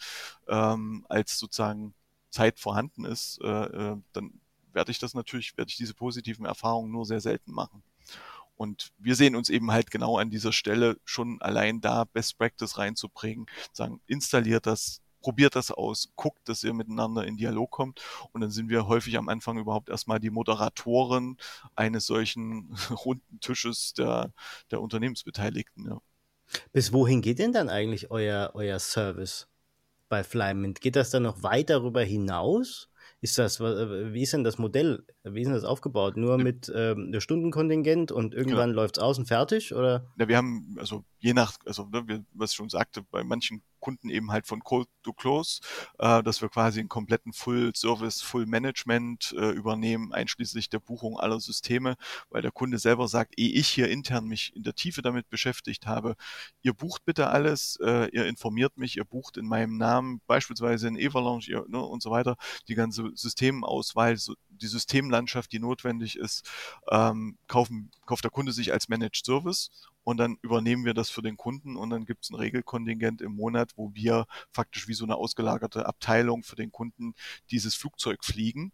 ähm, 0.49 1.05
als 1.09 1.39
sozusagen 1.39 1.95
Zeit 2.31 2.59
vorhanden 2.59 3.05
ist, 3.05 3.41
äh, 3.43 3.49
äh, 3.49 3.97
dann 4.13 4.41
werde 4.73 4.91
ich 4.91 4.99
das 4.99 5.13
natürlich, 5.13 5.57
werde 5.59 5.69
ich 5.69 5.77
diese 5.77 5.95
positiven 5.95 6.47
Erfahrungen 6.47 6.91
nur 6.91 7.05
sehr 7.05 7.21
selten 7.21 7.53
machen. 7.53 7.83
Und 8.57 8.93
wir 8.99 9.17
sehen 9.17 9.37
uns 9.37 9.51
eben 9.51 9.71
halt 9.71 9.91
genau 9.91 10.19
an 10.19 10.31
dieser 10.31 10.53
Stelle 10.53 10.99
schon 11.05 11.41
allein 11.43 11.81
da 11.81 12.05
Best 12.05 12.39
Practice 12.39 12.79
reinzubringen, 12.79 13.47
sagen, 13.73 14.01
installiert 14.07 14.67
das, 14.67 15.01
probiert 15.23 15.57
das 15.57 15.71
aus, 15.71 16.13
guckt, 16.17 16.49
dass 16.49 16.63
ihr 16.65 16.75
miteinander 16.75 17.25
in 17.25 17.37
Dialog 17.37 17.71
kommt. 17.71 18.03
Und 18.33 18.41
dann 18.41 18.51
sind 18.51 18.69
wir 18.69 18.87
häufig 18.87 19.17
am 19.17 19.29
Anfang 19.29 19.59
überhaupt 19.59 19.89
erstmal 19.89 20.21
die 20.21 20.31
Moderatoren 20.31 21.39
eines 21.75 22.07
solchen 22.07 22.77
runden 23.05 23.41
Tisches 23.41 23.95
der, 23.95 24.33
der 24.71 24.83
Unternehmensbeteiligten. 24.83 25.87
Ja. 25.87 26.01
Bis 26.73 26.93
wohin 26.93 27.23
geht 27.23 27.39
denn 27.39 27.53
dann 27.53 27.69
eigentlich 27.69 28.11
euer, 28.11 28.51
euer 28.55 28.79
Service 28.79 29.49
bei 30.09 30.23
Flymint? 30.23 30.81
Geht 30.81 30.97
das 30.97 31.11
dann 31.11 31.23
noch 31.23 31.43
weit 31.43 31.71
darüber 31.71 32.03
hinaus? 32.03 32.91
Ist 33.21 33.39
das, 33.39 33.61
wie 33.61 34.23
ist 34.23 34.33
denn 34.33 34.43
das 34.43 34.59
Modell? 34.59 35.05
Wie 35.23 35.41
ist 35.41 35.47
denn 35.47 35.55
das 35.55 35.65
aufgebaut? 35.65 36.17
Nur 36.17 36.39
mit 36.39 36.71
ähm, 36.75 37.15
Stundenkontingent 37.21 38.11
und 38.11 38.35
irgendwann 38.35 38.71
genau. 38.71 38.83
läuft 38.83 38.97
es 38.99 39.03
aus 39.03 39.17
und 39.19 39.27
fertig? 39.27 39.75
Oder? 39.75 40.13
Ja, 40.19 40.27
wir 40.27 40.37
haben, 40.37 40.77
also 40.79 41.05
je 41.23 41.35
nach, 41.35 41.57
also 41.65 41.87
ne, 41.87 42.25
was 42.33 42.51
ich 42.51 42.57
schon 42.57 42.69
sagte, 42.69 43.03
bei 43.11 43.23
manchen 43.23 43.63
Kunden 43.79 44.11
eben 44.11 44.33
halt 44.33 44.47
von 44.47 44.63
Cold 44.65 44.89
to 45.03 45.13
Close, 45.13 45.61
äh, 45.99 46.23
dass 46.23 46.43
wir 46.43 46.49
quasi 46.49 46.81
einen 46.81 46.89
kompletten 46.89 47.33
Full 47.33 47.73
Service, 47.77 48.21
Full 48.23 48.47
Management 48.47 49.35
äh, 49.39 49.51
übernehmen, 49.51 50.13
einschließlich 50.13 50.69
der 50.69 50.81
Buchung 50.81 51.19
aller 51.19 51.41
Systeme, 51.41 51.97
weil 52.31 52.43
der 52.43 52.51
Kunde 52.51 52.79
selber 52.79 53.07
sagt, 53.07 53.39
ehe 53.39 53.53
ich 53.53 53.69
hier 53.69 53.89
intern 53.89 54.27
mich 54.27 54.55
in 54.57 54.65
der 54.65 54.75
Tiefe 54.75 55.01
damit 55.01 55.29
beschäftigt 55.31 55.87
habe, 55.87 56.17
ihr 56.63 56.75
bucht 56.75 57.05
bitte 57.05 57.29
alles, 57.29 57.79
äh, 57.83 58.09
ihr 58.13 58.27
informiert 58.27 58.77
mich, 58.77 58.97
ihr 58.97 59.05
bucht 59.05 59.37
in 59.37 59.47
meinem 59.47 59.77
Namen, 59.77 60.21
beispielsweise 60.27 60.89
in 60.89 60.97
Everlaunch 60.97 61.49
ihr, 61.49 61.65
ne, 61.69 61.81
und 61.81 62.03
so 62.03 62.11
weiter, 62.11 62.37
die 62.67 62.75
ganze 62.75 63.11
Systemauswahl, 63.15 64.17
so, 64.17 64.35
die 64.49 64.67
Systemlandschaft, 64.67 65.53
die 65.53 65.59
notwendig 65.61 66.17
ist, 66.17 66.49
ähm, 66.91 67.37
kaufen, 67.47 67.91
kauft 68.07 68.25
der 68.25 68.31
Kunde 68.31 68.53
sich 68.53 68.73
als 68.73 68.89
Managed 68.89 69.25
Service 69.25 69.71
und 70.05 70.17
dann 70.19 70.39
übernehmen 70.43 70.85
wir 70.85 70.95
das 70.95 71.11
für 71.11 71.23
den 71.23 71.37
Kunden 71.37 71.77
und 71.77 71.91
dann 71.91 72.05
gibt 72.05 72.25
es 72.25 72.31
ein 72.31 72.37
Regelkontingent 72.37 73.21
im 73.21 73.35
Monat, 73.35 73.73
wo 73.77 73.95
wir 73.95 74.27
faktisch 74.51 74.89
wie 74.89 74.95
so 74.95 75.05
eine 75.05 75.17
ausgelagerte 75.17 75.87
Abteilung 75.87 76.43
für 76.43 76.57
den 76.57 76.73
Kunden 76.73 77.15
dieses 77.51 77.75
Flugzeug 77.75 78.25
fliegen. 78.25 78.73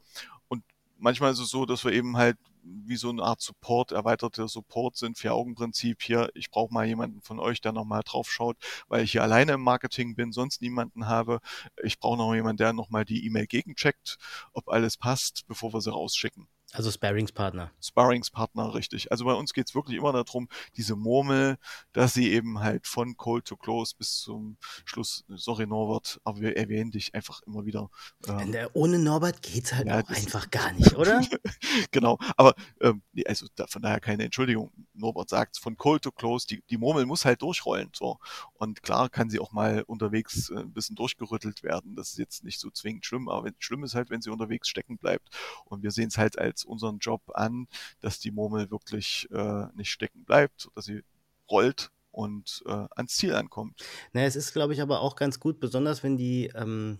Und 0.49 0.65
manchmal 0.99 1.33
ist 1.33 1.39
es 1.39 1.51
so, 1.51 1.67
dass 1.67 1.85
wir 1.85 1.93
eben 1.93 2.17
halt 2.17 2.39
wie 2.63 2.97
so 2.97 3.09
eine 3.09 3.23
Art 3.23 3.41
Support, 3.41 3.93
erweiterter 3.93 4.49
Support 4.49 4.97
sind, 4.97 5.17
Vier-Augen-Prinzip 5.19 6.03
hier, 6.03 6.31
ich 6.35 6.51
brauche 6.51 6.73
mal 6.73 6.87
jemanden 6.87 7.23
von 7.23 7.39
euch, 7.39 7.61
der 7.61 7.73
nochmal 7.73 8.03
drauf 8.05 8.31
schaut, 8.31 8.57
weil 8.89 9.05
ich 9.05 9.13
hier 9.13 9.23
alleine 9.23 9.53
im 9.53 9.63
Marketing 9.63 10.15
bin, 10.15 10.33
sonst 10.33 10.61
niemanden 10.61 11.07
habe. 11.07 11.41
Ich 11.83 11.99
brauche 11.99 12.19
noch 12.19 12.35
jemanden, 12.35 12.59
der 12.59 12.73
nochmal 12.73 13.05
die 13.05 13.25
E-Mail 13.27 13.47
gegencheckt, 13.47 14.19
ob 14.53 14.69
alles 14.69 14.97
passt, 14.97 15.47
bevor 15.47 15.73
wir 15.73 15.81
sie 15.81 15.93
rausschicken. 15.93 16.49
Also 16.73 16.91
Sparringspartner. 16.91 17.73
Sparringspartner, 17.81 18.75
richtig. 18.75 19.11
Also 19.11 19.25
bei 19.25 19.33
uns 19.33 19.55
geht's 19.55 19.75
wirklich 19.75 19.97
immer 19.97 20.13
darum, 20.13 20.49
diese 20.77 20.97
Murmel, 20.97 21.57
dass 21.95 22.13
sie 22.13 22.31
eben 22.31 22.61
halt 22.61 22.87
von 22.87 23.17
Cold 23.17 23.47
to 23.47 23.57
Close 23.57 23.95
bis 23.97 24.19
zum 24.21 24.59
Schluss, 24.85 25.25
sorry 25.29 25.67
Norbert, 25.67 26.21
aber 26.25 26.41
wir 26.41 26.57
erwähnen 26.59 26.91
dich 26.91 27.15
einfach 27.15 27.41
immer 27.47 27.65
wieder. 27.65 27.89
Ähm, 28.27 28.55
Ohne 28.75 28.99
Norbert 28.99 29.41
geht's 29.41 29.73
halt 29.73 29.87
ja, 29.87 30.03
auch 30.03 30.09
einfach 30.11 30.51
gar 30.51 30.73
nicht, 30.73 30.95
oder? 30.95 31.23
genau, 31.91 32.19
aber 32.37 32.55
ähm, 32.83 33.03
also 33.27 33.47
da, 33.55 33.67
von 33.67 33.81
daher 33.81 34.01
keine 34.01 34.25
Entschuldigung. 34.25 34.71
Norbert 34.93 35.31
sagt 35.31 35.59
von 35.59 35.77
Cold 35.77 36.03
to 36.03 36.11
Close, 36.11 36.47
die, 36.47 36.63
die 36.69 36.77
Murmel 36.77 37.07
muss 37.07 37.25
halt 37.25 37.41
durchrollen. 37.41 37.91
So. 37.95 38.19
Und 38.55 38.83
klar 38.83 39.09
kann 39.09 39.31
sie 39.31 39.41
auch 39.41 39.53
mal 39.53 39.83
unterwegs 39.83 40.51
äh, 40.51 40.59
ein 40.59 40.73
bisschen 40.73 40.97
durchgerüttelt 40.97 41.63
werden. 41.63 41.97
Das 41.97 42.11
ist 42.11 42.19
jetzt 42.19 42.45
nicht 42.45 42.61
so 42.61 42.71
zwingend 42.71 43.07
schlimm, 43.07 43.29
aber 43.29 43.45
wenn, 43.45 43.55
schlimm 43.59 43.85
ist 43.85 43.95
halt, 43.95 44.11
wenn 44.11 44.21
sie 44.21 44.31
unterwegs 44.31 44.69
stecken 44.69 44.99
bleibt. 44.99 45.29
Und 45.65 45.83
wir 45.83 45.93
sehen 45.93 46.09
es 46.09 46.19
halt 46.19 46.39
als 46.39 46.58
unseren 46.65 46.99
Job 46.99 47.23
an, 47.35 47.69
dass 48.01 48.19
die 48.19 48.31
Murmel 48.31 48.71
wirklich 48.71 49.29
äh, 49.31 49.67
nicht 49.75 49.91
stecken 49.91 50.25
bleibt, 50.25 50.69
dass 50.75 50.87
sie 50.87 51.03
rollt 51.51 51.91
und 52.11 52.63
äh, 52.67 52.87
ans 52.97 53.15
Ziel 53.15 53.35
ankommt. 53.35 53.83
Na, 54.13 54.23
es 54.23 54.37
ist, 54.37 54.53
glaube 54.53 54.73
ich, 54.73 54.83
aber 54.83 55.01
auch 55.01 55.17
ganz 55.17 55.41
gut, 55.41 55.61
besonders 55.61 56.03
wenn 56.03 56.17
die 56.17 56.51
ähm, 56.55 56.99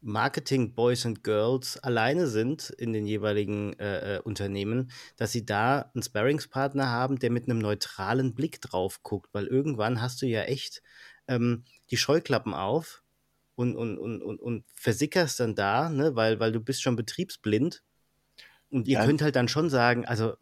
Marketing-Boys 0.00 1.04
und 1.06 1.24
Girls 1.24 1.78
alleine 1.78 2.26
sind 2.26 2.70
in 2.70 2.92
den 2.92 3.06
jeweiligen 3.06 3.78
äh, 3.78 4.16
äh, 4.16 4.20
Unternehmen, 4.20 4.90
dass 5.16 5.32
sie 5.32 5.44
da 5.44 5.90
einen 5.94 6.02
Sparringspartner 6.02 6.88
haben, 6.88 7.18
der 7.18 7.30
mit 7.30 7.48
einem 7.48 7.58
neutralen 7.58 8.34
Blick 8.34 8.60
drauf 8.60 9.02
guckt, 9.02 9.32
weil 9.32 9.46
irgendwann 9.46 10.00
hast 10.00 10.22
du 10.22 10.26
ja 10.26 10.42
echt 10.42 10.82
ähm, 11.28 11.64
die 11.90 11.96
Scheuklappen 11.96 12.54
auf 12.54 13.02
und, 13.56 13.74
und, 13.76 13.98
und, 13.98 14.22
und, 14.22 14.40
und 14.40 14.64
versickerst 14.74 15.40
dann 15.40 15.54
da, 15.54 15.88
ne, 15.88 16.14
weil, 16.14 16.38
weil 16.38 16.52
du 16.52 16.60
bist 16.60 16.82
schon 16.82 16.96
betriebsblind 16.96 17.82
und 18.76 18.88
ihr 18.88 18.98
ja. 18.98 19.06
könnt 19.06 19.22
halt 19.22 19.36
dann 19.36 19.48
schon 19.48 19.70
sagen, 19.70 20.04
also 20.04 20.36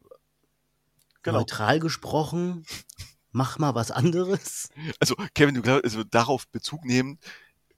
genau. 1.22 1.38
neutral 1.38 1.78
gesprochen, 1.78 2.66
mach 3.30 3.58
mal 3.58 3.76
was 3.76 3.92
anderes. 3.92 4.70
Also 4.98 5.14
Kevin, 5.34 5.54
du 5.54 5.62
glaubst, 5.62 5.84
also 5.84 6.02
darauf 6.02 6.48
Bezug 6.48 6.84
nehmen, 6.84 7.20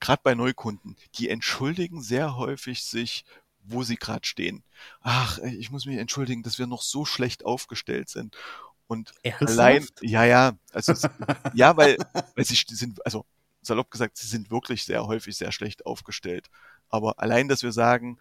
gerade 0.00 0.22
bei 0.24 0.34
Neukunden, 0.34 0.96
die 1.16 1.28
entschuldigen 1.28 2.02
sehr 2.02 2.38
häufig 2.38 2.84
sich, 2.84 3.26
wo 3.64 3.82
sie 3.82 3.96
gerade 3.96 4.26
stehen. 4.26 4.64
Ach, 5.02 5.36
ich 5.40 5.70
muss 5.70 5.84
mich 5.84 5.98
entschuldigen, 5.98 6.42
dass 6.42 6.58
wir 6.58 6.66
noch 6.66 6.80
so 6.80 7.04
schlecht 7.04 7.44
aufgestellt 7.44 8.08
sind. 8.08 8.34
Und 8.86 9.12
Ernsthaft? 9.22 9.50
allein, 9.50 9.86
ja, 10.00 10.24
ja, 10.24 10.52
also 10.72 10.94
ja, 11.52 11.76
weil, 11.76 11.98
weil 12.34 12.44
sie 12.46 12.54
sind, 12.54 13.04
also 13.04 13.26
salopp 13.60 13.90
gesagt, 13.90 14.16
sie 14.16 14.26
sind 14.26 14.50
wirklich 14.50 14.84
sehr 14.84 15.06
häufig 15.06 15.36
sehr 15.36 15.52
schlecht 15.52 15.84
aufgestellt. 15.84 16.48
Aber 16.88 17.18
allein, 17.18 17.46
dass 17.46 17.62
wir 17.62 17.72
sagen, 17.72 18.18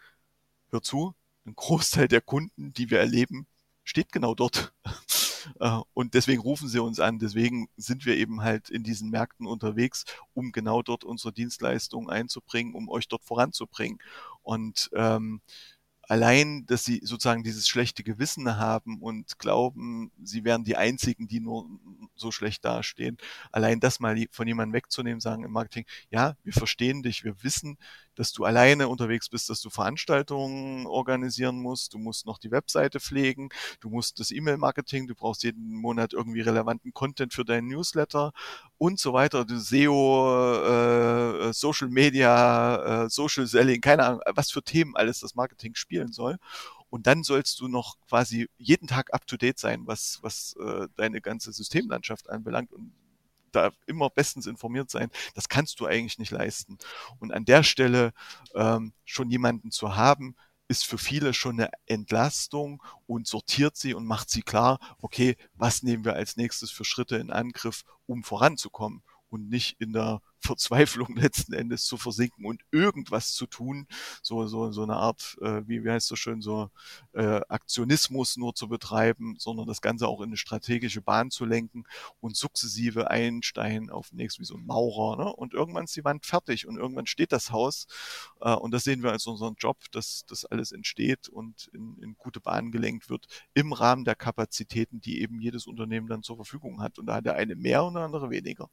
hör 0.71 0.81
zu, 0.81 1.15
ein 1.45 1.55
Großteil 1.55 2.07
der 2.07 2.21
Kunden, 2.21 2.73
die 2.73 2.89
wir 2.89 2.99
erleben, 2.99 3.47
steht 3.83 4.11
genau 4.11 4.35
dort. 4.35 4.73
Äh, 5.59 5.79
und 5.93 6.15
deswegen 6.15 6.41
rufen 6.41 6.67
sie 6.67 6.79
uns 6.79 6.99
an. 6.99 7.19
Deswegen 7.19 7.69
sind 7.77 8.03
wir 8.07 8.17
eben 8.17 8.41
halt 8.41 8.71
in 8.71 8.81
diesen 8.81 9.11
Märkten 9.11 9.45
unterwegs, 9.45 10.03
um 10.33 10.51
genau 10.51 10.81
dort 10.81 11.03
unsere 11.03 11.31
Dienstleistungen 11.31 12.09
einzubringen, 12.09 12.73
um 12.73 12.89
euch 12.89 13.07
dort 13.07 13.23
voranzubringen. 13.23 13.99
Und 14.41 14.89
ähm, 14.95 15.41
allein, 16.07 16.65
dass 16.65 16.83
sie 16.83 16.99
sozusagen 17.03 17.43
dieses 17.43 17.67
schlechte 17.67 18.03
Gewissen 18.03 18.57
haben 18.57 19.01
und 19.01 19.39
glauben, 19.39 20.11
sie 20.23 20.43
wären 20.43 20.63
die 20.63 20.77
einzigen, 20.77 21.27
die 21.27 21.39
nur 21.39 21.67
so 22.15 22.31
schlecht 22.31 22.65
dastehen, 22.65 23.17
allein 23.51 23.79
das 23.79 23.99
mal 23.99 24.15
von 24.31 24.47
jemandem 24.47 24.73
wegzunehmen, 24.73 25.19
sagen 25.19 25.43
im 25.43 25.51
Marketing, 25.51 25.85
ja, 26.09 26.35
wir 26.43 26.53
verstehen 26.53 27.03
dich, 27.03 27.23
wir 27.23 27.43
wissen, 27.43 27.77
dass 28.15 28.31
du 28.31 28.45
alleine 28.45 28.87
unterwegs 28.87 29.29
bist, 29.29 29.49
dass 29.49 29.61
du 29.61 29.69
Veranstaltungen 29.69 30.87
organisieren 30.87 31.59
musst, 31.59 31.93
du 31.93 31.97
musst 31.97 32.25
noch 32.25 32.37
die 32.37 32.51
Webseite 32.51 32.99
pflegen, 32.99 33.49
du 33.79 33.89
musst 33.89 34.19
das 34.19 34.31
E-Mail-Marketing, 34.31 35.07
du 35.07 35.15
brauchst 35.15 35.43
jeden 35.43 35.75
Monat 35.75 36.13
irgendwie 36.13 36.41
relevanten 36.41 36.93
Content 36.93 37.33
für 37.33 37.45
deinen 37.45 37.67
Newsletter 37.67 38.31
und 38.77 38.99
so 38.99 39.13
weiter, 39.13 39.45
du 39.45 39.59
SEO, 39.59 41.49
äh, 41.49 41.53
Social 41.53 41.89
Media, 41.89 43.05
äh, 43.05 43.09
Social 43.09 43.47
Selling, 43.47 43.81
keine 43.81 44.05
Ahnung, 44.05 44.21
was 44.33 44.51
für 44.51 44.63
Themen 44.63 44.95
alles 44.95 45.19
das 45.19 45.35
Marketing 45.35 45.75
spielen 45.75 46.11
soll. 46.11 46.37
Und 46.89 47.07
dann 47.07 47.23
sollst 47.23 47.59
du 47.59 47.67
noch 47.67 47.97
quasi 48.07 48.47
jeden 48.57 48.87
Tag 48.87 49.13
up 49.13 49.27
to 49.27 49.37
date 49.37 49.59
sein, 49.59 49.81
was, 49.85 50.19
was 50.21 50.55
äh, 50.59 50.87
deine 50.95 51.19
ganze 51.19 51.51
Systemlandschaft 51.51 52.29
anbelangt. 52.29 52.71
Und 52.71 52.93
da 53.55 53.71
immer 53.85 54.09
bestens 54.09 54.47
informiert 54.47 54.89
sein, 54.89 55.09
das 55.33 55.49
kannst 55.49 55.79
du 55.79 55.85
eigentlich 55.85 56.19
nicht 56.19 56.31
leisten. 56.31 56.77
Und 57.19 57.31
an 57.31 57.45
der 57.45 57.63
Stelle 57.63 58.13
ähm, 58.53 58.93
schon 59.05 59.29
jemanden 59.29 59.71
zu 59.71 59.95
haben, 59.95 60.35
ist 60.67 60.85
für 60.85 60.97
viele 60.97 61.33
schon 61.33 61.59
eine 61.59 61.69
Entlastung 61.85 62.81
und 63.05 63.27
sortiert 63.27 63.77
sie 63.77 63.93
und 63.93 64.05
macht 64.05 64.29
sie 64.29 64.41
klar, 64.41 64.79
okay, 64.99 65.37
was 65.53 65.83
nehmen 65.83 66.05
wir 66.05 66.15
als 66.15 66.37
nächstes 66.37 66.71
für 66.71 66.85
Schritte 66.85 67.17
in 67.17 67.31
Angriff, 67.31 67.83
um 68.07 68.23
voranzukommen 68.23 69.03
und 69.29 69.49
nicht 69.49 69.79
in 69.79 69.93
der 69.93 70.21
Verzweiflung 70.45 71.15
letzten 71.15 71.53
Endes 71.53 71.85
zu 71.85 71.97
versinken 71.97 72.45
und 72.45 72.61
irgendwas 72.71 73.33
zu 73.33 73.47
tun, 73.47 73.87
so 74.21 74.47
so 74.47 74.71
so 74.71 74.83
eine 74.83 74.95
Art, 74.95 75.37
äh, 75.41 75.61
wie 75.67 75.83
wie 75.83 75.91
heißt 75.91 76.07
so 76.07 76.15
schön 76.15 76.41
so 76.41 76.69
äh, 77.13 77.41
Aktionismus 77.49 78.37
nur 78.37 78.55
zu 78.55 78.67
betreiben, 78.67 79.35
sondern 79.37 79.67
das 79.67 79.81
Ganze 79.81 80.07
auch 80.07 80.21
in 80.21 80.27
eine 80.27 80.37
strategische 80.37 81.01
Bahn 81.01 81.31
zu 81.31 81.45
lenken 81.45 81.83
und 82.19 82.37
sukzessive 82.37 83.09
einen 83.09 83.43
Stein 83.43 83.89
auf 83.89 84.09
den 84.09 84.17
nächsten 84.17 84.41
wie 84.41 84.45
so 84.45 84.55
ein 84.55 84.65
Maurer, 84.65 85.17
ne? 85.17 85.33
Und 85.33 85.53
irgendwann 85.53 85.85
ist 85.85 85.95
die 85.95 86.05
Wand 86.05 86.25
fertig 86.25 86.67
und 86.67 86.77
irgendwann 86.77 87.07
steht 87.07 87.31
das 87.31 87.51
Haus 87.51 87.87
äh, 88.41 88.53
und 88.53 88.71
das 88.71 88.83
sehen 88.83 89.03
wir 89.03 89.11
als 89.11 89.27
unseren 89.27 89.55
Job, 89.57 89.77
dass 89.91 90.25
das 90.27 90.45
alles 90.45 90.71
entsteht 90.71 91.29
und 91.29 91.69
in, 91.73 91.97
in 92.01 92.15
gute 92.17 92.39
Bahnen 92.39 92.71
gelenkt 92.71 93.09
wird 93.09 93.27
im 93.53 93.73
Rahmen 93.73 94.05
der 94.05 94.15
Kapazitäten, 94.15 95.01
die 95.01 95.21
eben 95.21 95.39
jedes 95.39 95.67
Unternehmen 95.67 96.07
dann 96.07 96.23
zur 96.23 96.35
Verfügung 96.35 96.81
hat. 96.81 96.99
Und 96.99 97.07
da 97.07 97.15
hat 97.15 97.25
der 97.25 97.35
eine 97.35 97.55
mehr 97.55 97.83
und 97.83 97.95
der 97.95 98.03
andere 98.03 98.29
weniger. 98.29 98.69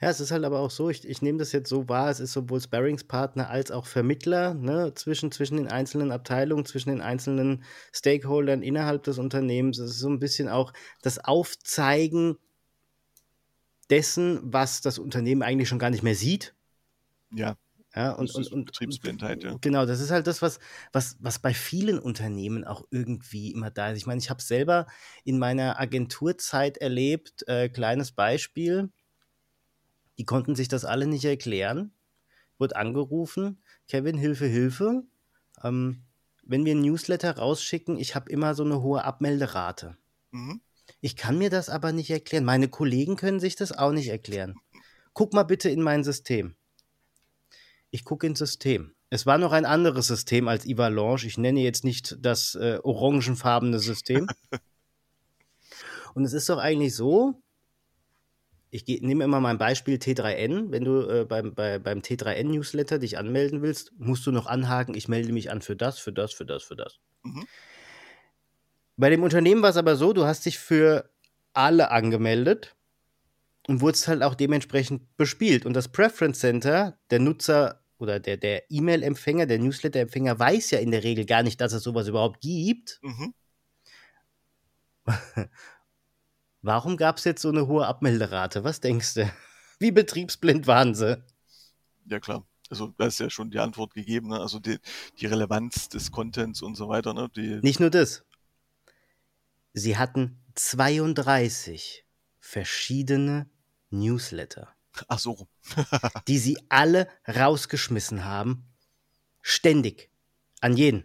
Ja, 0.00 0.08
es 0.08 0.20
ist 0.20 0.30
halt 0.30 0.44
aber 0.44 0.60
auch 0.60 0.70
so, 0.70 0.90
ich, 0.90 1.06
ich 1.06 1.15
nehme 1.22 1.38
das 1.38 1.52
jetzt 1.52 1.68
so 1.68 1.88
wahr, 1.88 2.10
es 2.10 2.20
ist 2.20 2.32
sowohl 2.32 2.60
Sparringspartner 2.60 3.48
als 3.50 3.70
auch 3.70 3.86
Vermittler 3.86 4.54
ne, 4.54 4.92
zwischen, 4.94 5.32
zwischen 5.32 5.56
den 5.56 5.68
einzelnen 5.68 6.12
Abteilungen, 6.12 6.64
zwischen 6.64 6.90
den 6.90 7.00
einzelnen 7.00 7.64
Stakeholdern 7.92 8.62
innerhalb 8.62 9.02
des 9.04 9.18
Unternehmens. 9.18 9.78
Es 9.78 9.92
ist 9.92 10.00
so 10.00 10.08
ein 10.08 10.18
bisschen 10.18 10.48
auch 10.48 10.72
das 11.02 11.18
Aufzeigen 11.18 12.36
dessen, 13.90 14.40
was 14.42 14.80
das 14.80 14.98
Unternehmen 14.98 15.42
eigentlich 15.42 15.68
schon 15.68 15.78
gar 15.78 15.90
nicht 15.90 16.02
mehr 16.02 16.14
sieht. 16.14 16.54
Ja. 17.32 17.56
Ja, 17.94 18.12
und, 18.12 18.34
und, 18.34 18.52
und 18.52 18.66
Betriebsblindheit, 18.66 19.42
ja. 19.42 19.56
Genau, 19.62 19.86
das 19.86 20.00
ist 20.00 20.10
halt 20.10 20.26
das, 20.26 20.42
was, 20.42 20.58
was, 20.92 21.16
was 21.18 21.38
bei 21.38 21.54
vielen 21.54 21.98
Unternehmen 21.98 22.62
auch 22.64 22.84
irgendwie 22.90 23.52
immer 23.52 23.70
da 23.70 23.90
ist. 23.90 23.96
Ich 23.96 24.06
meine, 24.06 24.18
ich 24.18 24.28
habe 24.28 24.38
es 24.38 24.48
selber 24.48 24.86
in 25.24 25.38
meiner 25.38 25.80
Agenturzeit 25.80 26.76
erlebt. 26.76 27.48
Äh, 27.48 27.70
kleines 27.70 28.12
Beispiel. 28.12 28.90
Die 30.18 30.24
konnten 30.24 30.54
sich 30.54 30.68
das 30.68 30.84
alle 30.84 31.06
nicht 31.06 31.24
erklären. 31.24 31.92
Wurde 32.58 32.76
angerufen, 32.76 33.62
Kevin, 33.88 34.16
Hilfe, 34.16 34.46
Hilfe. 34.46 35.02
Ähm, 35.62 36.02
wenn 36.42 36.64
wir 36.64 36.74
ein 36.74 36.80
Newsletter 36.80 37.36
rausschicken, 37.36 37.98
ich 37.98 38.14
habe 38.14 38.30
immer 38.30 38.54
so 38.54 38.64
eine 38.64 38.80
hohe 38.82 39.04
Abmelderate. 39.04 39.96
Mhm. 40.30 40.60
Ich 41.00 41.16
kann 41.16 41.38
mir 41.38 41.50
das 41.50 41.68
aber 41.68 41.92
nicht 41.92 42.10
erklären. 42.10 42.44
Meine 42.44 42.68
Kollegen 42.68 43.16
können 43.16 43.40
sich 43.40 43.56
das 43.56 43.72
auch 43.72 43.92
nicht 43.92 44.08
erklären. 44.08 44.54
Guck 45.12 45.32
mal 45.32 45.42
bitte 45.42 45.68
in 45.68 45.82
mein 45.82 46.04
System. 46.04 46.54
Ich 47.90 48.04
gucke 48.04 48.26
ins 48.26 48.38
System. 48.38 48.94
Es 49.08 49.26
war 49.26 49.38
noch 49.38 49.52
ein 49.52 49.64
anderes 49.64 50.08
System 50.08 50.48
als 50.48 50.66
Ivalanche. 50.66 51.26
Ich 51.26 51.38
nenne 51.38 51.60
jetzt 51.60 51.84
nicht 51.84 52.16
das 52.20 52.54
äh, 52.54 52.78
orangenfarbene 52.82 53.78
System. 53.78 54.28
Und 56.14 56.24
es 56.24 56.32
ist 56.32 56.48
doch 56.48 56.58
eigentlich 56.58 56.94
so, 56.94 57.40
ich 58.76 59.00
nehme 59.00 59.24
immer 59.24 59.40
mein 59.40 59.58
Beispiel 59.58 59.96
T3N. 59.96 60.70
Wenn 60.70 60.84
du 60.84 61.00
äh, 61.08 61.24
beim, 61.24 61.54
bei, 61.54 61.78
beim 61.78 62.00
T3N-Newsletter 62.00 62.98
dich 62.98 63.16
anmelden 63.16 63.62
willst, 63.62 63.92
musst 63.98 64.26
du 64.26 64.32
noch 64.32 64.46
anhaken, 64.46 64.94
ich 64.94 65.08
melde 65.08 65.32
mich 65.32 65.50
an 65.50 65.62
für 65.62 65.76
das, 65.76 65.98
für 65.98 66.12
das, 66.12 66.32
für 66.32 66.44
das, 66.44 66.62
für 66.62 66.76
das. 66.76 66.98
Mhm. 67.22 67.46
Bei 68.96 69.10
dem 69.10 69.22
Unternehmen 69.22 69.62
war 69.62 69.70
es 69.70 69.76
aber 69.76 69.96
so, 69.96 70.12
du 70.12 70.24
hast 70.24 70.46
dich 70.46 70.58
für 70.58 71.10
alle 71.52 71.90
angemeldet 71.90 72.76
und 73.66 73.80
wurdest 73.80 74.08
halt 74.08 74.22
auch 74.22 74.34
dementsprechend 74.34 75.16
bespielt. 75.16 75.66
Und 75.66 75.74
das 75.74 75.88
Preference 75.88 76.40
Center, 76.40 76.98
der 77.10 77.18
Nutzer 77.20 77.82
oder 77.98 78.20
der, 78.20 78.36
der 78.36 78.70
E-Mail-Empfänger, 78.70 79.46
der 79.46 79.58
Newsletter-Empfänger 79.58 80.38
weiß 80.38 80.70
ja 80.70 80.78
in 80.80 80.90
der 80.90 81.02
Regel 81.02 81.24
gar 81.24 81.42
nicht, 81.42 81.60
dass 81.60 81.72
es 81.72 81.82
sowas 81.82 82.08
überhaupt 82.08 82.40
gibt. 82.40 83.00
Mhm. 83.02 83.34
Warum 86.66 86.96
gab 86.96 87.18
es 87.18 87.24
jetzt 87.24 87.42
so 87.42 87.48
eine 87.50 87.68
hohe 87.68 87.86
Abmelderate? 87.86 88.64
Was 88.64 88.80
denkst 88.80 89.14
du? 89.14 89.32
Wie 89.78 89.92
betriebsblind 89.92 90.66
waren 90.66 90.96
sie? 90.96 91.22
Ja, 92.06 92.18
klar. 92.18 92.44
Also, 92.68 92.92
da 92.98 93.06
ist 93.06 93.20
ja 93.20 93.30
schon 93.30 93.52
die 93.52 93.60
Antwort 93.60 93.94
gegeben, 93.94 94.30
ne? 94.30 94.40
Also 94.40 94.58
die, 94.58 94.80
die 95.20 95.26
Relevanz 95.26 95.88
des 95.88 96.10
Contents 96.10 96.62
und 96.62 96.74
so 96.74 96.88
weiter, 96.88 97.14
ne? 97.14 97.30
Die, 97.36 97.60
Nicht 97.62 97.78
nur 97.78 97.90
das. 97.90 98.24
Sie 99.74 99.96
hatten 99.96 100.40
32 100.56 102.04
verschiedene 102.40 103.48
Newsletter, 103.90 104.68
ach 105.06 105.20
so. 105.20 105.46
die 106.26 106.38
sie 106.38 106.58
alle 106.68 107.06
rausgeschmissen 107.28 108.24
haben. 108.24 108.64
Ständig. 109.40 110.10
An 110.60 110.76
jeden. 110.76 111.04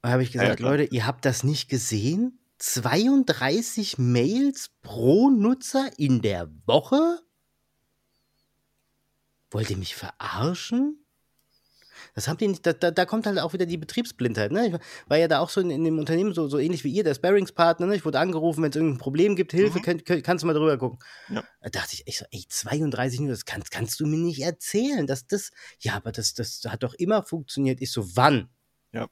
Da 0.00 0.08
habe 0.08 0.22
ich 0.22 0.32
Ja, 0.32 0.36
ja, 0.36 0.42
gesagt, 0.44 0.60
klar. 0.60 0.70
Leute, 0.70 0.84
ihr 0.84 1.06
habt 1.06 1.26
das 1.26 1.44
nicht 1.44 1.68
gesehen? 1.68 2.38
32 2.62 3.98
Mails 3.98 4.70
pro 4.82 5.30
Nutzer 5.30 5.90
in 5.96 6.22
der 6.22 6.48
Woche? 6.64 7.18
Wollt 9.50 9.68
ihr 9.68 9.76
mich 9.76 9.96
verarschen? 9.96 11.04
Das 12.14 12.28
haben 12.28 12.38
die 12.38 12.46
nicht, 12.46 12.64
da, 12.64 12.72
da, 12.72 12.92
da 12.92 13.04
kommt 13.04 13.26
halt 13.26 13.40
auch 13.40 13.52
wieder 13.52 13.66
die 13.66 13.78
Betriebsblindheit. 13.78 14.52
Ne? 14.52 14.68
Ich 14.68 14.74
war 15.10 15.18
ja 15.18 15.26
da 15.26 15.40
auch 15.40 15.50
so 15.50 15.60
in, 15.60 15.70
in 15.70 15.82
dem 15.82 15.98
Unternehmen 15.98 16.34
so, 16.34 16.46
so 16.46 16.58
ähnlich 16.60 16.84
wie 16.84 16.92
ihr, 16.92 17.02
der 17.02 17.14
Sparringspartner. 17.16 17.86
Ne? 17.86 17.96
Ich 17.96 18.04
wurde 18.04 18.20
angerufen, 18.20 18.62
wenn 18.62 18.70
es 18.70 18.76
irgendein 18.76 18.98
Problem 18.98 19.34
gibt, 19.34 19.50
Hilfe, 19.50 19.78
Mhm. 19.78 19.82
könnt, 19.82 20.04
könnt, 20.04 20.22
kannst 20.24 20.42
du 20.42 20.46
mal 20.46 20.54
drüber 20.54 20.78
gucken. 20.78 21.00
Ja. 21.30 21.42
Da 21.62 21.68
dachte 21.70 21.94
ich, 21.94 22.04
ich 22.06 22.18
so, 22.18 22.24
ey, 22.30 22.44
32 22.48 23.18
Minuten, 23.20 23.34
das 23.34 23.44
kannst, 23.44 23.72
kannst 23.72 23.98
du 23.98 24.06
mir 24.06 24.18
nicht 24.18 24.40
erzählen, 24.40 25.06
dass 25.08 25.26
das, 25.26 25.50
ja, 25.80 25.94
aber 25.94 26.12
das, 26.12 26.34
das 26.34 26.60
hat 26.68 26.84
doch 26.84 26.94
immer 26.94 27.24
funktioniert. 27.24 27.80
Ich 27.80 27.90
so, 27.90 28.16
wann? 28.16 28.50
Ja. 28.92 29.08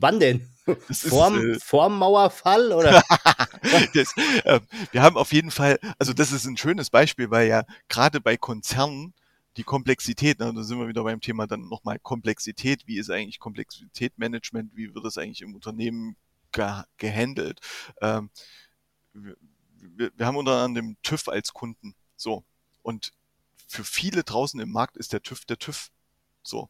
Wann 0.00 0.20
denn? 0.20 0.48
Vorm, 0.90 1.52
äh, 1.52 1.58
vorm 1.60 1.98
Mauerfall 1.98 2.72
oder? 2.72 3.02
das, 3.94 4.16
äh, 4.44 4.60
wir 4.92 5.02
haben 5.02 5.16
auf 5.16 5.32
jeden 5.32 5.50
Fall, 5.50 5.78
also 5.98 6.12
das 6.12 6.32
ist 6.32 6.46
ein 6.46 6.56
schönes 6.56 6.88
Beispiel, 6.88 7.30
weil 7.30 7.48
ja 7.48 7.64
gerade 7.88 8.20
bei 8.20 8.36
Konzernen 8.36 9.12
die 9.56 9.64
Komplexität, 9.64 10.40
ne, 10.40 10.52
da 10.54 10.62
sind 10.62 10.78
wir 10.78 10.88
wieder 10.88 11.04
beim 11.04 11.20
Thema 11.20 11.46
dann 11.46 11.68
nochmal 11.68 11.98
Komplexität, 11.98 12.86
wie 12.86 12.98
ist 12.98 13.10
eigentlich 13.10 13.38
Komplexitätmanagement, 13.38 14.74
wie 14.74 14.94
wird 14.94 15.04
das 15.04 15.18
eigentlich 15.18 15.42
im 15.42 15.54
Unternehmen 15.54 16.16
ge 16.50 16.82
gehandelt. 16.96 17.60
Ähm, 18.00 18.30
wir, 19.12 19.36
wir, 20.16 20.26
haben 20.26 20.36
unter 20.36 20.62
anderem 20.62 20.86
den 20.86 20.96
TÜV 21.02 21.28
als 21.28 21.52
Kunden, 21.52 21.94
so, 22.16 22.42
und 22.82 23.12
für 23.68 23.84
viele 23.84 24.24
draußen 24.24 24.58
im 24.60 24.72
Markt 24.72 24.96
ist 24.96 25.12
der 25.12 25.22
TÜV 25.22 25.44
der 25.44 25.58
TÜV, 25.58 25.90
so. 26.42 26.68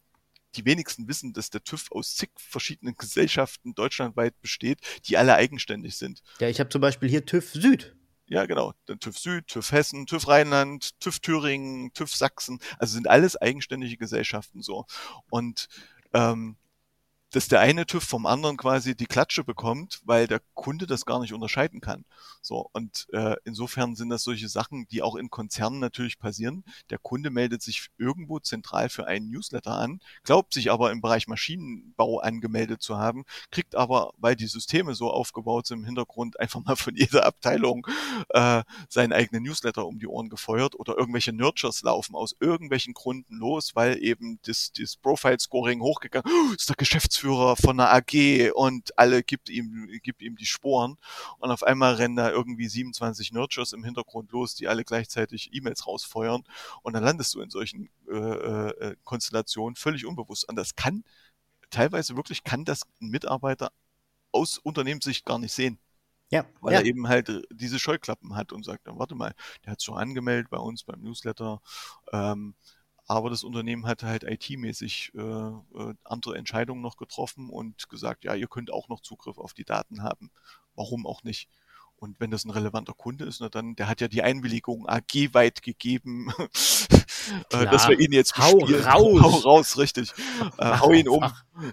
Die 0.57 0.65
wenigsten 0.65 1.09
wissen, 1.09 1.33
dass 1.33 1.51
der 1.51 1.65
TÜV 1.65 1.91
aus 1.93 2.15
zig 2.15 2.31
verschiedenen 2.37 2.97
Gesellschaften 2.97 3.75
deutschlandweit 3.75 4.41
besteht, 4.41 4.81
die 5.07 5.17
alle 5.17 5.35
eigenständig 5.35 5.97
sind. 5.97 6.23
ja, 6.41 6.49
ich 6.49 6.61
habe 6.61 6.71
zum 6.71 6.81
Beispiel 6.81 7.09
hier 7.09 7.25
TÜV 7.25 7.53
Süd. 7.53 7.97
Ja, 8.27 8.47
genau. 8.47 8.73
Der 8.89 8.99
TÜV 8.99 9.19
Süd, 9.19 9.47
TÜV 9.49 9.73
Hessen, 9.73 10.07
TÜV 10.07 10.29
Rheinland, 10.29 10.99
TÜV 11.01 11.21
Thüringen, 11.21 11.93
TÜV 11.93 12.15
Sachsen. 12.15 12.59
Also 12.79 12.95
sind 12.95 13.09
alles 13.09 13.37
eigenständige 13.37 13.97
Gesellschaften 13.97 14.63
so. 14.63 14.87
Und 15.29 15.69
ähm, 16.15 16.57
dass 17.35 17.49
der 17.49 17.59
eine 17.59 17.85
TÜV 17.85 18.05
vom 18.05 18.27
anderen 18.27 18.57
quasi 18.57 18.95
die 18.95 19.07
Klatsche 19.07 19.43
bekommt, 19.43 20.01
weil 20.05 20.29
der 20.29 20.41
Kunde 20.55 20.87
das 20.87 21.05
gar 21.05 21.19
nicht 21.19 21.33
unterscheiden 21.33 21.81
kann. 21.81 22.05
So 22.41 22.71
und 22.73 23.09
äh, 23.13 23.35
insofern 23.45 23.97
sind 23.97 24.11
das 24.11 24.23
solche 24.23 24.49
Sachen, 24.49 24.87
die 24.87 25.03
auch 25.03 25.17
in 25.17 25.31
Konzernen 25.31 25.81
natürlich 25.81 26.21
passieren. 26.21 26.63
Der 26.91 26.99
Kunde 26.99 27.31
meldet 27.31 27.61
sich 27.61 27.89
irgendwo 27.99 28.39
zentral 28.39 28.89
für 28.89 29.09
einen 29.09 29.31
Newsletter 29.31 29.73
an, 29.73 30.01
glaubt 30.23 30.55
sich 30.55 30.71
aber 30.71 30.93
im 30.93 31.01
Bereich 31.01 31.27
Maschinenbau 31.27 32.21
angemeldet 32.21 32.83
zu 32.83 32.99
haben, 32.99 33.25
kriegt 33.51 33.75
aber, 33.75 34.13
weil 34.19 34.37
die 34.37 34.47
Systeme 34.47 34.95
so 34.95 35.11
aufgebaut 35.11 35.67
sind 35.67 35.81
im 35.81 35.87
Hintergrund, 35.87 36.39
einfach 36.45 36.63
mal 36.63 36.77
von 36.77 36.95
jeder 36.95 37.27
Abteilung 37.27 37.85
äh, 38.29 38.63
seinen 38.89 39.13
eigenen 39.13 39.43
Newsletter 39.43 39.87
um 39.87 39.99
die 39.99 40.07
Ohren 40.07 40.29
gefeuert 40.29 40.79
oder 40.79 40.97
irgendwelche 40.97 41.33
Nurtures 41.33 41.83
laufen 41.83 42.15
aus 42.15 42.37
irgendwelchen 42.39 42.95
Gründen 42.95 43.39
los, 43.39 43.75
weil 43.75 44.01
eben 44.01 44.39
das, 44.47 44.71
das 44.79 44.97
Profile-Scoring 44.97 45.81
hochgegangen 45.81 46.31
ist 46.57 46.69
der 46.69 46.77
Geschäftsführer 46.77 47.24
von 47.25 47.81
einer 47.81 47.91
AG 47.93 48.53
und 48.55 48.99
alle 48.99 49.23
gibt 49.23 49.49
ihm, 49.49 49.89
gibt 50.03 50.23
ihm 50.23 50.37
die 50.37 50.47
Sporen 50.47 50.99
und 51.39 51.51
auf 51.51 51.63
einmal 51.63 51.95
rennen 51.95 52.17
da 52.17 52.31
irgendwie 52.31 52.69
27 52.69 53.33
Nurtures 53.33 53.73
im 53.73 53.85
Hintergrund 53.85 54.33
los, 54.33 54.55
die 54.55 54.69
alle 54.69 54.85
gleichzeitig 54.85 55.51
E-Mails 55.53 55.87
rausfeuern 55.87 56.45
und 56.83 56.93
dann 56.93 57.05
landest 57.05 57.35
du 57.35 57.41
in 57.41 57.51
solchen 57.51 57.89
äh, 58.11 58.17
äh, 58.17 58.97
Konstellationen 59.05 59.77
völlig 59.77 60.07
unbewusst. 60.07 60.49
Und 60.49 60.57
das 60.57 60.77
kann 60.77 61.05
teilweise 61.71 62.17
wirklich 62.17 62.45
kann 62.45 62.65
das 62.65 62.83
ein 63.01 63.09
Mitarbeiter 63.09 63.73
aus 64.33 64.59
Unternehmenssicht 64.59 65.25
gar 65.25 65.39
nicht 65.39 65.53
sehen 65.53 65.79
Ja, 66.31 66.45
weil 66.61 66.75
ja. 66.75 66.81
er 66.81 66.87
eben 66.87 67.09
halt 67.09 67.29
äh, 67.29 67.43
diese 67.51 67.79
Scheuklappen 67.79 68.35
hat 68.35 68.53
und 68.53 68.65
sagt, 68.65 68.87
dann 68.87 68.99
warte 68.99 69.15
mal, 69.15 69.35
der 69.65 69.73
hat 69.73 69.83
schon 69.83 69.97
angemeldet 69.97 70.51
bei 70.51 70.59
uns 70.59 70.85
beim 70.85 71.01
Newsletter, 71.01 71.61
ähm, 72.13 72.55
aber 73.07 73.31
das 73.31 73.45
Unternehmen 73.45 73.87
hat 73.87 74.03
halt 74.03 74.25
IT-mäßig 74.25 75.13
äh, 75.15 75.21
äh, 75.21 75.95
andere 76.05 76.37
Entscheidungen 76.37 76.81
noch 76.81 76.97
getroffen 76.97 77.51
und 77.51 77.89
gesagt, 77.89 78.25
ja, 78.25 78.35
ihr 78.35 78.49
könnt 78.49 78.73
auch 78.73 78.89
noch 78.89 79.01
Zugriff 79.01 79.39
auf 79.39 79.53
die 79.53 79.65
Daten 79.65 80.03
haben. 80.03 80.31
Warum 80.75 81.07
auch 81.07 81.23
nicht? 81.23 81.49
Und 81.97 82.19
wenn 82.21 82.31
das 82.31 82.45
ein 82.45 82.51
relevanter 82.51 82.95
Kunde 82.95 83.25
ist, 83.25 83.41
na 83.41 83.49
dann, 83.49 83.77
der 83.77 83.89
hat 83.89 84.01
ja 84.01 84.09
die 84.09 84.23
Einwilligung 84.23 84.89
AG-weit 84.89 85.63
gegeben. 85.63 86.33
äh, 87.53 87.67
dass 87.67 87.89
wir 87.89 87.99
ihn 87.99 88.13
jetzt 88.13 88.37
hau 88.39 88.57
bespielen. 88.59 88.85
raus. 88.85 89.23
Hau 89.25 89.39
raus, 89.51 89.79
richtig. 89.79 90.13
Äh, 90.59 90.79
hau 90.79 90.93
ihn 90.93 91.09
um. 91.09 91.25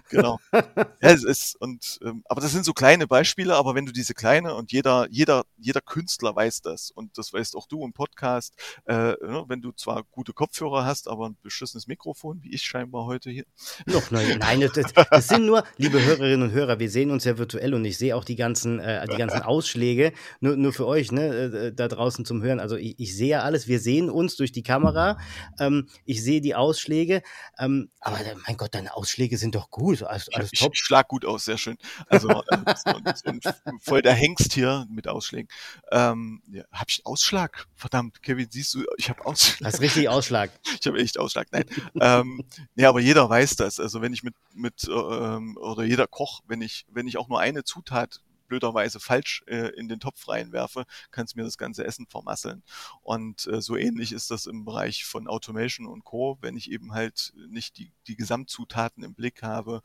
Genau. 0.08 0.38
Ja, 0.52 0.62
es 1.00 1.24
ist, 1.24 1.56
und, 1.60 1.98
ähm, 2.04 2.22
aber 2.26 2.40
das 2.40 2.52
sind 2.52 2.64
so 2.64 2.72
kleine 2.72 3.06
Beispiele, 3.06 3.56
aber 3.56 3.74
wenn 3.74 3.84
du 3.84 3.92
diese 3.92 4.14
kleine 4.14 4.54
und 4.54 4.70
jeder, 4.70 5.08
jeder, 5.10 5.44
jeder 5.58 5.80
Künstler 5.80 6.34
weiß 6.36 6.62
das 6.62 6.90
und 6.90 7.18
das 7.18 7.32
weißt 7.32 7.56
auch 7.56 7.66
du 7.66 7.84
im 7.84 7.92
Podcast, 7.92 8.54
äh, 8.86 8.94
ne, 8.94 9.44
wenn 9.48 9.60
du 9.60 9.72
zwar 9.72 10.04
gute 10.04 10.32
Kopfhörer 10.32 10.84
hast, 10.84 11.08
aber 11.08 11.28
ein 11.28 11.36
beschissenes 11.42 11.88
Mikrofon, 11.88 12.42
wie 12.42 12.54
ich 12.54 12.62
scheinbar 12.62 13.06
heute 13.06 13.30
hier. 13.30 13.44
Noch 13.86 14.10
nein, 14.10 14.38
nein 14.38 14.60
das, 14.60 14.92
das 14.92 15.28
sind 15.28 15.46
nur, 15.46 15.64
liebe 15.78 16.02
Hörerinnen 16.02 16.48
und 16.48 16.52
Hörer, 16.52 16.78
wir 16.78 16.90
sehen 16.90 17.10
uns 17.10 17.24
ja 17.24 17.36
virtuell 17.38 17.74
und 17.74 17.84
ich 17.84 17.98
sehe 17.98 18.14
auch 18.14 18.24
die 18.24 18.36
ganzen, 18.36 18.78
äh, 18.78 19.06
die 19.08 19.16
ganzen 19.16 19.42
Ausschläge, 19.42 20.12
nur, 20.40 20.56
nur 20.56 20.72
für 20.72 20.86
euch, 20.86 21.10
ne, 21.10 21.26
äh, 21.26 21.72
da 21.72 21.88
draußen 21.88 22.24
zum 22.24 22.42
Hören. 22.42 22.60
Also 22.60 22.76
ich, 22.76 22.98
ich 22.98 23.16
sehe 23.16 23.28
ja 23.28 23.42
alles, 23.42 23.66
wir 23.66 23.80
sehen 23.80 24.10
uns 24.10 24.36
durch 24.36 24.52
die 24.52 24.62
Kamera, 24.62 25.18
ähm, 25.58 25.88
ich 26.04 26.22
sehe 26.22 26.40
die 26.40 26.54
Ausschläge, 26.54 27.22
ähm, 27.58 27.90
aber 28.00 28.18
mein 28.46 28.56
Gott, 28.56 28.74
deine 28.74 28.94
Ausschläge 28.96 29.38
sind 29.38 29.54
doch 29.54 29.70
gut, 29.70 30.02
alles, 30.02 30.28
alles 30.32 30.50
ich, 30.52 30.60
top. 30.60 30.72
Ich 30.74 30.80
schlag 30.80 31.08
gut 31.08 31.24
aus, 31.24 31.44
sehr 31.44 31.58
schön. 31.58 31.76
Also 32.08 32.28
äh, 32.28 32.42
so, 32.84 32.92
so 33.14 33.30
ein, 33.30 33.40
voll 33.80 34.02
der 34.02 34.14
Hengst 34.14 34.52
hier 34.52 34.86
mit 34.90 35.08
Ausschlägen. 35.08 35.48
Ähm, 35.90 36.42
ja, 36.50 36.64
hab 36.72 36.90
ich 36.90 37.04
Ausschlag? 37.04 37.66
Verdammt, 37.74 38.22
Kevin, 38.22 38.48
siehst 38.50 38.74
du, 38.74 38.84
ich 38.96 39.10
habe 39.10 39.24
Ausschlag. 39.24 39.72
Hast 39.72 39.80
richtig 39.80 40.08
Ausschlag. 40.08 40.50
Ich 40.82 40.86
habe 40.88 40.98
echt 40.98 41.18
Ausschlag. 41.18 41.46
Nein. 41.52 41.64
ähm, 42.00 42.42
ja, 42.74 42.88
aber 42.88 42.98
jeder 42.98 43.28
weiß 43.28 43.54
das. 43.56 43.78
Also 43.78 44.02
wenn 44.02 44.12
ich 44.12 44.24
mit 44.24 44.34
mit 44.52 44.84
ähm, 44.88 45.56
oder 45.56 45.84
jeder 45.84 46.06
Koch, 46.06 46.40
wenn 46.46 46.60
ich 46.60 46.86
wenn 46.90 47.06
ich 47.06 47.18
auch 47.18 47.28
nur 47.28 47.40
eine 47.40 47.62
Zutat 47.62 48.20
blöderweise 48.52 49.00
falsch 49.00 49.42
äh, 49.46 49.68
in 49.78 49.88
den 49.88 49.98
Topf 49.98 50.28
reinwerfe, 50.28 50.84
kann 51.10 51.24
es 51.24 51.34
mir 51.34 51.42
das 51.42 51.56
ganze 51.56 51.84
Essen 51.86 52.06
vermasseln. 52.06 52.62
Und 53.00 53.46
äh, 53.46 53.62
so 53.62 53.76
ähnlich 53.78 54.12
ist 54.12 54.30
das 54.30 54.44
im 54.44 54.66
Bereich 54.66 55.06
von 55.06 55.26
Automation 55.26 55.86
und 55.86 56.04
Co., 56.04 56.36
wenn 56.42 56.54
ich 56.54 56.70
eben 56.70 56.92
halt 56.92 57.32
nicht 57.48 57.78
die, 57.78 57.92
die 58.06 58.14
Gesamtzutaten 58.16 59.02
im 59.04 59.14
Blick 59.14 59.42
habe, 59.42 59.80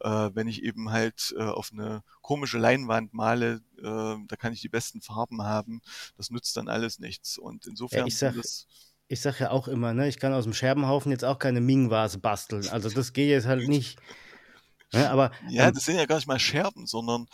äh, 0.00 0.30
wenn 0.34 0.48
ich 0.48 0.64
eben 0.64 0.90
halt 0.90 1.32
äh, 1.38 1.42
auf 1.44 1.70
eine 1.72 2.02
komische 2.22 2.58
Leinwand 2.58 3.14
male, 3.14 3.60
äh, 3.78 3.82
da 4.26 4.36
kann 4.36 4.52
ich 4.52 4.60
die 4.62 4.68
besten 4.68 5.00
Farben 5.00 5.42
haben, 5.42 5.80
das 6.16 6.30
nützt 6.30 6.56
dann 6.56 6.68
alles 6.68 6.98
nichts. 6.98 7.38
Und 7.38 7.66
insofern 7.66 8.00
Ja, 8.00 8.06
ich 8.06 8.16
sag- 8.18 8.34
das 8.34 8.66
Ich 9.06 9.20
sag 9.20 9.38
ja 9.38 9.50
auch 9.52 9.68
immer, 9.68 9.94
ne, 9.94 10.08
ich 10.08 10.18
kann 10.18 10.32
aus 10.32 10.42
dem 10.44 10.54
Scherbenhaufen 10.54 11.12
jetzt 11.12 11.24
auch 11.24 11.38
keine 11.38 11.60
Ming-Vase 11.60 12.18
basteln. 12.18 12.68
Also 12.68 12.90
das 12.90 13.12
geht 13.12 13.28
jetzt 13.30 13.46
halt 13.46 13.68
nicht. 13.68 13.96
Ne, 14.92 15.10
aber 15.10 15.30
Ja, 15.50 15.68
ähm, 15.68 15.74
das 15.74 15.84
sind 15.84 15.96
ja 15.96 16.06
gar 16.06 16.16
nicht 16.16 16.26
mal 16.28 16.38
Scherben, 16.38 16.86
sondern 16.86 17.26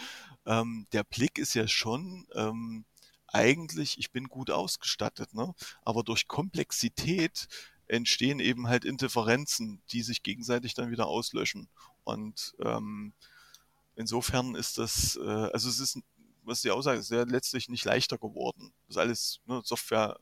ähm, 0.46 0.86
der 0.92 1.04
Blick 1.04 1.38
ist 1.38 1.54
ja 1.54 1.68
schon 1.68 2.26
ähm, 2.34 2.84
eigentlich, 3.28 3.98
ich 3.98 4.12
bin 4.12 4.28
gut 4.28 4.50
ausgestattet, 4.50 5.34
ne? 5.34 5.54
Aber 5.82 6.04
durch 6.04 6.28
Komplexität 6.28 7.48
entstehen 7.86 8.40
eben 8.40 8.68
halt 8.68 8.84
Interferenzen, 8.84 9.82
die 9.90 10.02
sich 10.02 10.22
gegenseitig 10.22 10.74
dann 10.74 10.90
wieder 10.90 11.06
auslöschen. 11.06 11.68
Und 12.04 12.54
ähm, 12.60 13.12
insofern 13.96 14.54
ist 14.54 14.78
das, 14.78 15.16
äh, 15.16 15.50
also 15.52 15.68
es 15.68 15.80
ist, 15.80 15.98
was 16.42 16.62
die 16.62 16.70
Aussage 16.70 17.00
ist, 17.00 17.10
ja 17.10 17.24
letztlich 17.24 17.68
nicht 17.68 17.84
leichter 17.84 18.18
geworden. 18.18 18.72
Das 18.86 18.96
ist 18.96 19.00
alles 19.00 19.40
ne, 19.46 19.62
Software. 19.64 20.18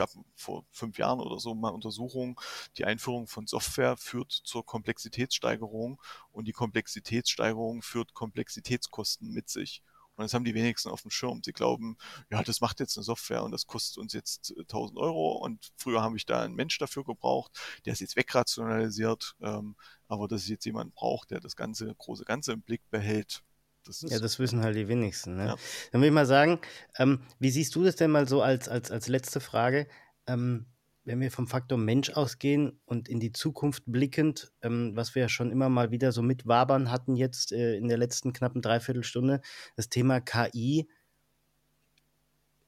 Es 0.00 0.14
gab 0.14 0.24
vor 0.34 0.64
fünf 0.70 0.96
Jahren 0.96 1.20
oder 1.20 1.38
so 1.38 1.54
mal 1.54 1.68
Untersuchungen, 1.68 2.36
die 2.78 2.86
Einführung 2.86 3.26
von 3.26 3.46
Software 3.46 3.98
führt 3.98 4.32
zur 4.32 4.64
Komplexitätssteigerung 4.64 6.00
und 6.32 6.48
die 6.48 6.52
Komplexitätssteigerung 6.52 7.82
führt 7.82 8.14
Komplexitätskosten 8.14 9.30
mit 9.30 9.50
sich. 9.50 9.82
Und 10.16 10.24
das 10.24 10.32
haben 10.32 10.44
die 10.44 10.54
wenigsten 10.54 10.88
auf 10.88 11.02
dem 11.02 11.10
Schirm. 11.10 11.42
Sie 11.44 11.52
glauben, 11.52 11.98
ja, 12.30 12.42
das 12.42 12.62
macht 12.62 12.80
jetzt 12.80 12.96
eine 12.96 13.04
Software 13.04 13.42
und 13.42 13.50
das 13.52 13.66
kostet 13.66 13.98
uns 13.98 14.14
jetzt 14.14 14.54
äh, 14.56 14.60
1000 14.60 14.98
Euro 14.98 15.32
und 15.32 15.70
früher 15.76 16.00
habe 16.00 16.16
ich 16.16 16.24
da 16.24 16.40
einen 16.40 16.54
Mensch 16.54 16.78
dafür 16.78 17.04
gebraucht, 17.04 17.52
der 17.84 17.92
ist 17.92 18.00
jetzt 18.00 18.16
wegrationalisiert, 18.16 19.36
ähm, 19.42 19.76
aber 20.08 20.28
dass 20.28 20.42
es 20.42 20.48
jetzt 20.48 20.64
jemand 20.64 20.94
braucht, 20.94 21.30
der 21.30 21.40
das 21.40 21.56
ganze 21.56 21.94
große 21.94 22.24
Ganze 22.24 22.52
im 22.52 22.62
Blick 22.62 22.88
behält, 22.88 23.42
das 23.84 24.02
Ja, 24.02 24.18
das 24.18 24.38
wissen 24.38 24.62
halt 24.62 24.76
die 24.76 24.88
wenigsten. 24.88 25.36
Ne? 25.36 25.46
Ja. 25.46 25.56
Dann 25.92 26.00
würde 26.00 26.08
ich 26.08 26.12
mal 26.12 26.26
sagen, 26.26 26.60
ähm, 26.98 27.22
wie 27.38 27.50
siehst 27.50 27.74
du 27.74 27.84
das 27.84 27.96
denn 27.96 28.10
mal 28.10 28.28
so 28.28 28.42
als, 28.42 28.68
als, 28.68 28.90
als 28.90 29.08
letzte 29.08 29.40
Frage? 29.40 29.86
Ähm, 30.26 30.66
wenn 31.04 31.20
wir 31.20 31.30
vom 31.30 31.48
Faktor 31.48 31.78
Mensch 31.78 32.10
ausgehen 32.10 32.78
und 32.84 33.08
in 33.08 33.20
die 33.20 33.32
Zukunft 33.32 33.84
blickend, 33.86 34.52
ähm, 34.62 34.92
was 34.94 35.14
wir 35.14 35.22
ja 35.22 35.28
schon 35.28 35.50
immer 35.50 35.68
mal 35.68 35.90
wieder 35.90 36.12
so 36.12 36.22
mitwabern 36.22 36.90
hatten 36.90 37.16
jetzt 37.16 37.52
äh, 37.52 37.76
in 37.76 37.88
der 37.88 37.98
letzten 37.98 38.32
knappen 38.32 38.62
Dreiviertelstunde, 38.62 39.40
das 39.76 39.88
Thema 39.88 40.20
KI. 40.20 40.88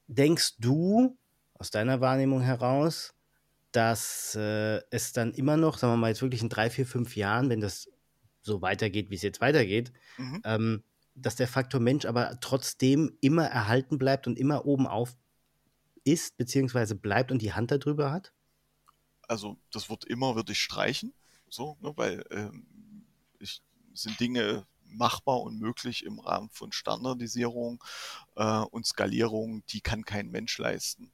Denkst 0.07 0.55
du 0.59 1.17
aus 1.53 1.69
deiner 1.69 2.01
Wahrnehmung 2.01 2.41
heraus, 2.41 3.13
dass 3.71 4.35
äh, 4.35 4.81
es 4.89 5.13
dann 5.13 5.33
immer 5.33 5.57
noch, 5.57 5.77
sagen 5.77 5.93
wir 5.93 5.97
mal 5.97 6.09
jetzt 6.09 6.21
wirklich 6.21 6.41
in 6.41 6.49
drei, 6.49 6.69
vier, 6.69 6.85
fünf 6.85 7.15
Jahren, 7.15 7.49
wenn 7.49 7.61
das 7.61 7.89
so 8.41 8.61
weitergeht, 8.61 9.09
wie 9.09 9.15
es 9.15 9.21
jetzt 9.21 9.41
weitergeht, 9.41 9.93
mhm. 10.17 10.41
ähm, 10.43 10.83
dass 11.15 11.35
der 11.35 11.47
Faktor 11.47 11.79
Mensch 11.79 12.05
aber 12.05 12.39
trotzdem 12.39 13.17
immer 13.21 13.45
erhalten 13.45 13.97
bleibt 13.97 14.27
und 14.27 14.37
immer 14.37 14.65
oben 14.65 14.87
auf 14.87 15.15
ist, 16.03 16.35
beziehungsweise 16.37 16.95
bleibt 16.95 17.31
und 17.31 17.41
die 17.41 17.53
Hand 17.53 17.71
darüber 17.71 18.11
hat? 18.11 18.33
also 19.27 19.57
das 19.71 19.89
Wort 19.89 20.05
immer 20.05 20.35
würde 20.35 20.51
ich 20.51 20.61
streichen, 20.61 21.13
so, 21.49 21.77
ne, 21.81 21.93
weil 21.95 22.23
ähm, 22.31 22.65
ich, 23.39 23.61
sind 23.93 24.19
Dinge 24.19 24.65
machbar 24.85 25.41
und 25.41 25.59
möglich 25.59 26.05
im 26.05 26.19
Rahmen 26.19 26.49
von 26.49 26.71
Standardisierung 26.71 27.83
äh, 28.35 28.59
und 28.59 28.85
Skalierung, 28.85 29.65
die 29.67 29.81
kann 29.81 30.05
kein 30.05 30.29
Mensch 30.29 30.57
leisten. 30.57 31.11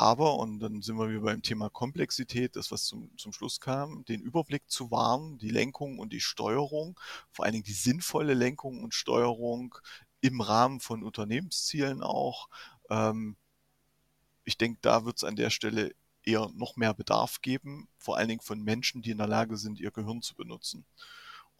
Aber, 0.00 0.38
und 0.38 0.60
dann 0.60 0.80
sind 0.80 0.96
wir 0.96 1.10
wieder 1.10 1.20
beim 1.20 1.42
Thema 1.42 1.68
Komplexität, 1.68 2.56
das 2.56 2.70
was 2.70 2.84
zum, 2.86 3.10
zum 3.18 3.34
Schluss 3.34 3.60
kam, 3.60 4.02
den 4.06 4.22
Überblick 4.22 4.62
zu 4.66 4.90
wahren, 4.90 5.36
die 5.36 5.50
Lenkung 5.50 5.98
und 5.98 6.14
die 6.14 6.20
Steuerung, 6.20 6.98
vor 7.30 7.44
allen 7.44 7.52
Dingen 7.52 7.64
die 7.64 7.74
sinnvolle 7.74 8.32
Lenkung 8.32 8.82
und 8.82 8.94
Steuerung 8.94 9.74
im 10.22 10.40
Rahmen 10.40 10.80
von 10.80 11.02
Unternehmenszielen 11.02 12.02
auch. 12.02 12.48
Ähm, 12.88 13.36
ich 14.44 14.56
denke, 14.56 14.78
da 14.80 15.04
wird 15.04 15.18
es 15.18 15.24
an 15.24 15.36
der 15.36 15.50
Stelle 15.50 15.94
eher 16.22 16.48
noch 16.54 16.76
mehr 16.76 16.94
Bedarf 16.94 17.42
geben, 17.42 17.86
vor 17.98 18.16
allen 18.16 18.28
Dingen 18.28 18.40
von 18.40 18.62
Menschen, 18.62 19.02
die 19.02 19.10
in 19.10 19.18
der 19.18 19.28
Lage 19.28 19.58
sind, 19.58 19.80
ihr 19.80 19.90
Gehirn 19.90 20.22
zu 20.22 20.34
benutzen. 20.34 20.86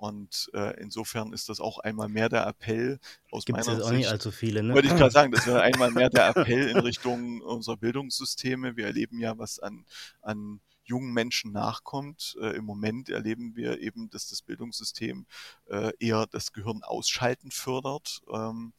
Und 0.01 0.51
äh, 0.55 0.81
insofern 0.81 1.35
ist 1.35 1.51
das 1.51 1.61
auch 1.61 1.79
einmal 1.79 2.09
mehr 2.09 2.31
der 2.31 2.47
Appell 2.47 2.99
aus 3.31 3.45
Gibt 3.45 3.59
es 3.59 3.67
meiner 3.67 3.79
jetzt 3.79 3.87
auch 3.87 3.91
nicht 3.91 4.05
Sicht. 4.05 4.13
allzu 4.13 4.31
viele, 4.31 4.63
ne? 4.63 4.73
Wollte 4.73 4.89
ich 4.89 4.97
gerade 4.97 5.11
sagen, 5.11 5.31
das 5.31 5.47
wäre 5.47 5.61
einmal 5.61 5.91
mehr 5.91 6.09
der 6.09 6.29
Appell 6.29 6.71
in 6.71 6.79
Richtung 6.79 7.43
unserer 7.43 7.77
Bildungssysteme. 7.77 8.79
Wir 8.79 8.87
erleben 8.87 9.21
ja, 9.21 9.37
was 9.37 9.59
an, 9.59 9.85
an 10.23 10.61
jungen 10.85 11.13
Menschen 11.13 11.53
nachkommt. 11.53 12.35
Äh, 12.41 12.57
Im 12.57 12.65
Moment 12.65 13.11
erleben 13.11 13.57
wir 13.57 13.81
eben, 13.81 14.09
dass 14.09 14.27
das 14.27 14.41
Bildungssystem 14.41 15.27
äh, 15.67 15.93
eher 15.99 16.27
das 16.27 16.55
Gehirn 16.55 16.83
ausschalten 16.83 17.51
fördert, 17.51 18.23
ähm, 18.33 18.73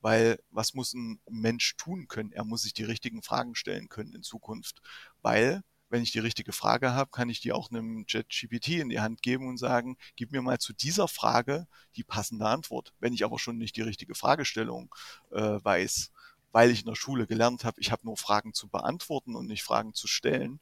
weil 0.00 0.38
was 0.52 0.74
muss 0.74 0.94
ein 0.94 1.18
Mensch 1.28 1.74
tun 1.76 2.06
können? 2.06 2.30
Er 2.30 2.44
muss 2.44 2.62
sich 2.62 2.72
die 2.72 2.84
richtigen 2.84 3.22
Fragen 3.22 3.56
stellen 3.56 3.88
können 3.88 4.14
in 4.14 4.22
Zukunft, 4.22 4.80
weil 5.22 5.64
wenn 5.90 6.02
ich 6.02 6.12
die 6.12 6.18
richtige 6.18 6.52
Frage 6.52 6.92
habe, 6.92 7.10
kann 7.10 7.28
ich 7.28 7.40
die 7.40 7.52
auch 7.52 7.70
einem 7.70 8.04
JetGPT 8.06 8.68
in 8.68 8.88
die 8.88 9.00
Hand 9.00 9.22
geben 9.22 9.48
und 9.48 9.58
sagen, 9.58 9.96
gib 10.16 10.32
mir 10.32 10.42
mal 10.42 10.58
zu 10.58 10.72
dieser 10.72 11.08
Frage 11.08 11.66
die 11.96 12.04
passende 12.04 12.46
Antwort. 12.46 12.92
Wenn 13.00 13.12
ich 13.12 13.24
aber 13.24 13.38
schon 13.38 13.58
nicht 13.58 13.76
die 13.76 13.82
richtige 13.82 14.14
Fragestellung 14.14 14.94
äh, 15.30 15.58
weiß, 15.62 16.12
weil 16.52 16.70
ich 16.70 16.80
in 16.80 16.86
der 16.86 16.94
Schule 16.94 17.26
gelernt 17.26 17.64
habe, 17.64 17.80
ich 17.80 17.92
habe 17.92 18.06
nur 18.06 18.16
Fragen 18.16 18.54
zu 18.54 18.68
beantworten 18.68 19.34
und 19.34 19.46
nicht 19.46 19.62
Fragen 19.62 19.94
zu 19.94 20.06
stellen. 20.06 20.60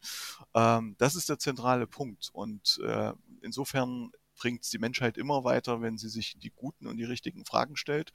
Ähm, 0.54 0.96
das 0.98 1.14
ist 1.14 1.28
der 1.28 1.38
zentrale 1.38 1.86
Punkt. 1.86 2.30
Und 2.32 2.80
äh, 2.84 3.12
insofern 3.42 4.10
bringt 4.36 4.64
es 4.64 4.70
die 4.70 4.78
Menschheit 4.78 5.16
immer 5.16 5.44
weiter, 5.44 5.80
wenn 5.80 5.98
sie 5.98 6.08
sich 6.08 6.36
die 6.38 6.50
guten 6.50 6.86
und 6.86 6.96
die 6.96 7.04
richtigen 7.04 7.44
Fragen 7.44 7.76
stellt. 7.76 8.12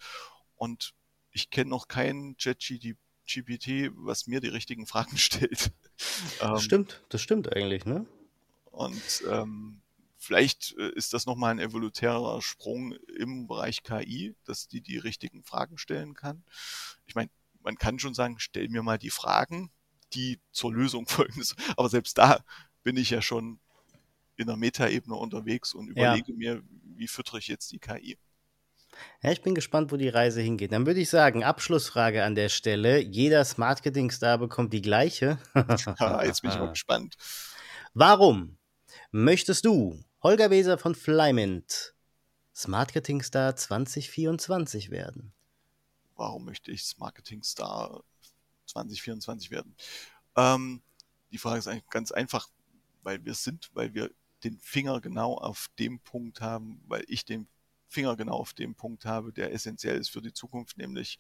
Und 0.56 0.94
ich 1.32 1.50
kenne 1.50 1.70
noch 1.70 1.88
keinen 1.88 2.38
JetGPT, 3.36 3.92
was 3.96 4.28
mir 4.28 4.40
die 4.42 4.48
richtigen 4.50 4.86
Fragen 4.88 5.18
stellt. 5.18 5.72
Das 5.98 6.40
Ähm, 6.42 6.62
stimmt, 6.64 7.04
das 7.10 7.22
stimmt 7.22 7.52
eigentlich, 7.56 7.86
ne? 7.86 8.06
und 8.72 9.24
ähm, 9.30 9.82
vielleicht 10.18 10.76
äh, 10.78 10.92
ist 10.94 11.14
das 11.14 11.26
nochmal 11.26 11.52
ein 11.52 11.60
evolutärer 11.60 12.42
Sprung 12.42 12.94
im 13.18 13.48
Bereich 13.48 13.84
KI, 13.84 14.36
dass 14.46 14.68
die 14.68 14.82
die 14.82 14.98
richtigen 14.98 15.44
Fragen 15.44 15.78
stellen 15.78 16.14
kann. 16.14 16.44
Ich 17.06 17.16
meine, 17.16 17.30
man 17.62 17.78
kann 17.78 18.00
schon 18.00 18.14
sagen, 18.14 18.38
stell 18.40 18.70
mir 18.70 18.84
mal 18.84 18.98
die 18.98 19.10
Fragen, 19.10 19.72
die 20.14 20.40
zur 20.52 20.74
Lösung 20.74 21.08
folgen. 21.08 21.44
Aber 21.78 21.90
selbst 21.90 22.18
da 22.18 22.44
bin 22.84 22.98
ich 22.98 23.10
ja 23.10 23.22
schon 23.22 23.60
in 24.38 24.48
der 24.48 24.58
Metaebene 24.58 25.16
unterwegs 25.16 25.74
und 25.74 25.90
Ja. 25.96 26.18
überlege 26.18 26.34
mir, 26.34 26.64
wie 26.96 27.08
füttere 27.08 27.40
ich 27.40 27.48
jetzt 27.48 27.72
die 27.72 27.80
KI. 27.80 28.18
Ja, 29.22 29.32
ich 29.32 29.42
bin 29.42 29.56
gespannt, 29.56 29.92
wo 29.92 29.98
die 29.98 30.10
Reise 30.10 30.42
hingeht. 30.42 30.72
Dann 30.72 30.86
würde 30.86 31.00
ich 31.00 31.10
sagen, 31.10 31.44
Abschlussfrage 31.44 32.24
an 32.24 32.36
der 32.36 32.50
Stelle. 32.50 33.00
Jeder 33.00 33.44
Smartmarketing-Star 33.46 34.38
bekommt 34.38 34.74
die 34.74 34.82
gleiche. 34.82 35.38
Jetzt 36.24 36.42
bin 36.42 36.52
ich 36.52 36.58
mal 36.58 36.70
gespannt. 36.70 37.16
Warum 37.94 38.58
möchtest 39.12 39.66
du, 39.66 40.04
Holger 40.24 40.50
Weser 40.50 40.78
von 40.78 40.96
Flymint, 40.96 41.94
Smartmarketing-Star 42.56 43.56
2024 43.56 44.90
werden? 44.92 45.34
warum 46.22 46.46
möchte 46.46 46.72
ich 46.72 46.98
Marketing 47.00 47.42
Star 47.42 48.04
2024 48.68 49.50
werden? 49.50 49.76
Ähm, 50.36 50.84
die 51.32 51.40
Frage 51.40 51.58
ist 51.58 51.68
eigentlich 51.68 51.90
ganz 51.90 52.12
einfach, 52.12 52.48
weil 53.02 53.26
wir 53.26 53.34
sind, 53.34 53.72
weil 53.74 53.96
wir 53.96 54.12
den 54.44 54.60
Finger 54.60 55.02
genau 55.02 55.34
auf 55.36 55.70
dem 55.80 56.00
Punkt 56.00 56.40
haben, 56.40 56.80
weil 56.88 57.04
ich 57.08 57.26
den 57.26 57.48
Finger 57.92 58.16
genau 58.16 58.34
auf 58.34 58.54
dem 58.54 58.76
Punkt 58.76 59.06
habe, 59.06 59.34
der 59.34 59.54
essentiell 59.54 59.98
ist 59.98 60.10
für 60.10 60.22
die 60.22 60.34
Zukunft, 60.34 60.78
nämlich 60.78 61.20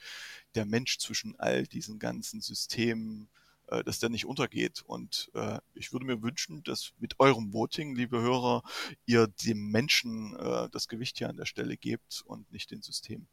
der 0.55 0.65
Mensch 0.65 0.97
zwischen 0.97 1.35
all 1.39 1.67
diesen 1.67 1.99
ganzen 1.99 2.41
Systemen, 2.41 3.29
äh, 3.67 3.83
dass 3.83 3.99
der 3.99 4.09
nicht 4.09 4.25
untergeht. 4.25 4.81
Und 4.85 5.29
äh, 5.33 5.59
ich 5.73 5.91
würde 5.93 6.05
mir 6.05 6.21
wünschen, 6.21 6.63
dass 6.63 6.93
mit 6.99 7.19
eurem 7.19 7.53
Voting, 7.53 7.95
liebe 7.95 8.21
Hörer, 8.21 8.63
ihr 9.05 9.27
dem 9.27 9.71
Menschen 9.71 10.35
äh, 10.35 10.69
das 10.71 10.87
Gewicht 10.87 11.17
hier 11.17 11.29
an 11.29 11.37
der 11.37 11.45
Stelle 11.45 11.77
gebt 11.77 12.23
und 12.25 12.51
nicht 12.51 12.71
den 12.71 12.81
Systemen. 12.81 13.27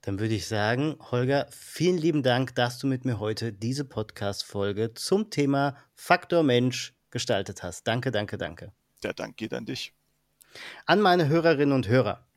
Dann 0.00 0.18
würde 0.18 0.34
ich 0.34 0.46
sagen, 0.46 0.96
Holger, 1.10 1.46
vielen 1.50 1.98
lieben 1.98 2.22
Dank, 2.22 2.54
dass 2.54 2.78
du 2.78 2.86
mit 2.86 3.04
mir 3.04 3.18
heute 3.18 3.52
diese 3.52 3.84
Podcast-Folge 3.84 4.94
zum 4.94 5.30
Thema 5.30 5.76
Faktor 5.94 6.42
Mensch 6.42 6.94
gestaltet 7.10 7.62
hast. 7.62 7.86
Danke, 7.86 8.10
danke, 8.10 8.38
danke. 8.38 8.72
Der 9.02 9.14
Dank 9.14 9.36
geht 9.36 9.54
an 9.54 9.66
dich. 9.66 9.92
An 10.86 11.00
meine 11.00 11.28
Hörerinnen 11.28 11.74
und 11.74 11.88
Hörer. 11.88 12.27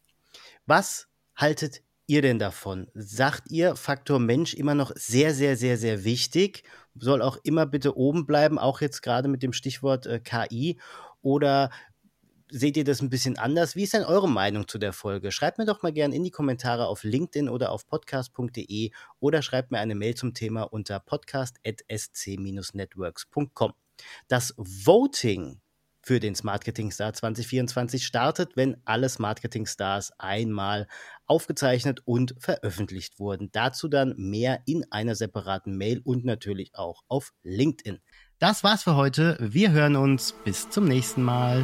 Was 0.66 1.07
haltet 1.36 1.82
ihr 2.07 2.22
denn 2.22 2.39
davon? 2.39 2.89
Sagt 2.93 3.49
ihr 3.49 3.76
Faktor 3.76 4.20
Mensch 4.20 4.53
immer 4.53 4.76
noch 4.76 4.91
sehr, 4.95 5.34
sehr, 5.34 5.55
sehr, 5.55 5.78
sehr 5.78 6.03
wichtig? 6.03 6.64
Soll 6.95 7.22
auch 7.22 7.38
immer 7.43 7.66
bitte 7.66 7.95
oben 7.95 8.26
bleiben, 8.26 8.59
auch 8.59 8.82
jetzt 8.82 9.01
gerade 9.01 9.30
mit 9.30 9.43
dem 9.43 9.53
Stichwort 9.53 10.05
äh, 10.05 10.20
KI? 10.20 10.80
Oder 11.22 11.70
seht 12.51 12.78
ihr 12.78 12.84
das 12.84 13.01
ein 13.01 13.09
bisschen 13.09 13.38
anders? 13.38 13.76
Wie 13.76 13.82
ist 13.84 13.93
denn 13.93 14.03
eure 14.03 14.30
Meinung 14.30 14.68
zu 14.68 14.78
der 14.78 14.93
Folge? 14.93 15.32
Schreibt 15.32 15.57
mir 15.57 15.66
doch 15.66 15.82
mal 15.82 15.93
gerne 15.93 16.16
in 16.16 16.24
die 16.24 16.30
Kommentare 16.32 16.86
auf 16.88 17.03
LinkedIn 17.03 17.49
oder 17.49 17.72
auf 17.72 17.88
podcast.de 17.88 18.91
oder 19.20 19.41
schreibt 19.41 19.72
mir 19.72 19.80
eine 19.80 19.95
Mail 19.95 20.16
zum 20.16 20.34
Thema 20.34 20.64
unter 20.64 20.99
podcast.sc-networks.com. 20.99 23.74
Das 24.28 24.53
Voting 24.57 25.62
für 26.12 26.20
den 26.20 26.36
Marketing 26.43 26.91
Star 26.91 27.14
2024 27.14 28.05
startet, 28.05 28.57
wenn 28.57 28.76
alle 28.84 29.07
Marketing 29.18 29.66
Stars 29.66 30.12
einmal 30.20 30.88
aufgezeichnet 31.26 32.01
und 32.03 32.36
veröffentlicht 32.38 33.18
wurden. 33.18 33.47
Dazu 33.53 33.88
dann 33.88 34.16
mehr 34.18 34.59
in 34.66 34.84
einer 34.91 35.16
separaten 35.16 35.78
Mail 35.78 36.01
und 36.03 36.26
natürlich 36.26 36.76
auch 36.76 37.03
auf 37.07 37.32
LinkedIn. 37.43 37.99
Das 38.39 38.62
war's 38.62 38.84
für 38.84 38.97
heute. 38.97 39.38
Wir 39.39 39.72
hören 39.72 39.95
uns. 39.95 40.34
Bis 40.43 40.70
zum 40.70 40.84
nächsten 40.84 41.24
Mal. 41.24 41.64